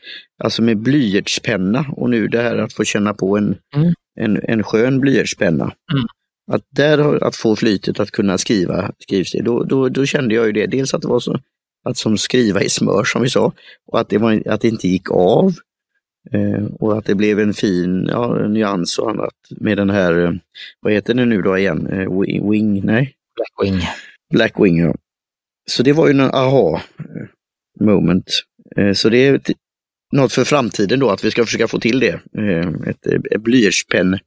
Alltså 0.44 0.62
med 0.62 0.78
blyertspenna 0.78 1.86
och 1.96 2.10
nu 2.10 2.28
det 2.28 2.42
här 2.42 2.58
att 2.58 2.72
få 2.72 2.84
känna 2.84 3.14
på 3.14 3.36
en, 3.36 3.56
mm. 3.76 3.94
en, 4.20 4.40
en 4.42 4.62
skön 4.62 5.00
blyertspenna. 5.00 5.64
Mm. 5.92 6.06
Att 6.52 6.62
där 6.70 7.24
att 7.24 7.36
få 7.36 7.56
flytet 7.56 8.00
att 8.00 8.10
kunna 8.10 8.38
skriva 8.38 8.92
skrivstil, 8.98 9.44
då, 9.44 9.64
då, 9.64 9.88
då 9.88 10.06
kände 10.06 10.34
jag 10.34 10.46
ju 10.46 10.52
det. 10.52 10.66
Dels 10.66 10.94
att 10.94 11.02
det 11.02 11.08
var 11.08 11.20
så 11.20 11.40
att 11.84 11.96
som 11.96 12.18
skriva 12.18 12.62
i 12.62 12.68
smör 12.68 13.04
som 13.04 13.22
vi 13.22 13.30
sa 13.30 13.52
och 13.86 14.00
att 14.00 14.08
det, 14.08 14.18
var, 14.18 14.42
att 14.46 14.60
det 14.60 14.68
inte 14.68 14.88
gick 14.88 15.10
av. 15.10 15.52
Eh, 16.32 16.64
och 16.80 16.98
att 16.98 17.04
det 17.04 17.14
blev 17.14 17.40
en 17.40 17.54
fin 17.54 18.06
ja, 18.10 18.48
nyans 18.48 18.98
och 18.98 19.10
annat 19.10 19.34
med 19.50 19.76
den 19.78 19.90
här, 19.90 20.24
eh, 20.24 20.32
vad 20.80 20.92
heter 20.92 21.14
det 21.14 21.24
nu 21.24 21.42
då 21.42 21.58
igen, 21.58 21.86
eh, 21.86 22.20
Wing? 22.50 22.84
Nej? 22.84 23.14
Blackwing. 23.36 23.82
Blackwing, 24.30 24.78
ja. 24.78 24.94
Så 25.70 25.82
det 25.82 25.92
var 25.92 26.06
ju 26.06 26.10
en 26.10 26.20
aha 26.20 26.82
eh, 26.98 27.84
moment. 27.84 28.42
Eh, 28.76 28.92
så 28.92 29.08
det 29.08 29.26
är 29.26 29.40
något 30.12 30.32
för 30.32 30.44
framtiden 30.44 31.00
då, 31.00 31.10
att 31.10 31.24
vi 31.24 31.30
ska 31.30 31.44
försöka 31.44 31.68
få 31.68 31.78
till 31.78 32.00
det. 32.00 32.20
Eh, 32.38 32.68
ett, 32.86 33.06
ett 33.06 33.40
blyertspenn 33.40 34.18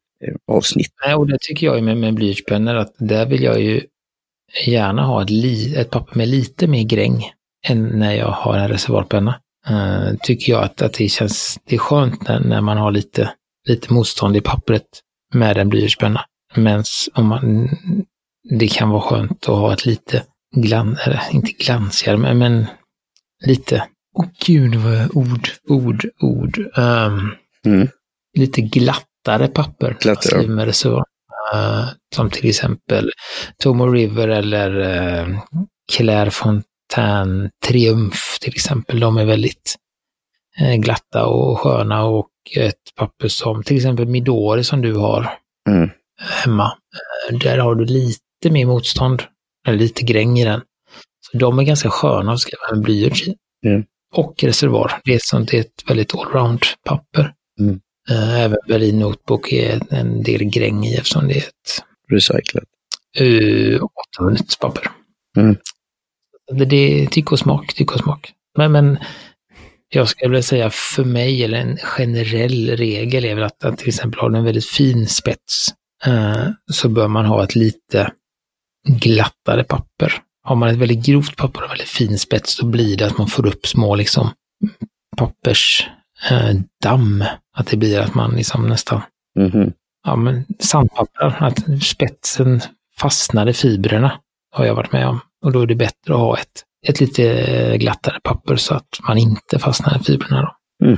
avsnitt. 0.48 0.94
Nej, 1.06 1.16
och 1.16 1.28
det 1.28 1.38
tycker 1.42 1.68
jag 1.68 1.84
med, 1.84 1.98
med 1.98 2.14
blyertspennor 2.14 2.76
att 2.76 2.94
där 2.98 3.26
vill 3.26 3.44
jag 3.44 3.62
ju 3.62 3.82
gärna 4.66 5.06
ha 5.06 5.24
ett, 5.24 5.30
li, 5.30 5.76
ett 5.76 5.90
papper 5.90 6.18
med 6.18 6.28
lite 6.28 6.68
mer 6.68 6.84
gräng 6.84 7.24
än 7.68 7.84
när 7.84 8.14
jag 8.14 8.32
har 8.32 8.58
en 8.58 8.70
reservoarpenna. 8.70 9.36
Uh, 9.70 10.16
tycker 10.24 10.54
jag 10.54 10.64
att, 10.64 10.82
att 10.82 10.94
det 10.94 11.10
känns, 11.10 11.60
det 11.66 11.76
är 11.76 11.80
skönt 11.80 12.28
när, 12.28 12.40
när 12.40 12.62
man 12.62 12.78
har 12.78 12.92
lite, 12.92 13.34
lite 13.68 13.94
motstånd 13.94 14.38
i 14.38 14.42
pappret 14.42 14.86
med 15.34 15.58
en 15.58 15.70
blyertspenna. 15.70 16.26
Men 16.56 16.84
om 17.14 17.26
man, 17.26 17.70
det 18.60 18.68
kan 18.68 18.90
vara 18.90 19.02
skönt 19.02 19.50
att 19.50 19.56
ha 19.56 19.74
ett 19.74 19.86
lite 19.86 20.24
glan, 20.56 20.98
eller 21.06 21.22
inte 21.32 21.52
glansigare, 21.52 22.18
men, 22.18 22.38
men 22.38 22.66
lite, 23.46 23.84
åh 24.16 24.26
oh, 24.26 24.30
gud 24.46 24.76
vad 24.76 25.16
ord, 25.16 25.50
ord, 25.68 26.06
ord. 26.22 26.60
Um, 26.78 27.36
mm. 27.66 27.88
Lite 28.38 28.62
glattare 28.62 29.48
papper. 29.48 29.98
Glattare. 30.00 30.48
Med 30.48 30.66
reservoar. 30.66 31.04
Uh, 31.54 31.88
som 32.16 32.30
till 32.30 32.50
exempel 32.50 33.12
Tomo 33.58 33.86
River 33.86 34.28
eller 34.28 34.80
uh, 34.80 35.40
Claire 35.92 36.32
Font 36.32 36.66
Tern 36.96 37.50
Triumf 37.66 38.38
till 38.42 38.54
exempel, 38.54 39.00
de 39.00 39.18
är 39.18 39.26
väldigt 39.26 39.76
eh, 40.60 40.76
glatta 40.76 41.26
och 41.26 41.60
sköna 41.60 42.06
och 42.06 42.30
ett 42.56 42.96
papper 42.96 43.28
som 43.28 43.64
till 43.64 43.76
exempel 43.76 44.06
Midori 44.06 44.64
som 44.64 44.82
du 44.82 44.96
har 44.96 45.30
mm. 45.70 45.90
hemma. 46.20 46.78
Eh, 47.30 47.38
där 47.38 47.58
har 47.58 47.76
du 47.76 47.86
lite 47.86 48.50
mer 48.52 48.66
motstånd, 48.66 49.24
eller 49.68 49.78
lite 49.78 50.04
gräng 50.04 50.40
i 50.40 50.46
den. 50.46 50.62
Så 51.32 51.38
de 51.38 51.60
är 51.60 51.64
ganska 51.64 51.90
sköna 51.90 52.32
att 52.32 52.40
skriva 52.40 52.62
med 52.72 52.82
blyerts 52.82 53.28
i. 53.28 53.36
Mm. 53.66 53.84
Och 54.16 54.44
reservoar, 54.44 55.02
det 55.04 55.14
är, 55.14 55.20
sånt, 55.22 55.52
det 55.52 55.58
är 55.58 55.62
ett 55.62 55.90
väldigt 55.90 56.16
allround-papper. 56.16 57.34
Mm. 57.60 57.80
Eh, 58.10 58.40
även 58.40 58.58
Berlin 58.68 59.00
Notebook 59.00 59.52
är 59.52 59.82
en 59.90 60.24
del 60.24 60.44
gräng 60.44 60.86
i 60.86 60.96
eftersom 60.96 61.28
det 61.28 61.34
är 61.34 61.38
ett 61.48 61.84
Recyclat. 62.12 62.64
Uh, 63.22 63.80
återvunnet 63.84 64.60
papper. 64.60 64.92
Mm. 65.38 65.56
Det 66.52 66.76
är 66.76 67.06
tycke 67.06 67.32
och 67.32 67.40
smak, 67.40 67.74
tycke 67.74 67.94
och 67.94 68.00
smak. 68.00 68.32
Men, 68.58 68.72
men 68.72 68.98
jag 69.90 70.08
skulle 70.08 70.30
vilja 70.30 70.44
säga 70.44 70.70
för 70.70 71.04
mig, 71.04 71.44
eller 71.44 71.58
en 71.58 71.78
generell 71.78 72.70
regel 72.70 73.26
är 73.26 73.36
väl 73.36 73.44
att, 73.44 73.66
att 73.66 73.78
till 73.78 73.88
exempel 73.88 74.20
har 74.20 74.30
du 74.30 74.38
en 74.38 74.44
väldigt 74.44 74.66
fin 74.66 75.08
spets 75.08 75.68
eh, 76.06 76.48
så 76.72 76.90
bör 76.90 77.08
man 77.08 77.26
ha 77.26 77.44
ett 77.44 77.56
lite 77.56 78.12
glattare 78.88 79.64
papper. 79.64 80.14
Har 80.44 80.56
man 80.56 80.70
ett 80.70 80.78
väldigt 80.78 81.06
grovt 81.06 81.36
papper 81.36 81.64
och 81.64 81.72
väldigt 81.72 81.88
fin 81.88 82.20
spets, 82.20 82.58
då 82.58 82.66
blir 82.66 82.98
det 82.98 83.08
att 83.08 83.18
man 83.18 83.28
får 83.28 83.48
upp 83.48 83.68
små 83.68 83.96
liksom 83.96 84.30
pappersdamm. 85.18 87.22
Eh, 87.22 87.28
att 87.58 87.68
det 87.68 87.78
blir 87.78 88.00
att 88.00 88.16
man 88.16 88.32
liksom 88.32 88.68
nästan, 88.68 89.02
mm 89.40 89.52
-hmm. 89.52 89.74
ja 90.04 90.16
men 90.16 90.46
sandpapper, 90.60 91.36
att 91.40 91.84
spetsen 91.84 92.62
fastnar 92.98 93.50
i 93.50 93.54
fibrerna 93.54 94.20
har 94.52 94.66
jag 94.66 94.76
varit 94.76 94.92
med 94.92 95.08
om. 95.08 95.20
Och 95.42 95.52
då 95.52 95.62
är 95.62 95.68
det 95.68 95.76
bättre 95.76 96.14
att 96.14 96.20
ha 96.20 96.38
ett, 96.38 96.64
ett 96.88 97.00
lite 97.00 97.78
glattare 97.78 98.20
papper 98.24 98.56
så 98.56 98.74
att 98.74 99.00
man 99.08 99.18
inte 99.18 99.60
fastnar 99.60 100.02
i 100.02 100.04
fibrerna. 100.04 100.42
Då. 100.42 100.86
Mm. 100.86 100.98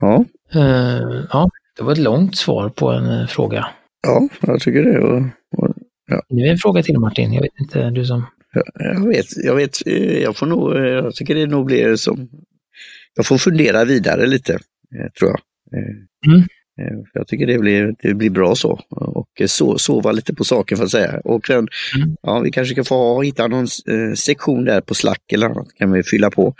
Ja. 0.00 0.24
Uh, 0.56 1.24
ja, 1.32 1.50
det 1.76 1.82
var 1.82 1.92
ett 1.92 1.98
långt 1.98 2.36
svar 2.36 2.68
på 2.68 2.90
en 2.90 3.04
uh, 3.04 3.26
fråga. 3.26 3.66
Ja, 4.06 4.28
jag 4.40 4.60
tycker 4.60 4.82
det. 4.82 4.98
Och, 4.98 5.22
och, 5.56 5.74
ja. 6.06 6.22
Nu 6.28 6.46
är 6.46 6.50
en 6.50 6.58
fråga 6.58 6.82
till 6.82 6.98
Martin. 6.98 7.32
Jag 7.32 7.42
vet 7.42 7.60
inte, 7.60 7.90
du 7.90 8.04
som... 8.04 8.26
Ja, 8.52 8.62
jag 8.74 9.08
vet, 9.08 9.26
jag 9.44 9.54
vet. 9.54 9.86
Eh, 9.86 10.18
jag 10.18 10.36
får 10.36 10.46
nog, 10.46 10.76
jag 10.76 11.14
tycker 11.14 11.34
det 11.34 11.46
nog 11.46 11.66
blir 11.66 11.96
som... 11.96 12.28
Jag 13.14 13.26
får 13.26 13.38
fundera 13.38 13.84
vidare 13.84 14.26
lite, 14.26 14.58
tror 15.18 15.30
jag. 15.30 15.40
Mm. 16.26 16.46
Eh, 16.80 16.96
för 17.12 17.18
jag 17.18 17.26
tycker 17.26 17.46
det 17.46 17.58
blir, 17.58 17.94
det 18.02 18.14
blir 18.14 18.30
bra 18.30 18.54
så. 18.54 18.80
Och 18.90 19.28
so, 19.46 19.78
sova 19.78 20.12
lite 20.12 20.34
på 20.34 20.44
saken 20.44 20.78
för 20.78 20.84
att 20.84 20.90
säga. 20.90 21.20
Och 21.24 21.46
sen, 21.46 21.68
mm. 21.96 22.16
ja, 22.22 22.40
vi 22.40 22.50
kanske 22.50 22.74
ska 22.74 22.84
få 22.84 22.94
ha, 22.94 23.22
hitta 23.22 23.46
någon 23.46 23.66
eh, 23.90 24.14
sektion 24.14 24.64
där 24.64 24.80
på 24.80 24.94
Slack 24.94 25.32
eller 25.32 25.46
annat 25.46 25.74
kan 25.74 25.92
vi 25.92 26.02
fylla 26.02 26.30
på. 26.30 26.54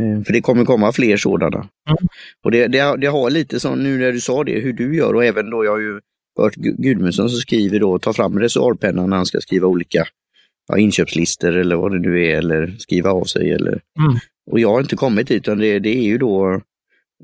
Eh, 0.00 0.24
för 0.24 0.32
det 0.32 0.40
kommer 0.40 0.64
komma 0.64 0.92
fler 0.92 1.16
sådana. 1.16 1.56
Mm. 1.58 2.08
Och 2.44 2.50
det, 2.50 2.66
det, 2.66 2.96
det, 2.96 3.06
har 3.06 3.30
lite 3.30 3.60
som 3.60 3.82
nu 3.82 3.98
när 3.98 4.12
du 4.12 4.20
sa 4.20 4.44
det, 4.44 4.60
hur 4.60 4.72
du 4.72 4.96
gör 4.96 5.14
och 5.14 5.24
även 5.24 5.50
då 5.50 5.64
jag 5.64 5.72
har 5.72 5.80
ju 5.80 6.00
hört 6.38 6.54
Gudmundsson 6.54 7.30
som 7.30 7.38
skriver 7.38 7.80
då, 7.80 7.98
tar 7.98 8.12
fram 8.12 8.38
reservoarpennan 8.38 9.10
när 9.10 9.16
han 9.16 9.26
ska 9.26 9.40
skriva 9.40 9.66
olika 9.66 10.04
ja, 10.68 10.78
inköpslistor 10.78 11.56
eller 11.56 11.76
vad 11.76 11.92
det 11.92 11.98
nu 11.98 12.24
är 12.26 12.38
eller 12.38 12.76
skriva 12.78 13.10
av 13.10 13.24
sig. 13.24 13.50
Eller. 13.50 13.80
Mm. 13.98 14.18
Och 14.50 14.60
jag 14.60 14.68
har 14.68 14.80
inte 14.80 14.96
kommit 14.96 15.28
dit 15.28 15.36
utan 15.36 15.58
det, 15.58 15.78
det 15.78 15.96
är 15.96 16.02
ju 16.04 16.18
då 16.18 16.60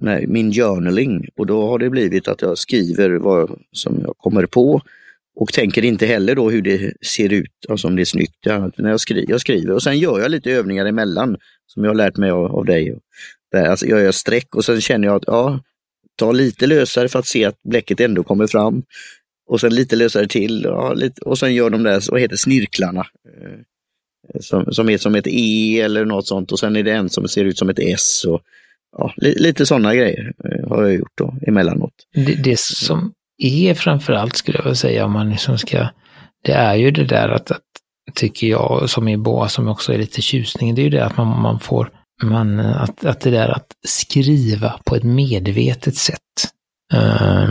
nej, 0.01 0.27
min 0.27 0.53
journaling 0.53 1.29
och 1.37 1.47
då 1.47 1.69
har 1.69 1.79
det 1.79 1.91
blivit 1.91 2.29
att 2.29 2.43
jag 2.43 2.59
skriver 2.59 3.11
vad 3.11 3.61
som 3.73 4.01
jag 4.03 4.15
kommer 4.19 4.47
på 4.47 4.83
och 5.35 5.53
tänker 5.53 5.85
inte 5.85 6.07
heller 6.07 6.35
då 6.35 6.51
hur 6.51 6.63
det 6.63 6.93
ser 7.07 7.33
ut, 7.33 7.67
alltså 7.69 7.89
om 7.89 7.97
det 7.97 8.03
är 8.03 8.05
snyggt. 8.05 8.37
Ja, 8.41 8.71
när 8.77 8.91
jag, 8.91 9.01
skriver, 9.01 9.31
jag 9.31 9.41
skriver 9.41 9.75
och 9.75 9.83
sen 9.83 9.99
gör 9.99 10.21
jag 10.21 10.31
lite 10.31 10.51
övningar 10.51 10.87
emellan 10.87 11.37
som 11.67 11.85
jag 11.85 11.91
har 11.91 11.97
lärt 11.97 12.17
mig 12.17 12.31
av, 12.31 12.57
av 12.57 12.65
dig. 12.65 12.99
Alltså 13.57 13.87
jag 13.87 14.01
gör 14.03 14.13
streck 14.13 14.55
och 14.55 14.65
sen 14.65 14.81
känner 14.81 15.09
jag 15.09 15.17
att 15.17 15.25
ja, 15.27 15.61
ta 16.17 16.33
lite 16.33 16.67
lösare 16.67 17.09
för 17.09 17.19
att 17.19 17.27
se 17.27 17.45
att 17.45 17.63
bläcket 17.63 18.01
ändå 18.01 18.23
kommer 18.23 18.47
fram. 18.47 18.83
Och 19.47 19.61
sen 19.61 19.75
lite 19.75 19.97
lösare 19.97 20.27
till 20.27 20.63
ja, 20.65 20.93
lite, 20.93 21.21
och 21.21 21.39
sen 21.39 21.55
gör 21.55 21.71
de 21.71 21.83
där, 21.83 22.11
vad 22.11 22.21
heter 22.21 22.37
snirklarna? 22.37 23.07
Eh, 23.29 24.41
som, 24.41 24.73
som 24.73 24.89
är 24.89 24.99
som 24.99 25.15
ett 25.15 25.27
E 25.27 25.81
eller 25.81 26.05
något 26.05 26.27
sånt 26.27 26.53
och 26.53 26.59
sen 26.59 26.77
är 26.77 26.83
det 26.83 26.93
en 26.93 27.09
som 27.09 27.29
ser 27.29 27.45
ut 27.45 27.59
som 27.59 27.69
ett 27.69 27.79
S. 27.79 28.25
Och, 28.25 28.41
ja, 28.97 29.15
li, 29.17 29.35
lite 29.39 29.67
sådana 29.67 29.95
grejer 29.95 30.33
eh, 30.45 30.69
har 30.69 30.83
jag 30.83 30.95
gjort 30.95 31.19
då 31.19 31.35
emellanåt. 31.47 31.95
Det, 32.15 32.35
det 32.35 32.59
som 32.61 33.13
är 33.39 33.75
framförallt 33.75 34.37
skulle 34.37 34.59
jag 34.59 34.65
vilja 34.65 34.75
säga 34.75 35.05
om 35.05 35.13
man 35.13 35.31
liksom 35.31 35.59
ska, 35.59 35.89
det 36.45 36.53
är 36.53 36.75
ju 36.75 36.91
det 36.91 37.05
där 37.05 37.29
att, 37.29 37.51
att 37.51 37.63
tycker 38.15 38.47
jag, 38.47 38.91
som 38.91 39.09
är 39.09 39.17
bra, 39.17 39.49
som 39.49 39.69
också 39.69 39.93
är 39.93 39.99
lite 39.99 40.23
tjusning, 40.23 40.75
det 40.75 40.83
är 40.83 40.85
ju 40.85 40.91
det 40.91 41.05
att 41.05 41.17
man, 41.17 41.43
man 41.43 41.61
får, 41.61 41.93
man, 42.23 42.61
att, 42.61 43.05
att 43.05 43.21
det 43.21 43.31
där 43.31 43.49
att 43.49 43.73
skriva 43.87 44.81
på 44.85 44.97
ett 44.97 45.05
medvetet 45.05 45.97
sätt. 45.97 46.19
Uh, 46.95 47.51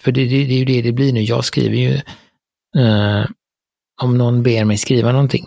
för 0.00 0.12
det, 0.12 0.24
det, 0.24 0.44
det, 0.44 0.54
är 0.54 0.58
ju 0.58 0.64
det 0.64 0.82
det 0.82 0.92
blir 0.92 1.12
nu. 1.12 1.20
Jag 1.20 1.44
skriver 1.44 1.76
ju, 1.76 1.94
uh, 2.82 3.26
om 4.02 4.18
någon 4.18 4.42
ber 4.42 4.64
mig 4.64 4.76
skriva 4.76 5.12
någonting 5.12 5.46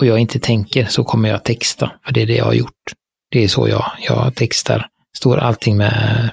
och 0.00 0.06
jag 0.06 0.18
inte 0.18 0.38
tänker 0.38 0.86
så 0.86 1.04
kommer 1.04 1.28
jag 1.28 1.44
texta, 1.44 1.92
för 2.04 2.12
det 2.12 2.22
är 2.22 2.26
det 2.26 2.36
jag 2.36 2.44
har 2.44 2.54
gjort. 2.54 2.92
Det 3.36 3.44
är 3.44 3.48
så 3.48 3.68
jag, 3.68 3.92
jag 4.08 4.34
textar. 4.34 4.86
Står 5.16 5.36
allting 5.36 5.76
med 5.76 6.30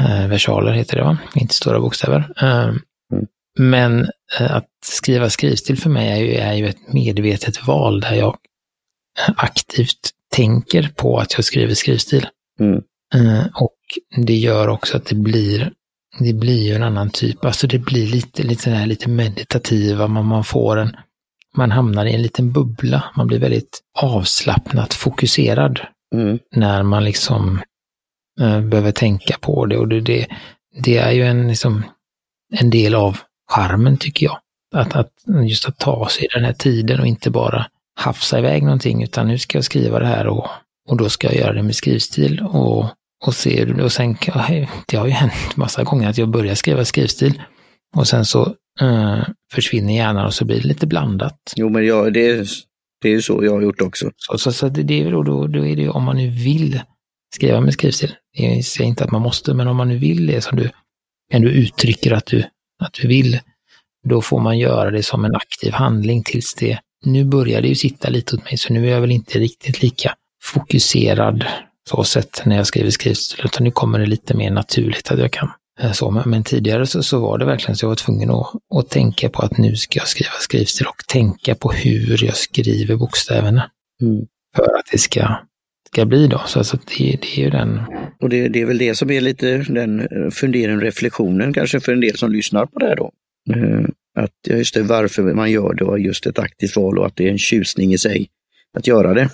uh, 0.00 0.26
versaler, 0.26 0.72
heter 0.72 0.96
det 0.96 1.04
va? 1.04 1.18
Inte 1.34 1.54
stora 1.54 1.80
bokstäver. 1.80 2.32
Mm. 2.42 2.80
Men 3.58 4.08
Eh, 4.38 4.56
att 4.56 4.68
skriva 4.84 5.30
skrivstil 5.30 5.78
för 5.78 5.90
mig 5.90 6.08
är 6.08 6.16
ju, 6.16 6.34
är 6.34 6.54
ju 6.54 6.68
ett 6.68 6.92
medvetet 6.92 7.66
val 7.66 8.00
där 8.00 8.14
jag 8.14 8.36
aktivt 9.36 10.10
tänker 10.32 10.88
på 10.96 11.18
att 11.18 11.34
jag 11.34 11.44
skriver 11.44 11.74
skrivstil. 11.74 12.26
Mm. 12.60 12.82
Eh, 13.14 13.46
och 13.54 13.76
det 14.26 14.36
gör 14.36 14.68
också 14.68 14.96
att 14.96 15.06
det 15.06 15.14
blir, 15.14 15.72
det 16.18 16.32
blir 16.32 16.62
ju 16.68 16.74
en 16.74 16.82
annan 16.82 17.10
typ, 17.10 17.44
alltså 17.44 17.66
det 17.66 17.78
blir 17.78 18.06
lite, 18.06 18.42
lite, 18.42 18.70
här, 18.70 18.86
lite 18.86 19.08
meditativa, 19.08 20.06
man, 20.06 20.26
man 20.26 20.44
får 20.44 20.76
en, 20.76 20.96
man 21.56 21.70
hamnar 21.70 22.06
i 22.06 22.14
en 22.14 22.22
liten 22.22 22.52
bubbla, 22.52 23.04
man 23.16 23.26
blir 23.26 23.38
väldigt 23.38 23.80
avslappnat 23.98 24.94
fokuserad 24.94 25.80
mm. 26.14 26.38
när 26.56 26.82
man 26.82 27.04
liksom 27.04 27.60
äh, 28.40 28.60
behöver 28.60 28.92
tänka 28.92 29.36
på 29.40 29.66
det 29.66 29.76
och 29.76 29.88
det, 29.88 30.00
det, 30.00 30.26
det 30.82 30.96
är 30.96 31.10
ju 31.10 31.26
en, 31.26 31.48
liksom, 31.48 31.84
en 32.52 32.70
del 32.70 32.94
av 32.94 33.18
charmen 33.50 33.96
tycker 33.96 34.26
jag. 34.26 34.38
Att, 34.74 34.96
att 34.96 35.10
just 35.48 35.68
att 35.68 35.78
ta 35.78 36.08
sig 36.08 36.28
den 36.34 36.44
här 36.44 36.52
tiden 36.52 37.00
och 37.00 37.06
inte 37.06 37.30
bara 37.30 37.66
hafsa 38.00 38.38
iväg 38.38 38.62
någonting 38.62 39.02
utan 39.02 39.28
nu 39.28 39.38
ska 39.38 39.58
jag 39.58 39.64
skriva 39.64 39.98
det 39.98 40.06
här 40.06 40.26
och, 40.26 40.46
och 40.88 40.96
då 40.96 41.08
ska 41.08 41.26
jag 41.26 41.36
göra 41.36 41.52
det 41.52 41.62
med 41.62 41.76
skrivstil 41.76 42.40
och, 42.40 42.86
och 43.24 43.34
se 43.34 43.72
och 43.72 43.92
sen, 43.92 44.16
det 44.86 44.96
har 44.96 45.06
ju 45.06 45.12
hänt 45.12 45.56
massa 45.56 45.84
gånger 45.84 46.08
att 46.08 46.18
jag 46.18 46.28
börjar 46.28 46.54
skriva 46.54 46.84
skrivstil 46.84 47.42
och 47.96 48.08
sen 48.08 48.24
så 48.24 48.54
uh, 48.82 49.22
försvinner 49.52 49.94
hjärnan 49.94 50.26
och 50.26 50.34
så 50.34 50.44
blir 50.44 50.60
det 50.60 50.68
lite 50.68 50.86
blandat. 50.86 51.38
Jo 51.56 51.68
men 51.68 51.86
ja, 51.86 52.10
det, 52.10 52.48
det 53.02 53.08
är 53.08 53.12
ju 53.12 53.22
så 53.22 53.44
jag 53.44 53.52
har 53.52 53.62
gjort 53.62 53.80
också. 53.80 54.10
Så, 54.16 54.38
så, 54.38 54.52
så 54.52 54.68
det, 54.68 54.82
det 54.82 55.02
är 55.02 55.10
då, 55.10 55.22
då, 55.22 55.46
då 55.46 55.66
är 55.66 55.76
det 55.76 55.88
om 55.88 56.04
man 56.04 56.16
nu 56.16 56.28
vill 56.28 56.80
skriva 57.34 57.60
med 57.60 57.72
skrivstil. 57.72 58.14
Jag 58.32 58.64
säger 58.64 58.88
inte 58.88 59.04
att 59.04 59.10
man 59.10 59.22
måste, 59.22 59.54
men 59.54 59.68
om 59.68 59.76
man 59.76 59.88
nu 59.88 59.98
vill 59.98 60.26
det 60.26 60.40
som 60.40 60.58
du 60.58 60.70
ändå 61.32 61.48
uttrycker 61.48 62.12
att 62.12 62.26
du 62.26 62.44
att 62.80 62.92
du 62.92 63.08
vill, 63.08 63.38
då 64.08 64.22
får 64.22 64.40
man 64.40 64.58
göra 64.58 64.90
det 64.90 65.02
som 65.02 65.24
en 65.24 65.34
aktiv 65.34 65.72
handling 65.72 66.22
tills 66.22 66.54
det, 66.54 66.78
nu 67.04 67.24
börjar 67.24 67.62
det 67.62 67.68
ju 67.68 67.74
sitta 67.74 68.08
lite 68.08 68.36
åt 68.36 68.44
mig, 68.44 68.56
så 68.56 68.72
nu 68.72 68.86
är 68.86 68.90
jag 68.90 69.00
väl 69.00 69.10
inte 69.10 69.38
riktigt 69.38 69.82
lika 69.82 70.14
fokuserad 70.42 71.44
så 71.88 72.04
sett 72.04 72.42
när 72.46 72.56
jag 72.56 72.66
skriver 72.66 72.90
skrivstil, 72.90 73.44
utan 73.44 73.64
nu 73.64 73.70
kommer 73.70 73.98
det 73.98 74.06
lite 74.06 74.34
mer 74.34 74.50
naturligt 74.50 75.10
att 75.10 75.18
jag 75.18 75.32
kan. 75.32 75.50
Eh, 75.80 75.92
så, 75.92 76.10
men 76.26 76.44
tidigare 76.44 76.86
så, 76.86 77.02
så 77.02 77.20
var 77.20 77.38
det 77.38 77.44
verkligen 77.44 77.76
så 77.76 77.84
jag 77.84 77.88
var 77.88 77.96
tvungen 77.96 78.30
att, 78.30 78.46
att 78.74 78.90
tänka 78.90 79.28
på 79.28 79.42
att 79.42 79.58
nu 79.58 79.76
ska 79.76 79.98
jag 79.98 80.08
skriva 80.08 80.30
skrivstil 80.40 80.86
och 80.86 81.06
tänka 81.08 81.54
på 81.54 81.70
hur 81.70 82.24
jag 82.24 82.36
skriver 82.36 82.96
bokstäverna. 82.96 83.70
Mm. 84.02 84.26
För 84.56 84.62
att 84.62 84.86
det 84.92 84.98
ska, 84.98 85.36
ska 85.92 86.06
bli 86.06 86.26
då. 86.26 86.40
Så 86.46 86.58
alltså 86.58 86.76
det, 86.76 87.18
det 87.20 87.38
är 87.38 87.44
ju 87.44 87.50
den 87.50 87.80
och 88.20 88.28
det, 88.28 88.48
det, 88.48 88.60
är 88.60 88.66
väl 88.66 88.78
det 88.78 88.94
som 88.94 89.10
är 89.10 89.20
lite 89.20 89.56
den 89.56 90.00
eh, 90.00 90.30
funderingen, 90.30 90.80
reflektionen 90.80 91.52
kanske 91.52 91.80
för 91.80 91.92
en 91.92 92.00
del 92.00 92.16
som 92.16 92.32
lyssnar 92.32 92.66
på 92.66 92.78
det 92.78 92.86
här 92.86 92.96
då. 92.96 93.12
Eh, 93.54 93.84
att 94.14 94.56
just 94.58 94.74
det, 94.74 94.82
varför 94.82 95.22
man 95.22 95.50
gör 95.50 95.74
det 95.74 95.84
och 95.84 96.00
just 96.00 96.26
ett 96.26 96.38
aktivt 96.38 96.76
val 96.76 96.98
och 96.98 97.06
att 97.06 97.16
det 97.16 97.26
är 97.26 97.30
en 97.30 97.38
tjusning 97.38 97.92
i 97.92 97.98
sig 97.98 98.28
att 98.78 98.86
göra 98.86 99.14
det. 99.14 99.28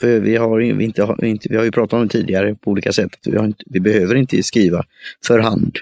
För 0.00 0.20
vi 0.20 0.36
har, 0.36 0.58
vi 0.58 0.84
inte, 0.84 1.48
vi 1.50 1.56
har 1.56 1.64
ju 1.64 1.70
pratat 1.70 1.92
om 1.92 2.02
det 2.02 2.12
tidigare 2.12 2.54
på 2.54 2.70
olika 2.70 2.92
sätt, 2.92 3.10
vi, 3.24 3.38
inte, 3.38 3.64
vi 3.66 3.80
behöver 3.80 4.14
inte 4.14 4.42
skriva 4.42 4.84
för 5.26 5.38
hand 5.38 5.76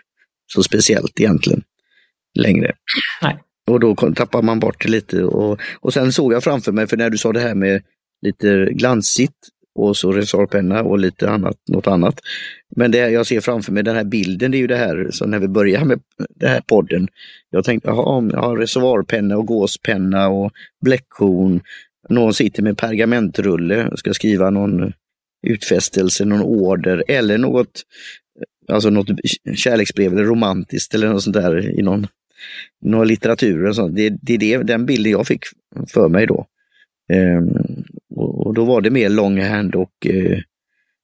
så 0.46 0.62
speciellt 0.62 1.20
egentligen 1.20 1.62
längre. 2.34 2.72
Nej. 3.22 3.38
Och 3.66 3.80
då 3.80 3.94
tappar 3.94 4.42
man 4.42 4.60
bort 4.60 4.82
det 4.82 4.88
lite. 4.88 5.24
Och, 5.24 5.60
och 5.80 5.92
sen 5.92 6.12
såg 6.12 6.32
jag 6.32 6.44
framför 6.44 6.72
mig, 6.72 6.86
för 6.86 6.96
när 6.96 7.10
du 7.10 7.18
sa 7.18 7.32
det 7.32 7.40
här 7.40 7.54
med 7.54 7.82
lite 8.22 8.68
glansigt, 8.72 9.34
och 9.76 9.96
så 9.96 10.12
resorpenna 10.12 10.82
och 10.82 10.98
lite 10.98 11.30
annat, 11.30 11.56
något 11.68 11.86
annat. 11.86 12.20
Men 12.76 12.90
det 12.90 12.98
jag 12.98 13.26
ser 13.26 13.40
framför 13.40 13.72
mig, 13.72 13.82
den 13.82 13.96
här 13.96 14.04
bilden, 14.04 14.50
det 14.50 14.56
är 14.56 14.60
ju 14.60 14.66
det 14.66 14.76
här, 14.76 15.08
så 15.10 15.26
när 15.26 15.38
vi 15.38 15.48
börjar 15.48 15.84
med 15.84 16.00
den 16.34 16.50
här 16.50 16.60
podden. 16.60 17.08
Jag 17.50 17.64
tänkte, 17.64 17.88
jaha, 17.88 18.30
jag 18.32 18.40
har 18.40 18.56
reservoarpenna 18.56 19.36
och 19.36 19.46
gåspenna 19.46 20.28
och 20.28 20.52
bläckhorn. 20.84 21.60
Någon 22.08 22.34
sitter 22.34 22.62
med 22.62 22.78
pergamentrulle 22.78 23.88
och 23.88 23.98
ska 23.98 24.14
skriva 24.14 24.50
någon 24.50 24.92
utfästelse, 25.46 26.24
någon 26.24 26.42
order 26.42 27.04
eller 27.08 27.38
något, 27.38 27.82
alltså 28.68 28.90
något 28.90 29.06
kärleksbrev 29.56 30.12
eller 30.12 30.24
romantiskt 30.24 30.94
eller 30.94 31.08
något 31.08 31.22
sånt 31.22 31.36
där 31.36 31.78
i 31.78 31.82
någon, 31.82 32.06
någon 32.82 33.08
litteratur. 33.08 33.64
Och 33.64 33.76
sånt. 33.76 33.96
Det, 33.96 34.14
det 34.22 34.34
är 34.34 34.38
det, 34.38 34.62
den 34.62 34.86
bilden 34.86 35.12
jag 35.12 35.26
fick 35.26 35.42
för 35.88 36.08
mig 36.08 36.26
då. 36.26 36.46
Um, 37.12 37.84
och, 38.14 38.46
och, 38.46 38.54
då 38.54 38.64
var 38.64 38.80
det 38.80 38.90
mer 38.90 39.08
longhand 39.08 39.74
och 39.74 40.06
eh, 40.06 40.38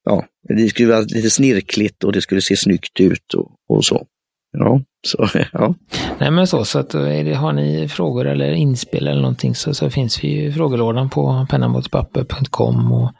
ja, 0.04 0.26
det 0.48 0.68
skulle 0.68 0.88
vara 0.88 1.00
lite 1.00 1.30
snirkligt 1.30 2.04
och 2.04 2.12
det 2.12 2.20
skulle 2.20 2.40
se 2.40 2.56
snyggt 2.56 3.00
ut 3.00 3.34
och, 3.34 3.50
och 3.68 3.84
så. 3.84 4.06
Ja, 4.52 4.80
så 5.06 5.28
ja. 5.52 5.74
Nej 6.18 6.30
men 6.30 6.46
så, 6.46 6.64
så 6.64 6.78
att 6.78 6.90
det, 6.90 7.34
har 7.34 7.52
ni 7.52 7.88
frågor 7.88 8.26
eller 8.26 8.52
inspel 8.52 9.08
eller 9.08 9.20
någonting 9.20 9.54
så, 9.54 9.74
så 9.74 9.90
finns 9.90 10.24
vi 10.24 10.44
i 10.44 10.52
frågelådan 10.52 11.10
på 11.10 11.46
pennamotpapper.com 11.50 12.92
och 12.92 13.12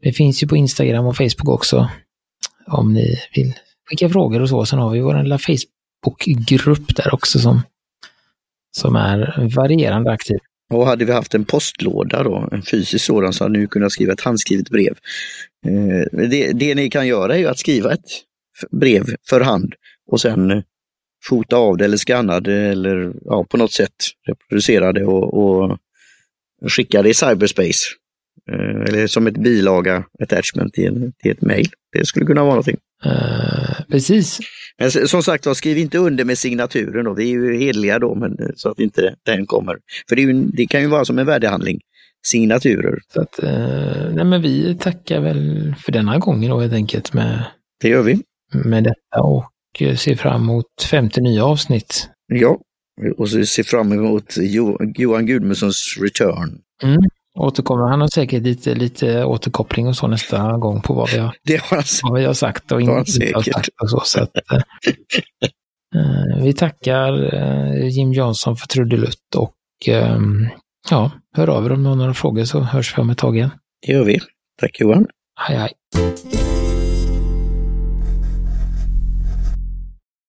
det 0.00 0.12
finns 0.12 0.42
ju 0.42 0.46
på 0.46 0.56
Instagram 0.56 1.06
och 1.06 1.16
Facebook 1.16 1.48
också. 1.48 1.90
Om 2.66 2.92
ni 2.92 3.18
vill 3.34 3.52
skicka 3.90 4.08
frågor 4.08 4.42
och 4.42 4.48
så. 4.48 4.66
Sen 4.66 4.78
har 4.78 4.90
vi 4.90 5.00
vår 5.00 5.22
lilla 5.22 5.38
Facebookgrupp 5.38 6.96
där 6.96 7.14
också 7.14 7.38
som, 7.38 7.62
som 8.76 8.96
är 8.96 9.50
varierande 9.56 10.10
aktiv. 10.10 10.38
Och 10.72 10.86
hade 10.86 11.04
vi 11.04 11.12
haft 11.12 11.34
en 11.34 11.44
postlåda 11.44 12.22
då, 12.22 12.48
en 12.52 12.62
fysisk 12.62 13.04
sådan, 13.04 13.32
så 13.32 13.44
hade 13.44 13.58
ni 13.58 13.66
kunnat 13.66 13.92
skriva 13.92 14.12
ett 14.12 14.20
handskrivet 14.20 14.70
brev. 14.70 14.98
Eh, 15.66 16.28
det, 16.28 16.52
det 16.52 16.74
ni 16.74 16.90
kan 16.90 17.06
göra 17.06 17.34
är 17.34 17.38
ju 17.38 17.48
att 17.48 17.58
skriva 17.58 17.92
ett 17.92 18.04
brev 18.70 19.04
för 19.28 19.40
hand 19.40 19.74
och 20.06 20.20
sen 20.20 20.62
fota 21.28 21.56
av 21.56 21.76
det 21.76 21.84
eller 21.84 21.96
skanna 21.96 22.40
det 22.40 22.58
eller 22.58 23.12
ja, 23.24 23.46
på 23.50 23.56
något 23.56 23.72
sätt 23.72 23.94
reproducera 24.28 24.92
det 24.92 25.04
och, 25.04 25.34
och 25.34 25.78
skicka 26.68 27.02
det 27.02 27.08
i 27.08 27.14
cyberspace. 27.14 27.84
Eh, 28.50 28.84
eller 28.88 29.06
som 29.06 29.26
ett 29.26 29.36
bilaga, 29.36 30.04
attachment 30.22 30.74
till, 30.74 31.12
till 31.18 31.32
ett 31.32 31.42
mail. 31.42 31.68
Det 31.92 32.06
skulle 32.06 32.26
kunna 32.26 32.40
vara 32.40 32.52
någonting. 32.52 32.76
Uh, 33.06 33.86
precis. 33.90 34.38
Men 34.78 34.90
som 34.90 35.22
sagt 35.22 35.46
var, 35.46 35.54
skriv 35.54 35.78
inte 35.78 35.98
under 35.98 36.24
med 36.24 36.38
signaturen 36.38 37.04
då. 37.04 37.14
Vi 37.14 37.24
är 37.24 37.32
ju 37.32 37.58
hederliga 37.58 37.98
då, 37.98 38.14
men, 38.14 38.38
eh, 38.38 38.46
så 38.56 38.68
att 38.70 38.80
inte 38.80 39.14
den 39.26 39.46
kommer. 39.46 39.76
För 40.08 40.16
det, 40.16 40.22
ju, 40.22 40.32
det 40.32 40.66
kan 40.66 40.80
ju 40.80 40.86
vara 40.86 41.04
som 41.04 41.18
en 41.18 41.26
värdehandling, 41.26 41.80
signaturer. 42.26 42.98
Så 43.08 43.20
att, 43.20 43.40
uh, 43.42 44.14
nej 44.14 44.24
men 44.24 44.42
vi 44.42 44.78
tackar 44.80 45.20
väl 45.20 45.74
för 45.78 45.92
denna 45.92 46.18
gången 46.18 46.50
då 46.50 46.60
helt 46.60 46.72
enkelt 46.72 47.12
med, 47.12 47.44
det 47.80 47.88
gör 47.88 48.02
vi. 48.02 48.22
med 48.64 48.84
detta 48.84 49.22
och 49.22 49.44
eh, 49.82 49.96
ser 49.96 50.14
fram 50.14 50.42
emot 50.42 50.66
50 50.90 51.20
nya 51.20 51.44
avsnitt. 51.44 52.08
Ja, 52.32 52.58
och 53.18 53.28
så 53.28 53.44
ser 53.44 53.62
fram 53.62 53.92
emot 53.92 54.36
Johan 54.96 55.26
Gudmundssons 55.26 55.96
return. 56.00 56.58
Mm. 56.82 57.02
Återkommer. 57.38 57.90
Han 57.90 58.00
har 58.00 58.08
säkert 58.08 58.42
lite, 58.42 58.74
lite 58.74 59.24
återkoppling 59.24 59.88
och 59.88 59.96
så 59.96 60.06
nästa 60.06 60.56
gång 60.56 60.80
på 60.80 60.94
vad 60.94 61.10
vi 61.10 61.18
har, 61.18 61.36
det 61.44 61.60
har 61.62 61.76
han, 61.76 61.84
vad 62.02 62.20
vi 62.20 62.26
har 62.26 62.34
sagt 62.34 62.72
och 62.72 62.80
inte 62.80 63.10
sagt. 63.12 63.68
Och 63.82 63.90
så, 63.90 64.02
så 64.04 64.22
att, 64.22 64.36
eh, 65.96 66.42
vi 66.42 66.52
tackar 66.52 67.34
eh, 67.34 67.88
Jim 67.88 68.12
Johnson 68.12 68.56
för 68.56 68.66
trudelutt 68.66 69.34
och 69.36 69.88
eh, 69.88 70.18
ja, 70.90 71.10
hör 71.36 71.48
av 71.48 71.66
er 71.66 71.72
om 71.72 71.82
ni 71.82 71.88
har 71.88 71.96
några 71.96 72.14
frågor 72.14 72.44
så 72.44 72.60
hörs 72.60 72.98
vi 72.98 73.02
om 73.02 73.10
ett 73.10 73.18
tag 73.18 73.36
igen. 73.36 73.50
Det 73.86 73.92
gör 73.92 74.04
vi. 74.04 74.20
Tack 74.60 74.80
Johan. 74.80 75.06
Hej 75.40 75.56
hej. 75.56 75.70